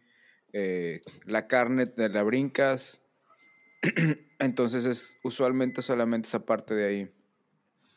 eh, 0.53 1.01
la 1.25 1.47
carne 1.47 1.87
te 1.87 2.09
la 2.09 2.23
brincas. 2.23 3.01
Entonces 4.39 4.85
es 4.85 5.15
usualmente 5.23 5.81
solamente 5.81 6.27
esa 6.27 6.45
parte 6.45 6.75
de 6.75 6.85
ahí. 6.87 7.11
Sí, 7.79 7.95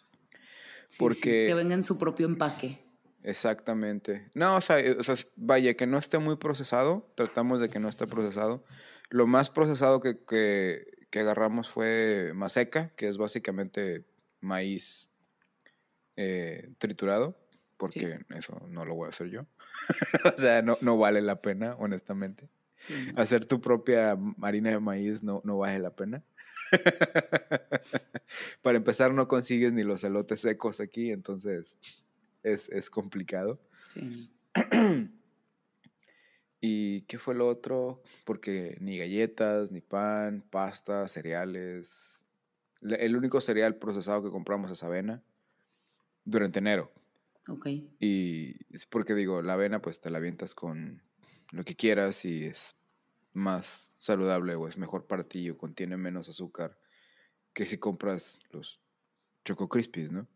sí, 0.88 0.96
Porque- 0.98 1.44
que 1.46 1.54
venga 1.54 1.74
en 1.74 1.82
su 1.82 1.98
propio 1.98 2.26
empaque. 2.26 2.80
Exactamente. 3.22 4.28
No, 4.35 4.56
o 4.56 4.61
sea, 4.61 4.80
eh, 4.80 4.96
o 4.98 5.04
sea, 5.04 5.14
vaya, 5.37 5.74
que 5.74 5.87
no 5.87 5.98
esté 5.98 6.18
muy 6.18 6.37
procesado. 6.37 7.12
Tratamos 7.14 7.61
de 7.61 7.68
que 7.68 7.78
no 7.78 7.88
esté 7.88 8.06
procesado. 8.06 8.64
Lo 9.11 9.26
más 9.26 9.48
procesado 9.50 10.00
que, 10.00 10.18
que, 10.24 10.87
que 11.11 11.20
agarramos 11.20 11.68
fue 11.70 12.32
maseca, 12.35 12.88
que 12.96 13.08
es 13.08 13.18
básicamente 13.18 14.04
maíz 14.40 15.11
eh, 16.16 16.70
triturado, 16.78 17.38
porque 17.83 18.21
eso 18.37 18.61
no 18.68 18.85
lo 18.85 18.95
voy 18.95 19.07
a 19.07 19.11
hacer 19.11 19.29
yo. 19.29 19.45
o 20.37 20.40
sea, 20.40 20.62
no, 20.62 20.77
no 20.83 20.97
vale 20.99 21.21
la 21.21 21.40
pena, 21.40 21.75
honestamente. 21.81 22.49
Sí, 22.87 22.95
¿no? 23.12 23.21
Hacer 23.21 23.45
tu 23.45 23.61
propia 23.61 24.16
harina 24.40 24.71
de 24.71 24.79
maíz 24.79 25.25
no, 25.25 25.40
no 25.45 25.59
vale 25.59 25.81
la 25.81 25.90
pena. 25.90 26.23
Para 28.62 28.77
empezar, 28.79 29.12
no 29.12 29.27
consigues 29.27 29.73
ni 29.73 29.83
los 29.83 30.05
elotes 30.05 30.40
secos 30.42 30.79
aquí, 30.79 31.11
entonces 31.11 31.77
es, 32.45 32.68
es 32.68 32.88
complicado. 32.88 33.61
Sí. 33.92 34.31
¿Y 36.61 37.01
qué 37.03 37.18
fue 37.18 37.35
lo 37.35 37.49
otro? 37.49 38.01
Porque 38.25 38.77
ni 38.81 38.97
galletas, 38.97 39.73
ni 39.73 39.81
pan, 39.81 40.45
pasta, 40.51 41.09
cereales. 41.09 42.23
Le- 42.81 43.05
El 43.05 43.16
único 43.16 43.40
cereal 43.40 43.75
procesado 43.77 44.23
que 44.23 44.31
compramos 44.31 44.71
es 44.71 44.83
avena 44.85 45.21
durante 46.25 46.61
enero. 46.61 46.92
Ok. 47.48 47.66
Y 47.98 48.57
es 48.74 48.87
porque 48.87 49.14
digo, 49.14 49.42
la 49.42 49.55
avena 49.55 49.83
pues 49.83 50.00
te 50.00 50.11
la 50.11 50.18
avientas 50.18 50.55
con 50.55 51.02
lo 51.50 51.64
que 51.64 51.76
quieras 51.76 52.24
y 52.24 52.44
es 52.44 52.76
más 53.33 53.92
saludable 53.98 54.55
o 54.55 54.68
es 54.68 54.76
mejor 54.76 55.07
para 55.07 55.24
ti 55.24 55.50
o 55.50 55.57
contiene 55.57 55.96
menos 55.96 56.28
azúcar 56.28 56.78
que 57.52 57.66
si 57.66 57.78
compras 57.78 58.38
los 58.50 58.81
Choco 59.44 59.68
Crispies, 59.68 60.11
¿no? 60.11 60.26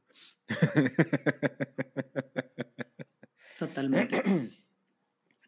Totalmente. 3.59 4.23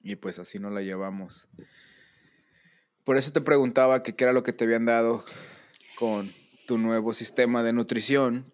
Y 0.00 0.16
pues 0.16 0.38
así 0.38 0.58
no 0.58 0.70
la 0.70 0.80
llevamos. 0.80 1.48
Por 3.04 3.18
eso 3.18 3.32
te 3.32 3.42
preguntaba 3.42 4.02
que 4.02 4.14
qué 4.14 4.24
era 4.24 4.32
lo 4.32 4.42
que 4.42 4.54
te 4.54 4.64
habían 4.64 4.86
dado 4.86 5.22
con 5.98 6.32
tu 6.66 6.78
nuevo 6.78 7.12
sistema 7.12 7.62
de 7.62 7.74
nutrición 7.74 8.50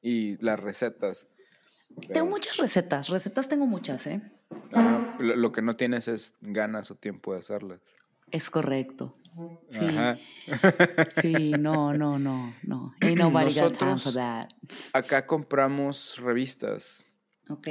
y 0.00 0.42
las 0.42 0.60
recetas. 0.60 1.26
Tengo 2.00 2.26
muchas 2.26 2.56
recetas. 2.56 3.08
Recetas 3.08 3.48
tengo 3.48 3.66
muchas, 3.66 4.06
¿eh? 4.06 4.20
ajá, 4.72 5.16
lo, 5.18 5.52
que 5.52 5.62
no 5.62 5.76
tienes 5.76 6.08
es 6.08 6.34
ganas 6.40 6.90
o 6.90 6.94
tiempo 6.94 7.32
de 7.32 7.40
hacerlas. 7.40 7.80
Es 8.30 8.50
correcto. 8.50 9.12
Sí. 9.70 9.84
Ajá. 9.86 10.18
Sí, 11.22 11.52
no, 11.52 11.92
no, 11.92 12.18
no, 12.18 12.54
no. 12.62 12.94
Ain't 13.00 13.18
nobody 13.18 13.54
got 13.54 13.76
time 13.78 13.92
Nosotros- 13.92 14.02
for 14.02 14.12
that. 14.14 14.48
Acá 14.92 15.26
compramos 15.26 16.18
revistas. 16.18 17.02
Ok. 17.48 17.68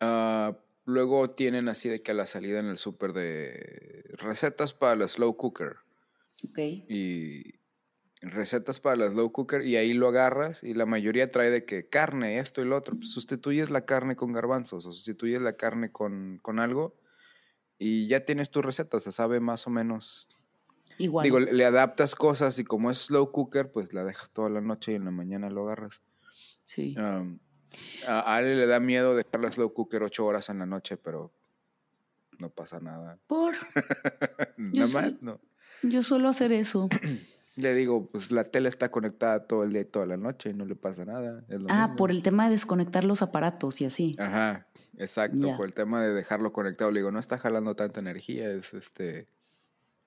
Ah, 0.00 0.56
luego 0.84 1.30
tienen 1.30 1.68
así 1.68 1.88
de 1.88 2.02
que 2.02 2.12
a 2.12 2.14
la 2.14 2.26
salida 2.26 2.58
en 2.60 2.66
el 2.66 2.78
súper 2.78 3.12
de 3.12 4.04
recetas 4.18 4.72
para 4.72 4.96
la 4.96 5.08
slow 5.08 5.36
cooker. 5.36 5.76
Ok. 6.42 6.58
y 6.58 7.59
recetas 8.20 8.80
para 8.80 8.96
la 8.96 9.10
slow 9.10 9.32
cooker 9.32 9.62
y 9.62 9.76
ahí 9.76 9.92
lo 9.92 10.08
agarras 10.08 10.62
y 10.62 10.74
la 10.74 10.86
mayoría 10.86 11.30
trae 11.30 11.50
de 11.50 11.64
que 11.64 11.88
carne, 11.88 12.38
esto 12.38 12.60
y 12.60 12.64
lo 12.64 12.76
otro. 12.76 12.96
Pues 12.96 13.10
sustituyes 13.10 13.70
la 13.70 13.86
carne 13.86 14.16
con 14.16 14.32
garbanzos 14.32 14.86
o 14.86 14.92
sustituyes 14.92 15.40
la 15.40 15.54
carne 15.54 15.90
con, 15.90 16.38
con 16.42 16.60
algo 16.60 16.94
y 17.78 18.06
ya 18.08 18.24
tienes 18.24 18.50
tu 18.50 18.60
receta, 18.60 18.98
o 18.98 19.00
sea, 19.00 19.12
sabe 19.12 19.40
más 19.40 19.66
o 19.66 19.70
menos. 19.70 20.28
Igual. 20.98 21.24
Digo, 21.24 21.40
le, 21.40 21.52
le 21.52 21.64
adaptas 21.64 22.14
cosas 22.14 22.58
y 22.58 22.64
como 22.64 22.90
es 22.90 22.98
slow 22.98 23.32
cooker, 23.32 23.72
pues 23.72 23.94
la 23.94 24.04
dejas 24.04 24.30
toda 24.30 24.50
la 24.50 24.60
noche 24.60 24.92
y 24.92 24.96
en 24.96 25.06
la 25.06 25.10
mañana 25.10 25.48
lo 25.48 25.64
agarras. 25.64 26.02
sí. 26.64 26.94
Um, 26.98 27.38
a 28.06 28.36
Ale 28.36 28.56
le 28.56 28.66
da 28.66 28.80
miedo 28.80 29.14
dejar 29.14 29.40
la 29.40 29.52
slow 29.52 29.72
cooker 29.72 30.02
ocho 30.02 30.26
horas 30.26 30.48
en 30.48 30.58
la 30.58 30.66
noche, 30.66 30.96
pero 30.96 31.32
no 32.38 32.50
pasa 32.50 32.80
nada. 32.80 33.18
Por. 33.26 33.54
Nada 34.56 34.88
más, 34.88 35.22
no. 35.22 35.40
Yo 35.82 36.02
suelo 36.02 36.28
hacer 36.28 36.52
eso. 36.52 36.88
Le 37.60 37.74
digo, 37.74 38.06
pues 38.06 38.30
la 38.30 38.44
tele 38.44 38.68
está 38.68 38.90
conectada 38.90 39.46
todo 39.46 39.64
el 39.64 39.72
día 39.72 39.82
y 39.82 39.84
toda 39.84 40.06
la 40.06 40.16
noche 40.16 40.50
y 40.50 40.54
no 40.54 40.64
le 40.64 40.74
pasa 40.76 41.04
nada. 41.04 41.44
es 41.48 41.60
lo 41.62 41.66
Ah, 41.68 41.82
mismo. 41.88 41.96
por 41.96 42.10
el 42.10 42.22
tema 42.22 42.44
de 42.46 42.50
desconectar 42.52 43.04
los 43.04 43.22
aparatos 43.22 43.80
y 43.80 43.84
así. 43.84 44.16
Ajá, 44.18 44.66
exacto, 44.98 45.56
por 45.56 45.66
el 45.66 45.74
tema 45.74 46.02
de 46.02 46.12
dejarlo 46.14 46.52
conectado. 46.52 46.90
Le 46.90 47.00
digo, 47.00 47.10
no 47.10 47.18
está 47.20 47.38
jalando 47.38 47.74
tanta 47.76 48.00
energía, 48.00 48.50
es 48.50 48.72
este, 48.74 49.26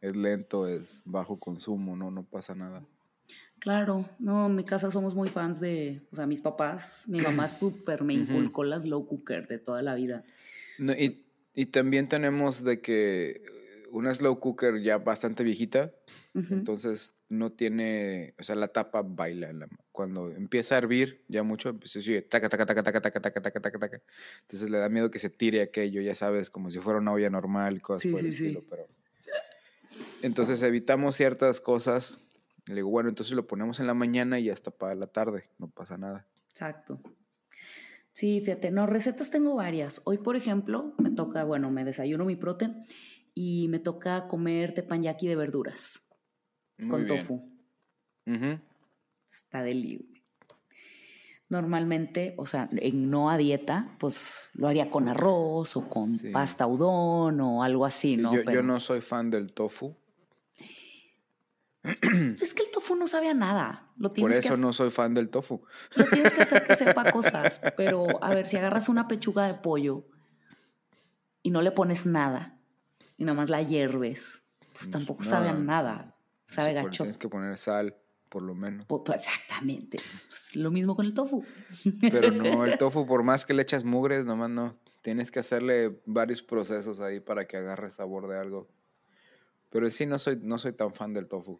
es 0.02 0.16
lento, 0.16 0.68
es 0.68 1.02
bajo 1.06 1.38
consumo, 1.40 1.96
no, 1.96 2.12
no 2.12 2.24
pasa 2.24 2.56
nada. 2.56 2.84
Claro, 3.60 4.10
no, 4.20 4.48
en 4.48 4.56
mi 4.56 4.66
casa 4.66 4.92
somos 4.92 5.16
muy 5.16 5.30
fans 5.30 5.62
de, 5.62 6.02
o 6.12 6.16
sea, 6.18 6.26
mis 6.28 6.42
papás, 6.42 7.06
mi 7.08 7.22
mamá 7.22 7.48
súper 7.48 8.04
me 8.04 8.14
inculcó 8.14 8.64
la 8.66 8.80
slow 8.80 9.08
cooker 9.08 9.48
de 9.48 9.58
toda 9.58 9.82
la 9.82 9.96
vida. 9.96 10.24
No, 10.78 10.92
y, 10.94 11.24
y 11.56 11.68
también 11.68 12.10
tenemos 12.10 12.64
de 12.64 12.82
que 12.82 13.42
una 13.92 14.14
slow 14.14 14.40
cooker 14.40 14.82
ya 14.82 14.98
bastante 14.98 15.44
viejita, 15.46 15.92
Entonces 16.36 17.14
no 17.30 17.52
tiene, 17.52 18.34
o 18.40 18.44
sea, 18.44 18.56
la 18.56 18.68
tapa 18.70 19.04
baila. 19.04 19.54
la- 19.54 19.68
cuando 19.92 20.32
empieza 20.32 20.76
a 20.76 20.80
hervir 20.80 21.24
ya 21.28 21.44
mucho, 21.44 21.78
pues 21.78 21.92
se 21.92 22.00
oye 22.00 22.22
taca, 22.24 22.50
taca, 22.50 22.66
taca, 22.66 22.82
taca, 22.84 23.02
taca, 23.02 23.22
taca, 23.22 23.42
taca, 23.42 23.60
taca, 23.62 23.80
taca. 23.80 24.02
Entonces 24.42 24.70
le 24.70 24.78
da 24.80 24.90
miedo 24.90 25.12
que 25.12 25.20
se 25.20 25.30
tire 25.30 25.62
aquello, 25.62 26.02
ya 26.02 26.16
sabes, 26.16 26.50
como 26.50 26.70
si 26.72 26.80
fuera 26.80 27.00
una 27.00 27.12
olla 27.12 27.30
normal 27.30 27.78
y 27.78 27.80
cosas 27.82 28.02
Sí, 28.02 28.12
por 28.12 28.20
el 28.22 28.34
sí. 28.34 28.46
estilo, 28.48 28.64
pero... 28.70 28.88
Entonces 30.22 30.62
evitamos 30.62 31.16
ciertas 31.16 31.60
cosas. 31.62 32.22
Le 32.66 32.76
digo, 32.76 32.90
bueno, 32.90 33.10
entonces 33.10 33.36
lo 33.36 33.46
ponemos 33.46 33.80
en 33.80 33.88
la 33.88 33.94
mañana 33.94 34.40
y 34.40 34.50
hasta 34.50 34.72
para 34.72 34.96
la 34.96 35.08
tarde, 35.08 35.50
no 35.60 35.68
pasa 35.70 35.98
nada. 35.98 36.26
Exacto. 36.50 37.00
Sí, 38.14 38.40
fíjate, 38.42 38.72
no, 38.72 38.86
recetas 38.86 39.30
tengo 39.32 39.56
varias. 39.56 40.02
Hoy, 40.06 40.18
por 40.20 40.36
ejemplo, 40.36 40.94
me 40.98 41.10
toca, 41.10 41.44
bueno, 41.44 41.72
me 41.72 41.84
desayuno 41.84 42.26
mi 42.26 42.36
prote 42.36 42.70
y 43.34 43.68
me 43.70 43.80
toca 43.80 44.28
comer 44.28 44.74
teppanyaki 44.74 45.28
de 45.28 45.36
verduras 45.36 46.03
Muy 46.78 46.90
con 46.90 47.06
bien. 47.06 47.18
tofu. 47.18 47.42
Está 49.32 49.64
deli. 49.64 50.10
Normalmente, 51.50 52.34
o 52.38 52.46
sea, 52.46 52.68
en 52.72 53.10
no 53.12 53.30
a 53.30 53.38
dieta, 53.38 53.96
pues 54.00 54.50
lo 54.54 54.68
haría 54.68 54.90
con 54.90 55.08
arroz 55.10 55.76
o 55.78 55.88
con 55.88 56.18
Sí. 56.18 56.30
pasta 56.30 56.66
udon 56.66 57.40
o 57.42 57.64
algo 57.64 57.86
así, 57.86 58.16
Sí, 58.16 58.22
¿no? 58.22 58.32
yo, 58.34 58.40
yo 58.40 58.46
Pero- 58.46 58.64
no 58.64 58.80
soy 58.80 59.02
fan 59.02 59.30
del 59.30 59.54
tofu, 59.54 59.96
Es 62.42 62.54
que 62.54 62.64
el 62.64 62.72
tofu 62.72 62.96
no 62.96 63.08
sabe 63.08 63.28
a 63.28 63.34
nada. 63.34 63.92
Lo 63.98 64.14
por 64.14 64.32
que, 64.32 64.38
eso 64.38 64.56
no 64.56 64.72
soy 64.72 64.90
fan 64.90 65.14
del 65.14 65.30
tofu. 65.30 65.64
lo 65.98 66.06
tienes 66.06 66.32
que 66.34 66.44
hacer 66.44 66.64
que 66.66 66.76
sepa 66.78 67.12
cosas. 67.12 67.60
Pero, 67.76 68.24
a 68.24 68.34
ver, 68.34 68.46
si 68.46 68.56
agarras 68.58 68.88
una 68.88 69.08
pechuga 69.10 69.46
de 69.48 69.56
pollo 69.56 70.06
y 71.42 71.52
no 71.52 71.62
le 71.62 71.72
pones 71.72 72.06
nada 72.06 72.58
y 73.18 73.26
nomás 73.26 73.50
la 73.50 73.62
hierves, 73.62 74.44
pues 74.74 74.90
tampoco 74.92 75.24
sabe 75.24 75.50
a 75.50 75.54
no. 75.54 75.60
nada. 75.60 76.13
Sabe 76.46 76.70
Sí, 76.70 76.76
gacho. 76.76 77.04
Tienes 77.04 77.18
que 77.18 77.30
poner 77.30 77.58
sal, 77.58 77.96
por 78.30 78.42
lo 78.42 78.56
menos. 78.56 78.86
Pues, 78.88 79.02
exactamente. 79.28 80.00
Pues, 80.28 80.56
lo 80.56 80.72
mismo 80.72 80.96
con 80.96 81.06
el 81.06 81.14
tofu. 81.14 81.44
Pero 82.02 82.32
no, 82.32 82.66
el 82.66 82.78
tofu, 82.78 83.06
por 83.06 83.24
más 83.24 83.46
que 83.46 83.54
le 83.54 83.62
echas 83.62 83.84
mugres, 83.84 84.26
nomás 84.26 84.50
no. 84.50 84.78
Tienes 85.02 85.32
que 85.32 85.40
hacerle 85.40 86.02
varios 86.06 86.42
procesos 86.42 87.00
ahí 87.00 87.20
para 87.20 87.46
que 87.46 87.58
agarre 87.58 87.90
sabor 87.90 88.28
de 88.28 88.40
algo. 88.40 88.70
Pero 89.70 89.90
sí, 89.90 90.06
no 90.06 90.20
soy, 90.20 90.40
no 90.42 90.58
soy 90.58 90.74
tan 90.74 90.94
fan 90.94 91.14
del 91.14 91.28
tofu. 91.28 91.60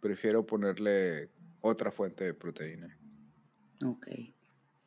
Prefiero 0.00 0.46
ponerle 0.46 1.30
otra 1.60 1.90
fuente 1.90 2.24
de 2.24 2.34
proteína. 2.34 2.96
Ok. 3.84 4.06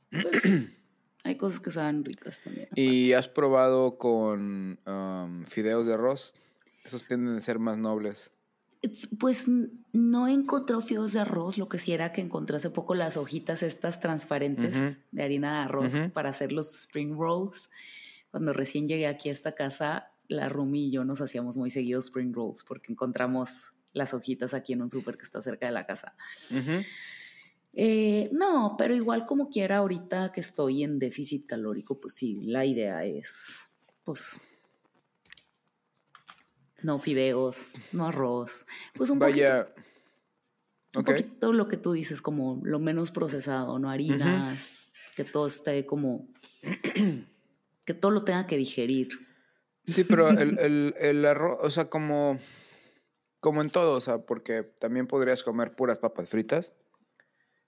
Pues 0.10 0.42
sí. 0.42 0.78
Hay 1.24 1.38
cosas 1.38 1.60
que 1.60 1.72
saben 1.72 2.04
ricas 2.04 2.42
también. 2.42 2.70
¿Y 2.76 3.14
has 3.14 3.28
probado 3.28 3.98
con 3.98 4.80
um, 4.88 5.46
fideos 5.46 5.86
de 5.86 5.94
arroz? 5.94 6.34
Esos 6.84 7.06
tienden 7.06 7.36
a 7.36 7.42
ser 7.42 7.60
más 7.60 7.78
nobles. 7.78 8.34
Pues 9.20 9.48
no 9.94 10.28
encontró 10.28 10.82
fideos 10.82 11.14
de 11.14 11.20
arroz, 11.20 11.58
lo 11.58 11.70
que 11.70 11.78
sí 11.78 11.92
era 11.94 12.12
que 12.12 12.22
encontré 12.22 12.58
hace 12.58 12.72
poco 12.72 12.96
las 12.96 13.16
hojitas 13.16 13.62
estas 13.62 14.00
transparentes 14.00 14.98
de 15.12 15.24
harina 15.24 15.54
de 15.54 15.60
arroz 15.66 15.94
para 16.14 16.30
hacer 16.30 16.52
los 16.52 16.74
spring 16.74 17.16
rolls. 17.16 17.70
Cuando 18.32 18.54
recién 18.54 18.88
llegué 18.88 19.08
aquí 19.08 19.30
a 19.30 19.34
esta 19.34 19.54
casa, 19.54 20.12
la 20.28 20.50
Rumi 20.50 20.88
y 20.88 20.92
yo 20.92 21.06
nos 21.06 21.22
hacíamos 21.22 21.58
muy 21.58 21.70
seguidos 21.70 22.06
spring 22.06 22.34
rolls 22.34 22.64
porque 22.64 22.92
encontramos 22.92 23.74
las 23.94 24.14
hojitas 24.14 24.54
aquí 24.54 24.74
en 24.74 24.82
un 24.82 24.90
súper 24.90 25.18
que 25.18 25.24
está 25.24 25.42
cerca 25.42 25.68
de 25.68 25.74
la 25.74 25.86
casa. 25.86 26.16
Eh, 27.74 28.30
no, 28.34 28.76
pero 28.78 28.96
igual 28.96 29.26
como 29.26 29.50
quiera, 29.50 29.78
ahorita 29.78 30.32
que 30.32 30.42
estoy 30.42 30.84
en 30.84 31.00
déficit 31.00 31.46
calórico, 31.46 32.00
pues 32.00 32.16
sí, 32.16 32.42
la 32.42 32.66
idea 32.66 33.06
es, 33.06 33.80
pues, 34.04 34.42
no 36.84 37.00
fideos, 37.00 37.76
no 37.92 38.08
arroz, 38.08 38.66
pues 38.94 39.10
un 39.10 39.20
Vaya. 39.20 39.66
poquito, 39.66 39.82
un 40.96 41.04
poquito 41.04 41.54
lo 41.54 41.68
que 41.68 41.78
tú 41.78 41.94
dices, 41.94 42.22
como 42.22 42.60
lo 42.64 42.80
menos 42.80 43.12
procesado, 43.12 43.80
no 43.80 43.90
harinas, 43.90 44.94
que 45.16 45.24
todo 45.24 45.48
esté 45.48 45.86
como, 45.86 46.28
que 47.86 47.94
todo 47.94 48.12
lo 48.12 48.24
tenga 48.24 48.48
que 48.48 48.58
digerir. 48.58 49.10
Sí, 49.86 50.04
pero 50.04 50.30
el, 50.30 50.60
el, 50.60 50.96
el 51.00 51.26
arroz, 51.26 51.60
o 51.62 51.70
sea, 51.70 51.90
como, 51.90 52.40
como 53.40 53.62
en 53.62 53.70
todo, 53.70 53.98
o 53.98 54.02
sea, 54.02 54.20
porque 54.20 54.64
también 54.64 55.08
podrías 55.08 55.44
comer 55.44 55.76
puras 55.76 55.98
papas 55.98 56.30
fritas 56.30 56.76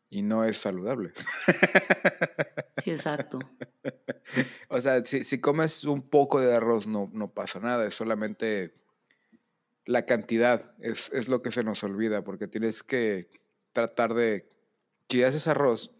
y 0.09 0.21
no 0.21 0.43
es 0.43 0.57
saludable. 0.57 1.13
Sí, 2.83 2.91
exacto. 2.91 3.39
O 4.67 4.81
sea, 4.81 5.05
si, 5.05 5.23
si 5.23 5.39
comes 5.39 5.85
un 5.85 6.01
poco 6.01 6.41
de 6.41 6.53
arroz 6.53 6.85
no, 6.85 7.09
no 7.13 7.31
pasa 7.31 7.61
nada, 7.61 7.87
es 7.87 7.95
solamente 7.95 8.73
la 9.85 10.05
cantidad, 10.05 10.73
es, 10.79 11.09
es 11.13 11.27
lo 11.27 11.41
que 11.41 11.51
se 11.51 11.63
nos 11.63 11.83
olvida, 11.83 12.23
porque 12.23 12.47
tienes 12.47 12.83
que 12.83 13.29
tratar 13.73 14.13
de, 14.13 14.49
si 15.09 15.23
haces 15.23 15.47
arroz 15.47 15.91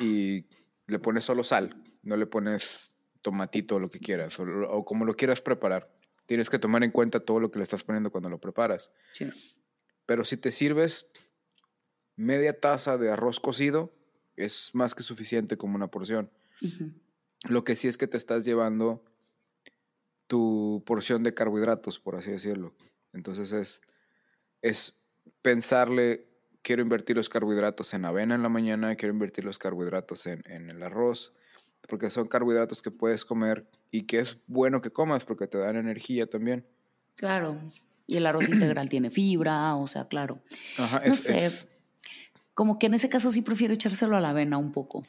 y 0.00 0.46
le 0.86 0.98
pones 0.98 1.24
solo 1.24 1.44
sal, 1.44 1.82
no 2.02 2.16
le 2.16 2.26
pones 2.26 2.90
tomatito 3.22 3.76
o 3.76 3.78
lo 3.78 3.90
que 3.90 3.98
quieras, 3.98 4.38
o, 4.38 4.44
o 4.44 4.84
como 4.84 5.04
lo 5.04 5.16
quieras 5.16 5.40
preparar, 5.40 5.90
tienes 6.26 6.50
que 6.50 6.58
tomar 6.58 6.84
en 6.84 6.90
cuenta 6.90 7.20
todo 7.20 7.40
lo 7.40 7.50
que 7.50 7.58
le 7.58 7.64
estás 7.64 7.84
poniendo 7.84 8.10
cuando 8.10 8.28
lo 8.28 8.38
preparas. 8.38 8.92
Sí. 9.12 9.30
Pero 10.06 10.24
si 10.24 10.36
te 10.36 10.50
sirves 10.50 11.10
media 12.16 12.58
taza 12.58 12.98
de 12.98 13.10
arroz 13.10 13.40
cocido, 13.40 13.92
es 14.36 14.70
más 14.74 14.94
que 14.94 15.02
suficiente 15.02 15.56
como 15.56 15.76
una 15.76 15.88
porción. 15.88 16.30
Lo 17.42 17.64
que 17.64 17.76
sí 17.76 17.88
es 17.88 17.98
que 17.98 18.06
te 18.06 18.16
estás 18.16 18.44
llevando 18.44 19.04
tu 20.26 20.82
porción 20.86 21.22
de 21.22 21.34
carbohidratos, 21.34 21.98
por 21.98 22.16
así 22.16 22.30
decirlo. 22.30 22.74
Entonces 23.12 23.52
es, 23.52 23.82
es 24.62 25.00
pensarle, 25.42 26.26
quiero 26.62 26.82
invertir 26.82 27.16
los 27.16 27.28
carbohidratos 27.28 27.92
en 27.94 28.04
avena 28.04 28.34
en 28.34 28.42
la 28.42 28.48
mañana, 28.48 28.96
quiero 28.96 29.12
invertir 29.12 29.44
los 29.44 29.58
carbohidratos 29.58 30.26
en, 30.26 30.42
en 30.50 30.70
el 30.70 30.82
arroz, 30.82 31.32
porque 31.88 32.10
son 32.10 32.28
carbohidratos 32.28 32.80
que 32.82 32.90
puedes 32.90 33.24
comer 33.24 33.66
y 33.90 34.04
que 34.06 34.20
es 34.20 34.38
bueno 34.46 34.80
que 34.80 34.90
comas 34.90 35.24
porque 35.24 35.46
te 35.46 35.58
dan 35.58 35.76
energía 35.76 36.26
también. 36.26 36.66
Claro. 37.16 37.60
Y 38.06 38.16
el 38.16 38.26
arroz 38.26 38.48
integral 38.48 38.88
tiene 38.88 39.10
fibra, 39.10 39.76
o 39.76 39.86
sea, 39.86 40.08
claro. 40.08 40.40
Ajá, 40.78 41.00
No 41.06 41.12
es- 41.14 41.20
sé. 41.20 41.46
es- 41.46 41.68
Como 42.54 42.78
que 42.78 42.86
en 42.86 42.94
ese 42.94 43.08
caso 43.08 43.30
sí 43.30 43.42
prefiero 43.42 43.74
echárselo 43.74 44.16
a 44.16 44.20
la 44.20 44.30
avena 44.30 44.58
un 44.58 44.72
poco. 44.72 45.02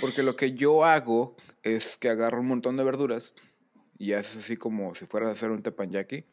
Porque 0.00 0.22
lo 0.22 0.34
que 0.36 0.52
yo 0.54 0.84
hago 0.84 1.36
es 1.62 1.96
que 1.96 2.08
agarro 2.08 2.40
un 2.40 2.46
montón 2.48 2.76
de 2.76 2.84
verduras 2.84 3.34
y 4.00 4.14
haces 4.14 4.44
así 4.44 4.56
como 4.56 4.94
si 4.94 5.04
fueras 5.04 5.28
a 5.28 5.32
hacer 5.34 5.50
un 5.50 5.62
teppanyaki, 5.62 6.24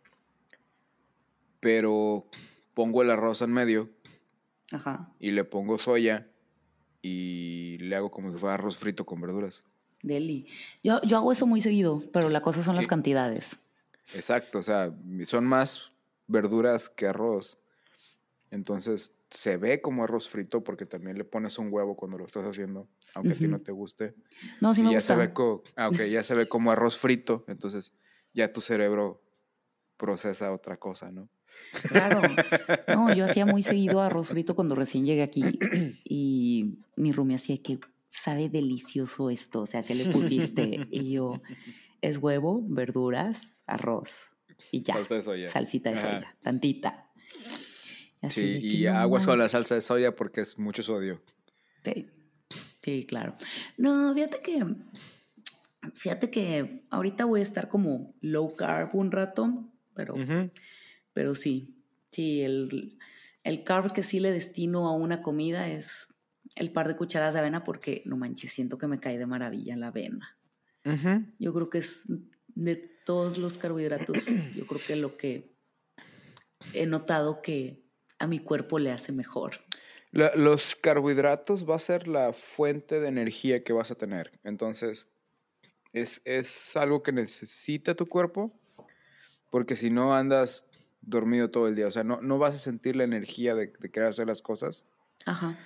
pero 1.59 2.26
pongo 2.74 3.01
el 3.01 3.11
arroz 3.11 3.41
en 3.41 3.51
medio 3.51 3.89
Ajá. 4.72 5.11
y 5.20 5.32
le 5.32 5.43
pongo 5.43 5.78
soya 5.78 6.30
y 7.01 7.78
le 7.80 7.93
hago 7.97 8.09
como 8.09 8.32
si 8.32 8.38
fuera 8.38 8.53
arroz 8.53 8.78
frito 8.78 9.05
con 9.05 9.20
verduras. 9.20 9.63
Deli. 10.01 10.47
Yo, 10.82 11.01
yo 11.01 11.18
hago 11.18 11.34
eso 11.34 11.45
muy 11.45 11.59
seguido, 11.59 12.01
pero 12.13 12.30
la 12.30 12.41
cosa 12.41 12.63
son 12.63 12.78
las 12.78 12.88
cantidades. 12.88 13.59
Exacto, 14.15 14.59
o 14.59 14.63
sea, 14.63 14.95
son 15.26 15.45
más 15.45 15.91
verduras 16.28 16.88
que 16.88 17.07
arroz. 17.07 17.57
Entonces 18.49 19.11
se 19.30 19.57
ve 19.57 19.82
como 19.82 20.03
arroz 20.03 20.30
frito 20.30 20.63
porque 20.63 20.86
también 20.86 21.17
le 21.17 21.23
pones 21.25 21.57
un 21.59 21.71
huevo 21.71 21.95
cuando 21.95 22.17
lo 22.17 22.25
estás 22.25 22.43
haciendo, 22.45 22.88
aunque 23.13 23.34
a 23.34 23.36
ti 23.36 23.47
no 23.47 23.59
te 23.59 23.71
guste. 23.71 24.13
No, 24.61 24.73
sí 24.73 24.82
y 24.82 24.86
me 24.86 24.91
ya 24.91 24.97
gusta. 24.97 25.13
se 25.13 25.19
ve 25.19 25.34
co- 25.34 25.63
ah, 25.75 25.91
ya 25.91 26.23
se 26.23 26.34
ve 26.36 26.47
como 26.47 26.71
arroz 26.71 26.97
frito, 26.97 27.43
entonces 27.47 27.93
ya 28.34 28.53
tu 28.53 28.61
cerebro 28.61 29.21
procesa 29.97 30.51
otra 30.53 30.78
cosa, 30.78 31.11
¿no? 31.11 31.28
Claro. 31.88 32.21
No, 32.88 33.13
yo 33.13 33.25
hacía 33.25 33.45
muy 33.45 33.61
seguido 33.61 33.99
arroz 34.01 34.30
frito 34.30 34.55
cuando 34.55 34.75
recién 34.75 35.05
llegué 35.05 35.23
aquí 35.23 35.59
y 36.05 36.78
mi 36.95 37.11
roomie 37.11 37.36
hacía 37.36 37.57
que 37.61 37.80
sabe 38.09 38.49
delicioso 38.49 39.30
esto, 39.30 39.61
o 39.61 39.65
sea, 39.65 39.84
¿qué 39.84 39.93
le 39.95 40.05
pusiste? 40.11 40.88
Y 40.91 41.11
yo, 41.11 41.41
es 42.01 42.17
huevo, 42.17 42.61
verduras, 42.67 43.59
arroz 43.65 44.30
y 44.71 44.82
ya. 44.84 44.93
Salsa 44.93 45.15
de 45.15 45.23
soya. 45.23 45.47
Salsita 45.49 45.89
de 45.91 45.97
Ajá. 45.97 46.15
soya, 46.19 46.36
tantita. 46.41 47.09
Así 48.22 48.59
Sí, 48.59 48.80
y 48.82 48.86
no 48.86 48.97
aguas 48.97 49.26
con 49.26 49.38
la 49.38 49.49
salsa 49.49 49.76
de 49.76 49.82
soya 49.82 50.15
porque 50.15 50.41
es 50.41 50.57
mucho 50.57 50.84
sodio. 50.84 51.22
Sí, 51.84 52.09
sí, 52.82 53.05
claro. 53.05 53.34
No, 53.78 54.13
fíjate 54.13 54.39
que, 54.39 54.65
fíjate 55.93 56.32
que 56.32 56.86
ahorita 56.89 57.26
voy 57.26 57.41
a 57.41 57.43
estar 57.43 57.70
como 57.70 58.15
low 58.22 58.55
carb 58.55 58.95
un 58.95 59.11
rato, 59.11 59.72
pero, 59.93 60.15
pero 61.13 61.36
sí, 61.36 61.76
sí, 62.11 62.41
el, 62.41 62.97
el 63.43 63.63
carb 63.63 63.93
que 63.93 64.03
sí 64.03 64.20
le 64.20 64.32
destino 64.32 64.88
a 64.88 64.95
una 64.95 65.22
comida 65.22 65.70
es 65.70 66.07
el 66.55 66.72
par 66.72 66.88
de 66.88 66.95
cucharadas 66.95 67.34
de 67.34 67.41
avena 67.41 67.63
porque, 67.63 68.01
no 68.05 68.18
manches, 68.18 68.51
siento 68.51 68.78
que 68.78 68.88
me 68.88 68.99
cae 68.99 69.18
de 69.18 69.26
maravilla 69.26 69.76
la 69.76 69.88
avena. 69.88 70.38
Yo 71.38 71.53
creo 71.53 71.70
que 71.70 71.80
es 71.80 72.05
de 72.55 72.76
todos 73.05 73.38
los 73.38 73.57
carbohidratos, 73.57 74.26
yo 74.55 74.65
creo 74.65 74.82
que 74.86 74.95
lo 74.95 75.18
que 75.18 75.53
he 76.74 76.86
notado 76.86 77.41
que 77.41 77.87
a 78.20 78.28
mi 78.28 78.39
cuerpo 78.39 78.80
le 78.80 78.91
hace 78.91 79.11
mejor. 79.11 79.55
La- 80.11 80.34
los 80.36 80.76
carbohidratos 80.76 81.70
va 81.70 81.76
a 81.76 81.80
ser 81.80 82.07
la 82.07 82.34
fuente 82.34 82.99
de 82.99 83.07
energía 83.09 83.63
que 83.63 83.74
vas 83.74 83.91
a 83.91 83.95
tener. 83.95 84.32
Entonces, 84.43 85.09
es, 85.93 86.22
es 86.26 86.76
algo 86.76 87.03
que 87.03 87.11
necesita 87.11 87.95
tu 87.95 88.07
cuerpo, 88.07 88.51
porque 89.51 89.76
si 89.76 89.89
no 89.89 90.15
andas 90.15 90.70
dormido 91.01 91.49
todo 91.49 91.68
el 91.68 91.76
día, 91.76 91.88
o 91.88 91.91
sea, 91.91 92.03
no, 92.03 92.22
no 92.22 92.38
vas 92.38 92.55
a 92.55 92.59
sentir 92.59 92.95
la 92.95 93.03
energía 93.03 93.55
de, 93.55 93.68
de 93.68 93.91
querer 93.91 94.09
hacer 94.09 94.28
las 94.28 94.41
cosas. 94.41 94.86
Ajá. 95.26 95.57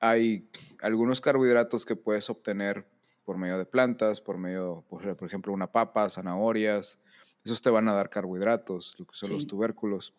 Hay 0.00 0.48
algunos 0.80 1.20
carbohidratos 1.20 1.84
que 1.84 1.96
puedes 1.96 2.30
obtener 2.30 2.86
por 3.24 3.36
medio 3.36 3.58
de 3.58 3.66
plantas, 3.66 4.20
por 4.20 4.38
medio, 4.38 4.84
por, 4.88 5.16
por 5.16 5.28
ejemplo, 5.28 5.52
una 5.52 5.70
papa, 5.70 6.08
zanahorias. 6.08 6.98
Esos 7.44 7.62
te 7.62 7.70
van 7.70 7.88
a 7.88 7.94
dar 7.94 8.10
carbohidratos, 8.10 8.94
lo 8.98 9.06
que 9.06 9.14
son 9.14 9.32
los 9.32 9.46
tubérculos. 9.46 10.14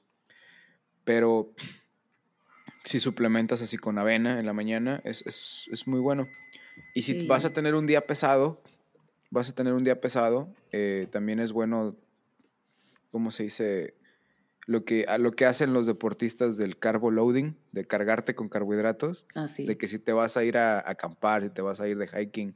Pero 1.03 1.53
si 2.83 2.99
suplementas 2.99 3.61
así 3.61 3.77
con 3.77 3.97
avena 3.97 4.39
en 4.39 4.45
la 4.45 4.53
mañana, 4.53 5.01
es, 5.03 5.23
es- 5.27 5.69
es 5.71 5.87
muy 5.87 5.99
bueno. 5.99 6.27
Y 6.93 7.03
si 7.03 7.13
Sí. 7.21 7.27
vas 7.27 7.45
a 7.45 7.53
tener 7.53 7.75
un 7.75 7.85
día 7.87 8.05
pesado, 8.07 8.61
vas 9.29 9.49
a 9.49 9.55
tener 9.55 9.73
un 9.73 9.83
día 9.83 10.01
pesado, 10.01 10.53
eh, 10.71 11.07
también 11.11 11.39
es 11.39 11.51
bueno, 11.51 11.95
¿cómo 13.11 13.31
se 13.31 13.43
dice? 13.43 13.95
Lo 14.67 14.85
que, 14.85 15.05
a 15.07 15.17
lo 15.17 15.31
que 15.31 15.45
hacen 15.45 15.73
los 15.73 15.85
deportistas 15.87 16.55
del 16.55 16.77
carbo 16.77 17.09
loading, 17.11 17.55
de 17.71 17.85
cargarte 17.85 18.35
con 18.35 18.47
carbohidratos, 18.47 19.25
Así. 19.33 19.65
de 19.65 19.75
que 19.77 19.87
si 19.87 19.97
te 19.99 20.13
vas 20.13 20.37
a 20.37 20.43
ir 20.43 20.57
a, 20.57 20.77
a 20.79 20.91
acampar, 20.91 21.43
si 21.43 21.49
te 21.49 21.61
vas 21.63 21.81
a 21.81 21.87
ir 21.87 21.97
de 21.97 22.07
hiking, 22.07 22.55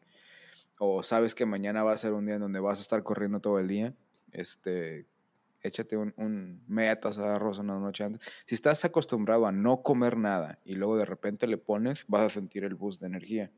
o 0.78 1.02
sabes 1.04 1.34
que 1.34 1.46
mañana 1.46 1.84
va 1.84 1.94
a 1.94 1.98
ser 1.98 2.14
un 2.14 2.26
día 2.26 2.36
en 2.36 2.42
donde 2.42 2.60
vas 2.60 2.78
a 2.78 2.82
estar 2.82 3.02
corriendo 3.04 3.40
todo 3.40 3.60
el 3.60 3.68
día, 3.68 3.94
este, 4.32 5.06
échate 5.66 5.98
un, 5.98 6.14
un 6.18 6.64
media 6.68 7.00
taza 7.00 7.24
de 7.24 7.36
arroz 7.36 7.60
una 7.60 7.80
noche 7.80 8.04
antes. 8.04 8.22
Si 8.46 8.56
estás 8.56 8.86
acostumbrado 8.86 9.48
a 9.48 9.52
no 9.52 9.82
comer 9.84 10.18
nada 10.18 10.60
y 10.64 10.76
luego 10.76 10.98
de 10.98 11.06
repente 11.06 11.48
le 11.48 11.58
pones, 11.58 12.06
vas 12.08 12.24
a 12.24 12.30
sentir 12.30 12.64
el 12.64 12.76
boost 12.76 13.02
de 13.02 13.08
energía. 13.08 13.52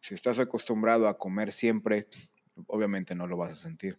Si 0.00 0.14
estás 0.14 0.38
acostumbrado 0.38 1.08
a 1.08 1.18
comer 1.18 1.52
siempre, 1.52 2.08
obviamente 2.66 3.14
no 3.14 3.26
lo 3.26 3.36
vas 3.36 3.52
a 3.52 3.56
sentir. 3.56 3.98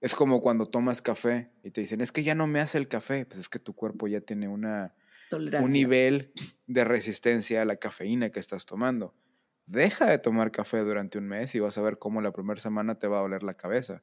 Es 0.00 0.14
como 0.14 0.40
cuando 0.40 0.66
tomas 0.66 1.00
café 1.00 1.50
y 1.62 1.70
te 1.70 1.80
dicen, 1.80 2.00
es 2.00 2.12
que 2.12 2.22
ya 2.22 2.34
no 2.34 2.46
me 2.46 2.60
hace 2.60 2.78
el 2.78 2.88
café, 2.88 3.24
pues 3.24 3.40
es 3.40 3.48
que 3.48 3.58
tu 3.58 3.74
cuerpo 3.74 4.08
ya 4.08 4.20
tiene 4.20 4.46
una, 4.46 4.94
Tolerancia. 5.30 5.64
un 5.64 5.70
nivel 5.70 6.32
de 6.66 6.84
resistencia 6.84 7.62
a 7.62 7.64
la 7.64 7.76
cafeína 7.76 8.30
que 8.30 8.40
estás 8.40 8.66
tomando. 8.66 9.14
Deja 9.66 10.06
de 10.06 10.18
tomar 10.18 10.52
café 10.52 10.78
durante 10.78 11.18
un 11.18 11.26
mes 11.26 11.54
y 11.54 11.60
vas 11.60 11.76
a 11.78 11.82
ver 11.82 11.98
cómo 11.98 12.20
la 12.20 12.32
primera 12.32 12.60
semana 12.60 12.98
te 12.98 13.08
va 13.08 13.18
a 13.18 13.22
doler 13.22 13.42
la 13.42 13.54
cabeza. 13.54 14.02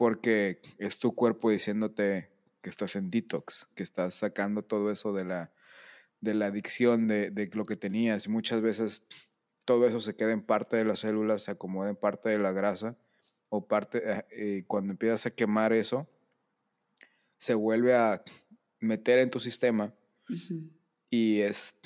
Porque 0.00 0.62
es 0.78 0.98
tu 0.98 1.14
cuerpo 1.14 1.50
diciéndote 1.50 2.30
que 2.62 2.70
estás 2.70 2.96
en 2.96 3.10
detox, 3.10 3.68
que 3.74 3.82
estás 3.82 4.14
sacando 4.14 4.62
todo 4.62 4.90
eso 4.90 5.12
de 5.12 5.24
la, 5.26 5.52
de 6.22 6.32
la 6.32 6.46
adicción 6.46 7.06
de, 7.06 7.30
de 7.30 7.50
lo 7.52 7.66
que 7.66 7.76
tenías. 7.76 8.26
Muchas 8.26 8.62
veces 8.62 9.04
todo 9.66 9.86
eso 9.86 10.00
se 10.00 10.16
queda 10.16 10.32
en 10.32 10.40
parte 10.40 10.78
de 10.78 10.86
las 10.86 11.00
células, 11.00 11.42
se 11.42 11.50
acomoda 11.50 11.90
en 11.90 11.96
parte 11.96 12.30
de 12.30 12.38
la 12.38 12.50
grasa, 12.50 12.96
o 13.50 13.66
parte, 13.68 14.00
eh, 14.10 14.24
eh, 14.30 14.64
cuando 14.66 14.92
empiezas 14.92 15.26
a 15.26 15.32
quemar 15.32 15.74
eso, 15.74 16.08
se 17.36 17.52
vuelve 17.52 17.94
a 17.94 18.24
meter 18.78 19.18
en 19.18 19.28
tu 19.28 19.38
sistema 19.38 19.92
Ujú. 20.30 20.62
y 21.10 21.40
es 21.42 21.76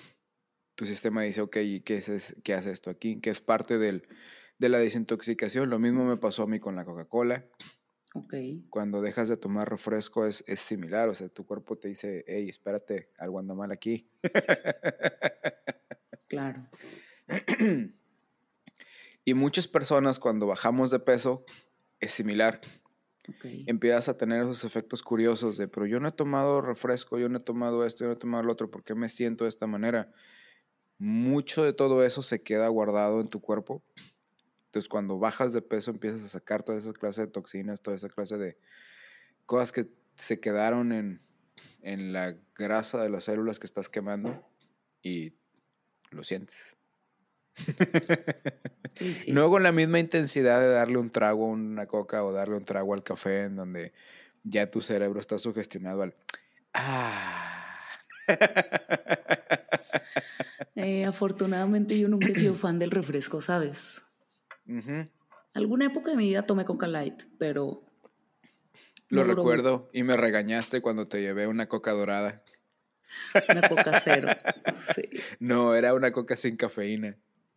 tu 0.76 0.86
sistema 0.86 1.22
dice, 1.22 1.40
ok, 1.40 1.56
¿y 1.56 1.80
qué, 1.80 1.96
es- 1.96 2.36
qué 2.44 2.54
hace 2.54 2.70
esto 2.70 2.90
aquí? 2.90 3.20
Que 3.20 3.30
es 3.30 3.40
parte 3.40 3.76
del, 3.78 4.06
de 4.60 4.68
la 4.68 4.78
desintoxicación. 4.78 5.68
Lo 5.68 5.80
mismo 5.80 6.04
me 6.04 6.16
pasó 6.16 6.44
a 6.44 6.46
mí 6.46 6.60
con 6.60 6.76
la 6.76 6.84
Coca-Cola. 6.84 7.44
Ok. 8.14 8.34
Cuando 8.70 9.02
dejas 9.02 9.28
de 9.28 9.36
tomar 9.36 9.68
refresco 9.68 10.24
es, 10.24 10.44
es 10.46 10.60
similar, 10.60 11.08
o 11.08 11.14
sea, 11.14 11.28
tu 11.28 11.44
cuerpo 11.44 11.76
te 11.76 11.88
dice, 11.88 12.24
hey, 12.28 12.48
espérate, 12.48 13.10
algo 13.18 13.40
anda 13.40 13.54
mal 13.54 13.70
aquí. 13.72 14.08
Claro. 16.26 16.66
Y 19.24 19.34
muchas 19.34 19.68
personas 19.68 20.18
cuando 20.18 20.46
bajamos 20.46 20.90
de 20.90 20.98
peso 20.98 21.44
es 22.00 22.12
similar. 22.12 22.60
Ok. 23.28 23.46
Empiezas 23.66 24.08
a 24.08 24.16
tener 24.16 24.42
esos 24.42 24.64
efectos 24.64 25.02
curiosos 25.02 25.56
de, 25.56 25.68
pero 25.68 25.86
yo 25.86 26.00
no 26.00 26.08
he 26.08 26.12
tomado 26.12 26.60
refresco, 26.60 27.18
yo 27.18 27.28
no 27.28 27.38
he 27.38 27.42
tomado 27.42 27.86
esto, 27.86 28.04
yo 28.04 28.08
no 28.08 28.14
he 28.14 28.18
tomado 28.18 28.42
lo 28.42 28.52
otro, 28.52 28.70
¿por 28.70 28.82
qué 28.82 28.94
me 28.94 29.08
siento 29.08 29.44
de 29.44 29.50
esta 29.50 29.66
manera? 29.66 30.10
Mucho 30.98 31.64
de 31.64 31.72
todo 31.72 32.04
eso 32.04 32.20
se 32.22 32.42
queda 32.42 32.68
guardado 32.68 33.20
en 33.20 33.28
tu 33.28 33.40
cuerpo. 33.40 33.82
Entonces 34.74 34.88
cuando 34.88 35.20
bajas 35.20 35.52
de 35.52 35.62
peso 35.62 35.92
empiezas 35.92 36.24
a 36.24 36.28
sacar 36.28 36.64
toda 36.64 36.78
esa 36.78 36.92
clase 36.92 37.20
de 37.20 37.26
toxinas, 37.28 37.80
toda 37.80 37.94
esa 37.94 38.08
clase 38.08 38.38
de 38.38 38.58
cosas 39.46 39.70
que 39.70 39.86
se 40.16 40.40
quedaron 40.40 40.90
en, 40.90 41.20
en 41.80 42.12
la 42.12 42.34
grasa 42.56 43.00
de 43.00 43.08
las 43.08 43.22
células 43.22 43.60
que 43.60 43.66
estás 43.66 43.88
quemando 43.88 44.44
y 45.00 45.34
lo 46.10 46.24
sientes. 46.24 46.56
Sí, 48.96 49.12
sí. 49.16 49.32
No 49.32 49.50
con 49.50 49.64
la 49.64 49.72
misma 49.72 49.98
intensidad 49.98 50.60
de 50.60 50.68
darle 50.68 50.98
un 50.98 51.10
trago 51.10 51.46
a 51.46 51.48
una 51.48 51.86
coca 51.86 52.22
o 52.22 52.30
darle 52.30 52.54
un 52.54 52.64
trago 52.64 52.94
al 52.94 53.02
café 53.02 53.42
en 53.42 53.56
donde 53.56 53.92
ya 54.44 54.70
tu 54.70 54.80
cerebro 54.80 55.18
está 55.18 55.36
sugestionado 55.36 56.02
al... 56.02 56.14
Ah. 56.72 57.76
Eh, 60.76 61.04
afortunadamente 61.04 61.98
yo 61.98 62.08
nunca 62.08 62.28
he 62.28 62.34
sido 62.34 62.54
fan 62.54 62.80
del 62.80 62.90
refresco, 62.90 63.40
¿sabes? 63.40 64.03
Ujú. 64.66 65.08
Alguna 65.54 65.86
época 65.86 66.10
de 66.10 66.16
mi 66.16 66.28
vida 66.28 66.46
tomé 66.46 66.64
Coca 66.64 66.86
Light, 66.86 67.22
pero... 67.38 67.82
Lo 69.08 69.24
no 69.24 69.34
recuerdo 69.34 69.90
y 69.92 70.02
me 70.02 70.16
regañaste 70.16 70.80
cuando 70.80 71.06
te 71.06 71.20
llevé 71.20 71.46
una 71.46 71.68
coca 71.68 71.92
dorada. 71.92 72.42
Una 73.48 73.68
Coca 73.68 74.00
cero. 74.00 74.28
Sí. 74.74 75.08
No, 75.38 75.74
era 75.74 75.94
una 75.94 76.10
coca 76.10 76.36
sin 76.36 76.56
cafeína. 76.56 77.16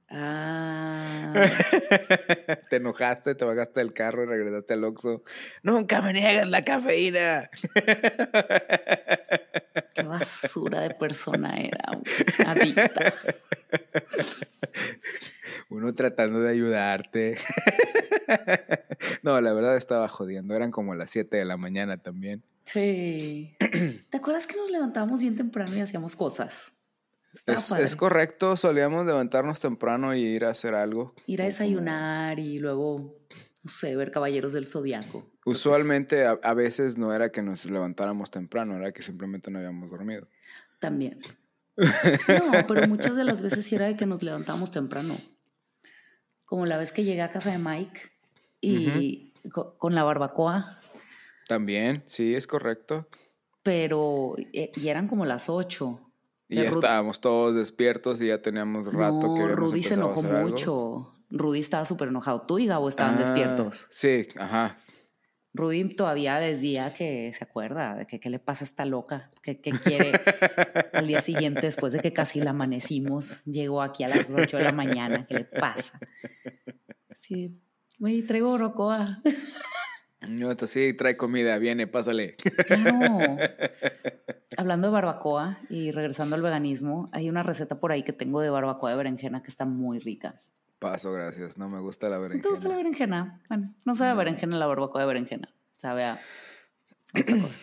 Ah, 0.09 1.33
te 2.69 2.77
enojaste, 2.77 3.35
te 3.35 3.43
bajaste 3.43 3.81
del 3.81 3.91
carro 3.93 4.23
y 4.23 4.27
regresaste 4.27 4.73
al 4.73 4.85
Oxxo. 4.85 5.21
Nunca 5.63 6.01
me 6.01 6.13
niegas 6.13 6.47
la 6.47 6.63
cafeína. 6.63 7.49
qué 9.93 10.03
basura 10.03 10.79
de 10.81 10.91
persona 10.91 11.57
era. 11.57 11.91
güey. 11.91 12.03
Adicta. 12.45 12.89
Uno 15.69 15.93
tratando 15.93 16.39
de 16.39 16.51
ayudarte. 16.51 17.35
no, 19.23 19.41
la 19.41 19.51
verdad 19.53 19.75
estaba 19.75 20.07
jodiendo. 20.07 20.55
Eran 20.55 20.71
como 20.71 20.95
las 20.95 21.09
7 21.09 21.35
de 21.35 21.43
la 21.43 21.57
mañana 21.57 21.97
también. 21.97 22.43
Sí. 22.63 23.57
¿Te 24.09 24.17
acuerdas 24.17 24.47
que 24.47 24.55
nos 24.55 24.71
levantábamos 24.71 25.19
bien 25.19 25.35
temprano 25.35 25.75
y 25.75 25.81
hacíamos 25.81 26.15
cosas? 26.15 26.76
Es, 27.33 27.71
es 27.71 27.95
correcto, 27.95 28.55
solíamos 28.57 29.05
levantarnos 29.05 29.59
temprano 29.59 30.15
y 30.15 30.21
ir 30.23 30.45
a 30.45 30.49
hacer 30.49 30.73
algo. 30.73 31.13
Ir 31.27 31.41
a 31.41 31.45
desayunar 31.45 32.39
y 32.39 32.57
luego, 32.59 33.15
no 33.63 33.69
sé, 33.71 33.95
ver 33.95 34.11
Caballeros 34.11 34.53
del 34.53 34.65
Zodiaco. 34.65 35.29
Usualmente 35.45 36.25
a, 36.25 36.31
a 36.41 36.53
veces 36.53 36.97
no 36.97 37.13
era 37.13 37.31
que 37.31 37.41
nos 37.41 37.63
levantáramos 37.65 38.31
temprano, 38.31 38.75
era 38.77 38.91
que 38.91 39.01
simplemente 39.03 39.51
no 39.51 39.59
habíamos 39.59 39.89
dormido. 39.89 40.27
También. 40.79 41.19
No, 42.27 42.65
pero 42.67 42.87
muchas 42.87 43.15
de 43.15 43.23
las 43.23 43.41
veces 43.41 43.65
sí 43.65 43.75
era 43.75 43.85
de 43.85 43.95
que 43.95 44.07
nos 44.07 44.23
levantábamos 44.23 44.71
temprano. 44.71 45.15
Como 46.45 46.65
la 46.65 46.77
vez 46.77 46.91
que 46.91 47.03
llegué 47.03 47.21
a 47.21 47.31
casa 47.31 47.51
de 47.51 47.59
Mike 47.59 47.99
y 48.61 49.31
co- 49.51 49.77
con 49.77 49.93
la 49.93 50.03
barbacoa, 50.03 50.79
También, 51.47 52.03
sí, 52.07 52.33
es 52.33 52.47
correcto. 52.47 53.07
pero 53.63 54.35
eh, 54.53 54.71
y 54.75 54.87
eran 54.87 55.07
como 55.07 55.25
las 55.25 55.49
8. 55.49 56.06
Y 56.49 56.55
ya 56.55 56.63
estábamos 56.69 57.19
todos 57.19 57.55
despiertos 57.55 58.21
y 58.21 58.27
ya 58.27 58.41
teníamos 58.41 58.85
rato 58.93 59.27
no, 59.27 59.33
que 59.35 59.41
habíamos 59.43 59.71
Rudy 59.71 59.83
se 59.83 59.93
a 59.93 59.97
enojó 59.97 60.21
algo. 60.21 60.47
mucho. 60.49 61.13
Rudy 61.29 61.59
estaba 61.59 61.83
súper 61.83 62.07
enojado. 62.07 62.41
Tú 62.43 62.57
y 62.59 62.67
Gabo 62.67 62.87
estaban 62.87 63.15
Ah, 63.15 63.19
despiertos. 63.19 63.87
Sí, 63.91 64.27
ajá. 64.37 64.77
Rudy 65.53 65.95
todavía 65.95 66.37
decía 66.37 66.93
que 66.93 67.33
se 67.33 67.43
acuerda 67.43 67.95
de 67.95 68.05
que 68.07 68.19
qué 68.19 68.29
le 68.29 68.39
pasa 68.39 68.63
a 68.63 68.67
esta 68.67 68.85
loca, 68.85 69.31
que, 69.41 69.59
que 69.59 69.71
quiere 69.71 70.11
al 70.93 71.07
día 71.07 71.19
siguiente, 71.19 71.61
después 71.61 71.91
de 71.93 71.99
que 71.99 72.13
casi 72.13 72.39
la 72.39 72.51
amanecimos, 72.51 73.43
llegó 73.45 73.81
aquí 73.81 74.03
a 74.03 74.07
las 74.09 74.29
8 74.29 74.57
de 74.57 74.63
la 74.63 74.71
mañana, 74.71 75.25
¿qué 75.25 75.33
le 75.33 75.43
pasa? 75.45 75.99
Sí, 77.11 77.59
güey, 77.99 78.21
traigo 78.21 78.51
barbacoa. 78.51 79.21
No, 80.21 80.49
entonces 80.51 80.71
sí, 80.71 80.93
trae 80.93 81.15
comida, 81.15 81.57
viene, 81.59 81.85
pásale. 81.87 82.35
Claro. 82.35 83.37
Hablando 84.57 84.87
de 84.87 84.93
barbacoa 84.93 85.59
y 85.69 85.91
regresando 85.91 86.35
al 86.35 86.41
veganismo, 86.41 87.09
hay 87.11 87.29
una 87.29 87.43
receta 87.43 87.79
por 87.79 87.91
ahí 87.91 88.03
que 88.03 88.13
tengo 88.13 88.41
de 88.41 88.49
barbacoa 88.49 88.89
de 88.91 88.97
berenjena 88.97 89.43
que 89.43 89.49
está 89.51 89.65
muy 89.65 89.99
rica. 89.99 90.35
Paso, 90.79 91.11
gracias. 91.11 91.57
No 91.57 91.69
me 91.69 91.79
gusta 91.79 92.09
la 92.09 92.15
¿No 92.17 92.21
berenjena. 92.23 92.43
te 92.43 92.49
gusta 92.49 92.69
la 92.69 92.75
berenjena? 92.75 93.41
Bueno, 93.49 93.73
no 93.85 93.95
sabe 93.95 94.11
a 94.11 94.13
berenjena 94.15 94.57
la 94.57 94.65
barbacoa 94.67 95.01
de 95.01 95.07
berenjena, 95.07 95.53
sabe 95.77 96.05
a 96.05 96.19
otra 97.13 97.39
cosa. 97.41 97.59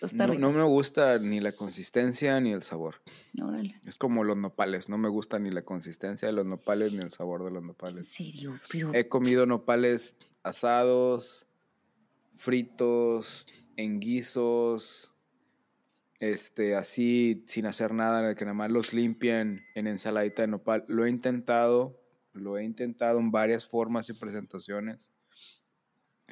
Está 0.00 0.28
No, 0.28 0.34
no 0.34 0.52
me 0.52 0.62
gusta 0.62 1.18
ni 1.18 1.40
la 1.40 1.50
consistencia 1.50 2.38
ni 2.40 2.52
el 2.52 2.62
sabor. 2.62 2.96
Órale. 3.42 3.80
Es 3.86 3.96
como 3.96 4.22
los 4.22 4.36
nopales. 4.36 4.88
No 4.88 4.96
me 4.98 5.08
gusta 5.08 5.40
ni 5.40 5.50
la 5.50 5.62
consistencia 5.62 6.28
de 6.28 6.34
los 6.34 6.46
nopales 6.46 6.92
ni 6.92 6.98
el 7.00 7.10
sabor 7.10 7.42
de 7.44 7.50
los 7.50 7.62
En 7.62 7.66
nopales. 7.66 8.06
serio, 8.08 8.56
pero 8.70 8.94
He 8.94 9.08
comido 9.08 9.44
nopales 9.46 10.14
asados, 10.44 11.47
fritos, 12.38 13.46
en 13.76 14.00
guisos, 14.00 15.12
este, 16.20 16.74
así 16.76 17.44
sin 17.46 17.66
hacer 17.66 17.92
nada, 17.92 18.34
que 18.34 18.44
nada 18.44 18.54
más 18.54 18.70
los 18.70 18.92
limpian 18.94 19.60
en 19.74 19.86
ensaladita 19.86 20.42
de 20.42 20.48
nopal. 20.48 20.84
Lo 20.88 21.04
he 21.04 21.10
intentado, 21.10 22.00
lo 22.32 22.56
he 22.56 22.64
intentado 22.64 23.18
en 23.18 23.30
varias 23.30 23.68
formas 23.68 24.08
y 24.08 24.14
presentaciones. 24.14 25.12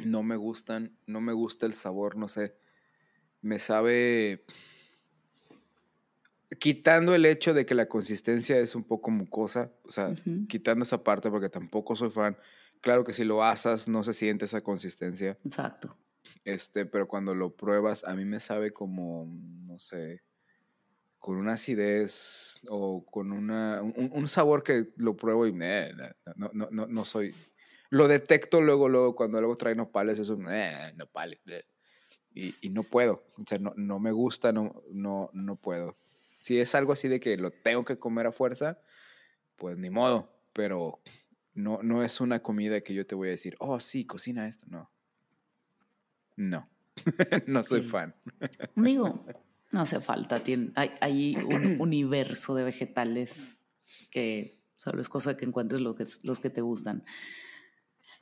No 0.05 0.23
me 0.23 0.37
gustan, 0.37 0.97
no 1.07 1.21
me 1.21 1.33
gusta 1.33 1.67
el 1.67 1.75
sabor, 1.75 2.17
no 2.17 2.29
sé. 2.29 2.57
Me 3.43 3.59
sabe 3.59 4.45
quitando 6.59 7.15
el 7.15 7.27
hecho 7.27 7.55
de 7.55 7.67
que 7.67 7.75
la 7.75 7.87
consistencia 7.87 8.59
es 8.59 8.75
un 8.75 8.85
poco 8.85 9.11
mucosa, 9.11 9.73
o 9.85 9.91
sea, 9.91 10.13
quitando 10.49 10.85
esa 10.85 11.03
parte 11.03 11.31
porque 11.31 11.49
tampoco 11.49 11.97
soy 11.97 12.11
fan. 12.11 12.37
Claro 12.81 13.05
que 13.05 13.13
si 13.13 13.25
lo 13.25 13.43
asas 13.43 13.89
no 13.89 14.03
se 14.05 14.13
siente 14.13 14.45
esa 14.45 14.61
consistencia, 14.63 15.39
exacto. 15.45 15.97
este, 16.45 16.87
pero 16.87 17.09
cuando 17.09 17.35
lo 17.35 17.51
pruebas 17.57 18.05
a 18.05 18.15
mí 18.15 18.25
me 18.25 18.41
sabe 18.41 18.73
como, 18.73 19.27
no 19.65 19.79
sé, 19.79 20.23
con 21.19 21.37
una 21.37 21.55
acidez 21.55 22.61
o 22.69 23.05
con 23.05 23.33
una, 23.33 23.83
un, 23.83 24.11
un 24.13 24.29
sabor 24.29 24.63
que 24.63 24.93
lo 24.97 25.17
pruebo 25.17 25.47
y 25.47 25.57
eh, 25.61 25.93
no, 26.37 26.51
no, 26.53 26.69
no, 26.71 26.87
no 26.87 27.05
soy... 27.05 27.35
Lo 27.91 28.09
detecto 28.09 28.61
luego, 28.61 28.89
luego, 28.89 29.15
cuando 29.15 29.39
luego 29.41 29.57
trae 29.57 29.75
nopales, 29.75 30.19
es 30.19 30.29
un 30.29 30.47
eh, 30.49 30.93
nopales. 30.97 31.41
eh. 31.47 31.65
Y, 32.35 32.55
y 32.61 32.69
no 32.69 32.83
puedo, 32.83 33.25
o 33.39 33.45
sea, 33.47 33.59
no, 33.59 33.73
no 33.77 33.99
me 33.99 34.13
gusta, 34.13 34.53
no, 34.53 34.83
no, 34.93 35.31
no 35.33 35.57
puedo. 35.57 35.95
Si 36.43 36.61
es 36.61 36.75
algo 36.75 36.93
así 36.93 37.09
de 37.09 37.19
que 37.19 37.37
lo 37.37 37.51
tengo 37.51 37.85
que 37.85 37.99
comer 37.99 38.27
a 38.27 38.33
fuerza, 38.33 38.79
pues 39.57 39.79
ni 39.79 39.89
modo, 39.89 40.31
pero 40.53 41.01
no, 41.57 41.83
no 41.83 42.03
es 42.05 42.21
una 42.21 42.41
comida 42.41 42.81
que 42.83 42.95
yo 42.95 43.07
te 43.07 43.15
voy 43.15 43.29
a 43.29 43.33
decir, 43.33 43.57
oh, 43.59 43.81
sí, 43.81 44.05
cocina 44.05 44.47
esto, 44.47 44.67
no. 44.69 44.91
No, 46.37 46.69
no 47.47 47.65
soy 47.65 47.83
Sí. 47.83 47.89
fan. 47.89 48.15
Digo, 48.75 49.25
no 49.73 49.81
hace 49.81 50.01
falta. 50.01 50.43
Hay, 50.75 50.91
hay 51.01 51.37
un 51.37 51.81
universo 51.81 52.55
de 52.55 52.65
vegetales 52.65 53.63
que 54.11 54.61
solo 54.77 55.01
es 55.01 55.09
cosa 55.09 55.31
de 55.31 55.37
que 55.39 55.47
encuentres 55.47 55.81
lo 55.81 55.95
que, 55.95 56.07
los 56.23 56.41
que 56.41 56.51
te 56.51 56.61
gustan. 56.61 57.05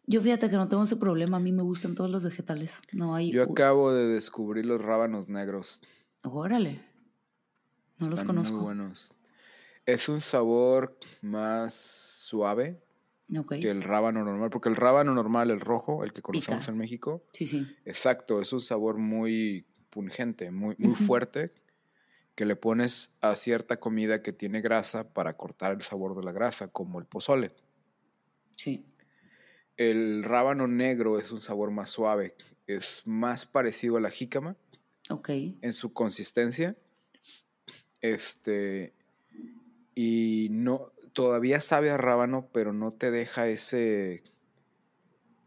Yo 0.06 0.20
fíjate 0.20 0.48
que 0.48 0.56
no 0.56 0.68
tengo 0.68 0.84
ese 0.84 0.96
problema. 0.96 1.38
A 1.38 1.40
mí 1.40 1.50
me 1.50 1.62
gustan 1.62 1.94
todos 1.94 2.10
los 2.10 2.24
vegetales. 2.24 2.82
No 2.92 3.14
hay. 3.14 3.32
Yo 3.32 3.42
acabo 3.42 3.92
de 3.92 4.06
descubrir 4.06 4.66
los 4.66 4.80
rábanos 4.80 5.28
negros. 5.28 5.80
Órale. 6.22 6.84
No 7.98 8.08
los 8.10 8.22
conozco. 8.22 8.56
Muy 8.56 8.64
buenos. 8.64 9.12
Es 9.86 10.08
un 10.08 10.20
sabor 10.20 10.98
más 11.20 11.74
suave 11.74 12.80
Ok. 13.36 13.54
que 13.60 13.70
el 13.70 13.82
rábano 13.82 14.22
normal, 14.24 14.50
porque 14.50 14.68
el 14.68 14.76
rábano 14.76 15.14
normal, 15.14 15.50
el 15.50 15.60
rojo, 15.60 16.04
el 16.04 16.12
que 16.12 16.22
conocemos 16.22 16.60
Pica. 16.64 16.72
en 16.72 16.78
México, 16.78 17.24
Sí, 17.32 17.46
sí. 17.46 17.66
exacto, 17.84 18.40
es 18.40 18.52
un 18.52 18.60
sabor 18.60 18.98
muy 18.98 19.64
pungente, 19.90 20.50
muy, 20.50 20.74
muy 20.78 20.94
fuerte, 20.94 21.52
que 22.34 22.44
le 22.44 22.56
pones 22.56 23.12
a 23.20 23.36
cierta 23.36 23.78
comida 23.78 24.22
que 24.22 24.32
tiene 24.32 24.60
grasa 24.60 25.12
para 25.14 25.36
cortar 25.36 25.72
el 25.72 25.82
sabor 25.82 26.16
de 26.16 26.22
la 26.24 26.32
grasa, 26.32 26.68
como 26.68 26.98
el 26.98 27.06
pozole. 27.06 27.52
Sí. 28.56 28.84
El 29.76 30.22
rábano 30.24 30.66
negro 30.68 31.18
es 31.18 31.30
un 31.32 31.40
sabor 31.40 31.70
más 31.70 31.90
suave, 31.90 32.34
es 32.66 33.02
más 33.04 33.46
parecido 33.46 33.96
a 33.96 34.00
la 34.00 34.10
jícama 34.10 34.56
Ok. 35.10 35.28
en 35.30 35.72
su 35.74 35.92
consistencia. 35.92 36.76
Este. 38.00 38.92
Y 39.94 40.48
no. 40.50 40.92
Todavía 41.14 41.60
sabe 41.60 41.90
a 41.90 41.96
rábano, 41.96 42.50
pero 42.52 42.74
no 42.74 42.90
te 42.90 43.10
deja 43.10 43.48
ese. 43.48 44.22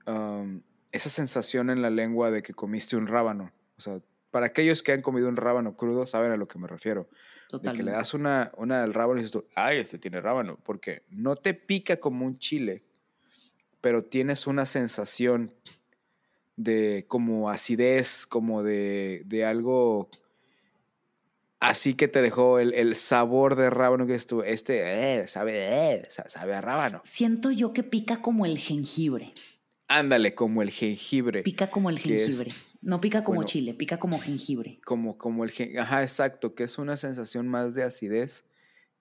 um, 0.08 0.62
esa 0.92 1.10
sensación 1.10 1.70
en 1.70 1.82
la 1.82 1.90
lengua 1.90 2.32
de 2.32 2.42
que 2.42 2.54
comiste 2.54 2.96
un 2.96 3.08
rábano. 3.08 3.52
O 3.78 3.82
sea, 3.82 4.00
para 4.32 4.48
aquellos 4.48 4.82
que 4.84 4.92
han 4.92 5.02
comido 5.02 5.28
un 5.30 5.36
rábano 5.36 5.76
crudo, 5.76 6.08
saben 6.08 6.32
a 6.32 6.38
lo 6.38 6.48
que 6.48 6.60
me 6.60 6.68
refiero. 6.68 7.08
De 7.52 7.72
que 7.74 7.84
le 7.84 7.92
das 7.92 8.14
una, 8.14 8.52
una 8.58 8.82
del 8.82 8.94
rábano 8.94 9.20
y 9.20 9.24
dices 9.24 9.32
tú, 9.32 9.46
ay, 9.56 9.78
este 9.80 9.98
tiene 9.98 10.20
rábano, 10.20 10.58
porque 10.64 11.04
no 11.10 11.36
te 11.36 11.54
pica 11.54 11.98
como 11.98 12.26
un 12.26 12.38
chile, 12.38 12.84
pero 13.80 14.04
tienes 14.04 14.48
una 14.48 14.66
sensación 14.66 15.54
de 16.58 17.06
como 17.08 17.50
acidez, 17.50 18.26
como 18.26 18.64
de, 18.64 19.22
de 19.26 19.46
algo 19.46 20.10
así 21.60 21.94
que 21.96 22.08
te 22.08 22.22
dejó 22.22 22.60
el, 22.60 22.74
el, 22.74 22.96
sabor 22.96 23.56
de 23.56 23.70
rábano 23.70 24.06
que 24.06 24.16
estuvo. 24.16 24.44
Este 24.44 25.22
eh, 25.22 25.28
sabe, 25.28 25.54
eh, 25.96 26.08
sabe 26.10 26.54
a 26.56 26.62
rábano. 26.62 27.02
Siento 27.04 27.52
yo 27.52 27.74
que 27.74 27.84
pica 27.84 28.22
como 28.22 28.46
el 28.46 28.58
jengibre. 28.58 29.34
Ándale, 29.88 30.36
como 30.36 30.62
el 30.62 30.70
jengibre. 30.70 31.44
Pica 31.44 31.70
como 31.72 31.90
el 31.90 32.00
jengibre. 32.00 32.54
no 32.82 33.00
pica 33.00 33.24
como 33.24 33.44
chile, 33.44 33.74
pica 33.74 33.98
como 33.98 34.20
jengibre. 34.20 34.80
Como, 34.84 35.18
como 35.18 35.44
el 35.44 35.52
jengibre. 35.52 35.82
Ajá, 35.82 36.04
exacto, 36.04 36.56
que 36.56 36.64
es 36.64 36.78
una 36.78 36.98
sensación 36.98 37.48
más 37.48 37.74
de 37.74 37.84
acidez 37.84 38.44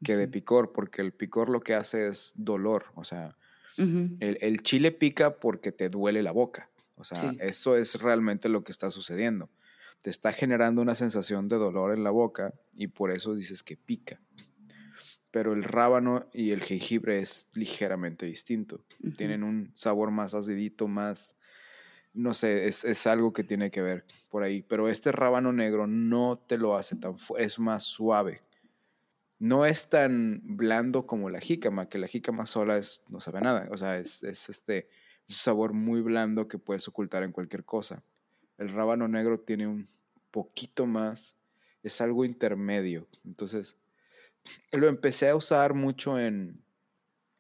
que 0.04 0.16
de 0.16 0.28
picor, 0.28 0.72
porque 0.72 1.02
el 1.02 1.12
picor 1.12 1.48
lo 1.48 1.61
que 1.61 1.74
hace 1.74 2.07
es 2.07 2.32
dolor. 2.36 2.86
O 2.94 3.04
sea, 3.04 3.36
el, 3.78 4.38
el, 4.40 4.62
chile 4.62 4.92
pica 4.92 5.38
porque 5.38 5.72
te 5.72 5.88
duele 5.88 6.22
la 6.22 6.32
boca. 6.32 6.70
O 6.96 7.04
sea, 7.04 7.34
eso 7.40 7.76
es 7.76 8.00
realmente 8.00 8.48
lo 8.48 8.62
que 8.62 8.72
está 8.72 8.90
sucediendo 8.90 9.50
te 10.07 10.11
está 10.11 10.32
generando 10.32 10.82
una 10.82 10.94
sensación 10.94 11.48
de 11.48 11.57
dolor 11.57 11.92
en 11.92 12.04
la 12.04 12.11
boca 12.11 12.54
y 12.76 12.86
por 12.86 13.11
eso 13.11 13.34
dices 13.34 13.64
que 13.64 13.76
pica. 13.76 14.20
Pero 15.32 15.52
el 15.52 15.64
rábano 15.64 16.28
y 16.32 16.52
el 16.52 16.62
jengibre 16.62 17.18
es 17.18 17.50
ligeramente 17.54 18.24
distinto. 18.24 18.84
Tienen 19.16 19.42
un 19.42 19.72
sabor 19.74 20.12
más 20.12 20.32
acidito, 20.32 20.86
más, 20.86 21.34
no 22.14 22.34
sé, 22.34 22.68
es, 22.68 23.07
algo 23.09 23.32
que 23.32 23.42
tiene 23.42 23.72
que 23.72 23.82
ver 23.82 24.04
por 24.28 24.44
ahí. 24.44 24.62
Pero 24.62 24.88
este 24.88 25.11
rábano 25.11 25.52
negro 25.52 25.88
no 25.88 26.38
te 26.38 26.57
lo 26.57 26.76
hace 26.76 26.94
tan 26.94 27.18
fuerte, 27.18 27.44
es 27.44 27.59
más 27.59 27.82
suave. 27.82 28.42
No 29.40 29.66
es 29.66 29.90
tan 29.90 30.40
blando 30.44 31.04
como 31.04 31.30
la 31.30 31.40
jícama, 31.40 31.88
que 31.88 31.98
la 31.98 32.07
jícama 32.07 32.46
sola 32.46 32.78
es, 32.78 33.02
no 33.09 33.18
sabe 33.18 33.40
nada. 33.40 33.66
O 33.72 33.76
sea, 33.76 33.98
es, 33.98 34.22
es 34.22 34.48
este 34.50 34.88
un 35.28 35.34
sabor 35.34 35.72
muy 35.72 36.00
blando 36.00 36.46
que 36.46 36.59
puedes 36.59 36.86
ocultar 36.86 37.24
en 37.24 37.32
cualquier 37.32 37.64
cosa. 37.64 38.04
El 38.57 38.68
rábano 38.68 39.09
negro 39.09 39.40
tiene 39.40 39.66
un 39.66 39.95
poquito 40.37 40.84
más, 40.84 41.34
es 41.82 41.99
algo 42.03 42.22
intermedio. 42.26 43.09
Entonces, 43.24 43.78
lo 44.70 44.87
empecé 44.87 45.30
a 45.30 45.34
usar 45.34 45.72
mucho 45.72 46.18
en, 46.18 46.62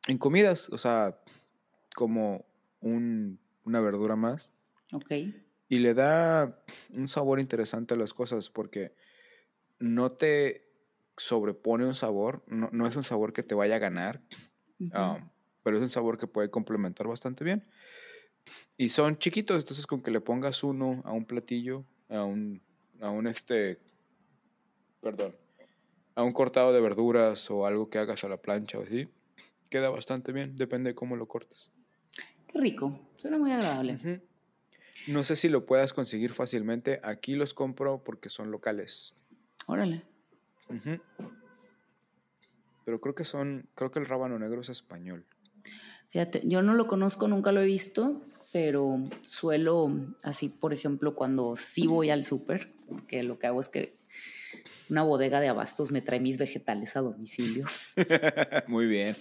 en 0.08 0.16
comidas, 0.16 0.70
o 0.70 0.78
sea, 0.78 1.20
como 1.94 2.46
un, 2.80 3.38
una 3.64 3.80
verdura 3.80 4.16
más. 4.16 4.54
Ok. 4.94 5.12
Y 5.68 5.78
le 5.78 5.92
da 5.92 6.58
un 6.88 7.06
sabor 7.06 7.38
interesante 7.38 7.92
a 7.92 7.98
las 7.98 8.14
cosas 8.14 8.48
porque 8.48 8.94
no 9.78 10.08
te 10.08 10.66
sobrepone 11.18 11.84
un 11.84 11.94
sabor, 11.94 12.42
no, 12.46 12.70
no 12.72 12.86
es 12.86 12.96
un 12.96 13.04
sabor 13.04 13.34
que 13.34 13.42
te 13.42 13.54
vaya 13.54 13.76
a 13.76 13.78
ganar, 13.78 14.22
um, 14.78 15.28
pero 15.62 15.76
es 15.76 15.82
un 15.82 15.90
sabor 15.90 16.16
que 16.16 16.26
puede 16.26 16.48
complementar 16.48 17.08
bastante 17.08 17.44
bien. 17.44 17.62
Y 18.78 18.88
son 18.88 19.18
chiquitos, 19.18 19.58
entonces 19.58 19.86
con 19.86 20.00
que 20.00 20.10
le 20.10 20.22
pongas 20.22 20.64
uno 20.64 21.02
a 21.04 21.12
un 21.12 21.26
platillo, 21.26 21.84
a 22.08 22.24
un, 22.24 22.62
a 23.00 23.10
un 23.10 23.26
este, 23.26 23.78
perdón, 25.00 25.34
a 26.14 26.22
un 26.22 26.32
cortado 26.32 26.72
de 26.72 26.80
verduras 26.80 27.50
o 27.50 27.66
algo 27.66 27.90
que 27.90 27.98
hagas 27.98 28.24
a 28.24 28.28
la 28.28 28.38
plancha 28.38 28.78
o 28.78 28.82
así, 28.82 29.08
queda 29.68 29.90
bastante 29.90 30.32
bien, 30.32 30.56
depende 30.56 30.90
de 30.90 30.94
cómo 30.94 31.16
lo 31.16 31.26
cortes. 31.26 31.70
Qué 32.48 32.58
rico, 32.60 32.98
suena 33.16 33.38
muy 33.38 33.52
agradable. 33.52 34.22
No 35.06 35.22
sé 35.22 35.36
si 35.36 35.48
lo 35.48 35.66
puedas 35.66 35.92
conseguir 35.92 36.32
fácilmente, 36.32 37.00
aquí 37.02 37.34
los 37.34 37.54
compro 37.54 38.02
porque 38.02 38.28
son 38.28 38.50
locales. 38.50 39.14
Órale. 39.66 40.02
Pero 42.84 43.00
creo 43.00 43.14
que 43.14 43.24
son, 43.24 43.68
creo 43.74 43.90
que 43.90 43.98
el 43.98 44.06
rábano 44.06 44.38
negro 44.38 44.60
es 44.60 44.68
español. 44.68 45.26
Fíjate, 46.10 46.42
yo 46.44 46.62
no 46.62 46.74
lo 46.74 46.86
conozco, 46.86 47.28
nunca 47.28 47.52
lo 47.52 47.60
he 47.60 47.66
visto, 47.66 48.22
pero 48.52 48.98
suelo, 49.22 49.90
así 50.22 50.48
por 50.48 50.72
ejemplo, 50.72 51.14
cuando 51.14 51.56
sí 51.56 51.86
voy 51.86 52.10
al 52.10 52.24
súper, 52.24 52.72
porque 52.88 53.22
lo 53.22 53.38
que 53.38 53.46
hago 53.46 53.60
es 53.60 53.68
que 53.68 53.96
una 54.88 55.02
bodega 55.02 55.40
de 55.40 55.48
abastos 55.48 55.90
me 55.90 56.00
trae 56.00 56.20
mis 56.20 56.38
vegetales 56.38 56.96
a 56.96 57.00
domicilio. 57.00 57.66
Muy 58.68 58.86
bien. 58.86 59.14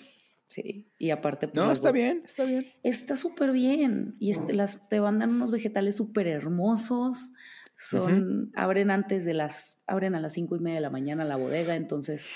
Sí, 0.48 0.88
y 0.98 1.10
aparte... 1.10 1.48
Pues, 1.48 1.66
no, 1.66 1.72
está 1.72 1.92
bien, 1.92 2.22
está 2.24 2.44
bien. 2.44 2.72
Está 2.84 3.16
súper 3.16 3.52
bien. 3.52 4.16
Y 4.20 4.30
este, 4.30 4.54
las, 4.54 4.88
te 4.88 5.02
mandan 5.02 5.32
unos 5.32 5.52
vegetales 5.52 5.96
súper 5.96 6.28
hermosos. 6.28 7.34
Son, 7.78 8.52
abren 8.56 8.90
antes 8.90 9.26
de 9.26 9.34
las, 9.34 9.82
abren 9.86 10.16
a 10.16 10.22
las 10.22 10.34
cinco 10.34 10.56
y 10.56 10.60
media 10.60 10.76
de 10.76 10.82
la 10.82 10.90
mañana 10.90 11.26
la 11.26 11.36
bodega, 11.36 11.76
entonces 11.76 12.30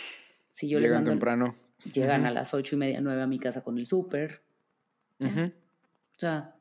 si 0.52 0.68
yo 0.68 0.80
Llegan 0.80 1.06
temprano. 1.06 1.56
Llegan 1.94 2.26
a 2.26 2.32
las 2.32 2.54
ocho 2.54 2.76
y 2.76 2.80
media, 2.80 3.00
nueve 3.00 3.22
a 3.22 3.28
mi 3.28 3.40
casa 3.40 3.64
con 3.64 3.78
el 3.78 3.88
súper. 3.88 4.42
O 5.24 5.52
sea, 6.18 6.56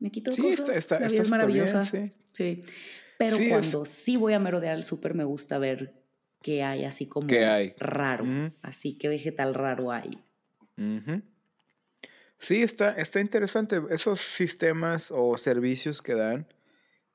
me 0.00 0.10
quito 0.10 0.30
cosas. 0.34 0.68
Está, 0.70 0.98
la 0.98 1.08
vida 1.08 1.22
es 1.22 1.28
maravillosa. 1.28 1.84
sí. 2.32 2.64
Pero 3.18 3.36
cuando 3.50 3.84
sí 3.84 4.16
voy 4.16 4.32
a 4.32 4.38
merodear 4.38 4.74
al 4.74 4.82
súper, 4.82 5.14
me 5.14 5.24
gusta 5.24 5.58
ver 5.58 5.92
qué 6.42 6.62
hay 6.62 6.84
así 6.84 7.06
como 7.06 7.28
raro. 7.76 8.24
Así 8.62 8.96
que 8.96 9.08
vegetal 9.08 9.54
raro 9.54 9.92
hay. 9.92 10.18
Sí, 12.38 12.62
está, 12.62 12.92
está 12.92 13.20
interesante. 13.20 13.82
Esos 13.90 14.22
sistemas 14.22 15.12
o 15.14 15.36
servicios 15.36 16.00
que 16.00 16.14
dan 16.14 16.46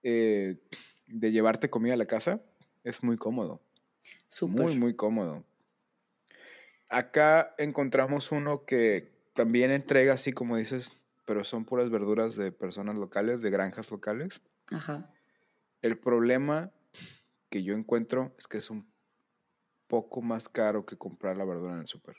eh, 0.03 0.57
de 1.07 1.31
llevarte 1.31 1.71
comida 1.71 1.95
a 1.95 1.97
la 1.97 2.05
casa 2.05 2.39
es 2.83 3.01
muy 3.01 3.17
cómodo. 3.17 3.59
Muy, 4.41 4.77
muy 4.77 4.95
cómodo. 4.95 5.43
Acá 6.89 7.55
encontramos 7.57 8.31
uno 8.31 8.65
que 8.65 9.11
también 9.33 9.71
entrega, 9.71 10.13
así 10.13 10.31
como 10.31 10.57
dices, 10.57 10.93
pero 11.25 11.43
son 11.43 11.65
puras 11.65 11.89
verduras 11.89 12.35
de 12.35 12.51
personas 12.51 12.95
locales, 12.95 13.41
de 13.41 13.49
granjas 13.49 13.91
locales. 13.91 14.41
Ajá. 14.67 15.11
El 15.81 15.97
problema 15.97 16.71
que 17.49 17.63
yo 17.63 17.75
encuentro 17.75 18.33
es 18.37 18.47
que 18.47 18.57
es 18.57 18.69
un 18.69 18.87
poco 19.87 20.21
más 20.21 20.49
caro 20.49 20.85
que 20.85 20.97
comprar 20.97 21.37
la 21.37 21.45
verdura 21.45 21.73
en 21.73 21.81
el 21.81 21.87
súper. 21.87 22.17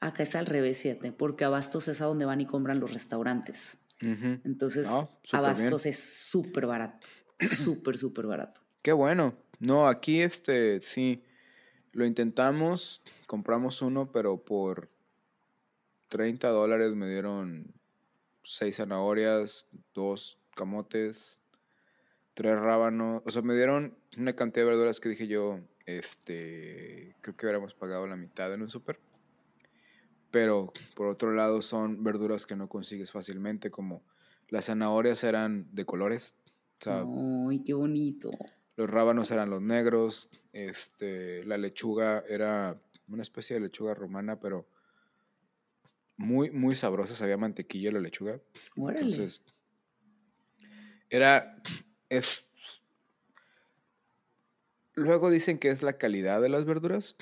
Acá 0.00 0.22
es 0.22 0.34
al 0.34 0.46
revés, 0.46 0.82
fíjate, 0.82 1.12
porque 1.12 1.44
Abastos 1.44 1.88
es 1.88 2.00
a 2.00 2.06
donde 2.06 2.24
van 2.24 2.40
y 2.40 2.46
compran 2.46 2.80
los 2.80 2.92
restaurantes. 2.92 3.78
Entonces, 4.00 4.88
Abastos 5.32 5.86
es 5.86 5.98
súper 5.98 6.66
barato, 6.66 7.06
súper, 7.40 7.98
súper 7.98 8.26
barato. 8.26 8.60
Qué 8.80 8.92
bueno. 8.92 9.34
No, 9.58 9.88
aquí 9.88 10.20
este, 10.20 10.80
sí, 10.80 11.24
lo 11.90 12.06
intentamos, 12.06 13.02
compramos 13.26 13.82
uno, 13.82 14.12
pero 14.12 14.44
por 14.44 14.88
30 16.08 16.48
dólares 16.50 16.94
me 16.94 17.10
dieron 17.10 17.74
seis 18.48 18.76
zanahorias, 18.76 19.66
dos 19.92 20.38
camotes, 20.56 21.38
tres 22.32 22.58
rábanos. 22.58 23.22
O 23.26 23.30
sea, 23.30 23.42
me 23.42 23.54
dieron 23.54 23.98
una 24.16 24.34
cantidad 24.34 24.64
de 24.64 24.70
verduras 24.70 25.00
que 25.00 25.10
dije 25.10 25.26
yo, 25.26 25.60
este, 25.84 27.14
creo 27.20 27.36
que 27.36 27.46
hubiéramos 27.46 27.74
pagado 27.74 28.06
la 28.06 28.16
mitad 28.16 28.52
en 28.54 28.62
un 28.62 28.70
súper. 28.70 29.00
Pero 30.30 30.72
por 30.96 31.08
otro 31.08 31.32
lado 31.32 31.60
son 31.60 32.02
verduras 32.02 32.46
que 32.46 32.56
no 32.56 32.68
consigues 32.68 33.12
fácilmente, 33.12 33.70
como 33.70 34.02
las 34.48 34.66
zanahorias 34.66 35.24
eran 35.24 35.68
de 35.72 35.84
colores. 35.84 36.36
¡Ay, 36.86 37.62
qué 37.64 37.74
bonito! 37.74 38.30
Los 38.76 38.88
rábanos 38.88 39.30
eran 39.30 39.50
los 39.50 39.60
negros, 39.60 40.30
este, 40.52 41.44
la 41.44 41.58
lechuga 41.58 42.24
era 42.28 42.80
una 43.08 43.22
especie 43.22 43.54
de 43.54 43.60
lechuga 43.60 43.94
romana, 43.94 44.40
pero 44.40 44.66
muy, 46.18 46.50
muy 46.50 46.74
sabrosa, 46.74 47.14
sabía 47.14 47.38
mantequilla 47.38 47.92
la 47.92 48.00
lechuga. 48.00 48.40
Entonces, 48.76 49.42
era, 51.08 51.62
es, 52.10 52.46
luego 54.94 55.30
dicen 55.30 55.58
que 55.58 55.70
es 55.70 55.82
la 55.82 55.94
calidad 55.94 56.42
de 56.42 56.50
las 56.50 56.66
verduras. 56.66 57.16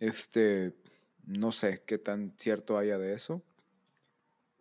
Este, 0.00 0.74
no 1.24 1.52
sé 1.52 1.82
qué 1.86 1.96
tan 1.96 2.34
cierto 2.36 2.76
haya 2.76 2.98
de 2.98 3.14
eso, 3.14 3.42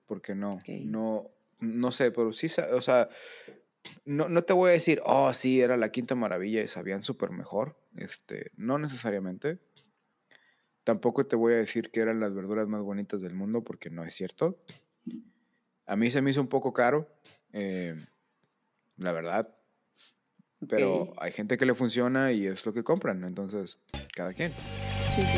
porque 0.06 0.36
no, 0.36 0.60
no, 0.86 1.30
no 1.60 1.92
sé, 1.92 2.12
pero 2.12 2.32
sí, 2.32 2.48
o 2.72 2.82
sea, 2.82 3.10
no, 4.06 4.30
no 4.30 4.44
te 4.44 4.54
voy 4.54 4.70
a 4.70 4.74
decir, 4.74 5.02
oh, 5.06 5.34
sí, 5.34 5.62
era 5.62 5.76
la 5.76 5.92
quinta 5.92 6.16
maravilla 6.16 6.62
y 6.62 6.68
sabían 6.68 7.04
súper 7.04 7.32
mejor. 7.32 7.78
Este, 7.98 8.52
no 8.56 8.78
necesariamente. 8.78 9.60
Tampoco 10.90 11.24
te 11.28 11.36
voy 11.36 11.54
a 11.54 11.58
decir 11.58 11.92
que 11.92 12.00
eran 12.00 12.20
las 12.20 12.34
verduras 12.34 12.68
más 12.68 12.82
bonitas 12.82 13.22
del 13.22 13.36
mundo 13.36 13.64
porque 13.64 13.92
no 13.92 14.04
es 14.04 14.16
cierto. 14.16 14.58
A 15.86 15.96
mí 15.96 16.10
se 16.10 16.24
me 16.24 16.32
hizo 16.32 16.42
un 16.42 16.48
poco 16.48 16.74
caro, 16.74 17.08
eh, 17.54 17.96
la 18.98 19.12
verdad. 19.12 19.56
Pero 20.68 21.14
hay 21.22 21.32
gente 21.32 21.60
que 21.60 21.68
le 21.68 21.76
funciona 21.76 22.32
y 22.32 22.48
es 22.48 22.66
lo 22.66 22.74
que 22.74 22.84
compran. 22.84 23.24
Entonces, 23.24 23.78
cada 24.16 24.34
quien. 24.34 24.52
Sí, 25.14 25.22
sí. 25.22 25.38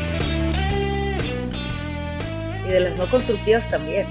Y 2.65 2.69
de 2.69 2.79
las 2.81 2.95
no 2.97 3.05
constructivas 3.07 3.67
también. 3.69 4.07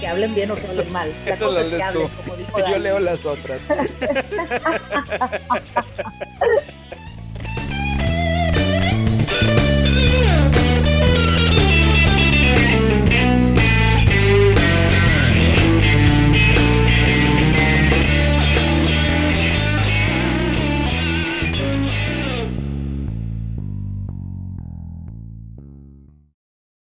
Que 0.00 0.06
hablen 0.06 0.34
bien 0.34 0.50
o 0.50 0.54
que 0.54 0.66
hablen 0.66 0.92
mal. 0.92 1.12
La 1.26 1.34
Eso 1.34 1.46
cosa 1.46 1.60
lo 1.60 1.66
es 1.66 1.74
que 1.74 1.82
hablen, 1.82 2.08
como 2.08 2.36
dijo 2.36 2.58
Yo 2.70 2.78
leo 2.78 2.98
las 3.00 3.24
otras. 3.24 3.60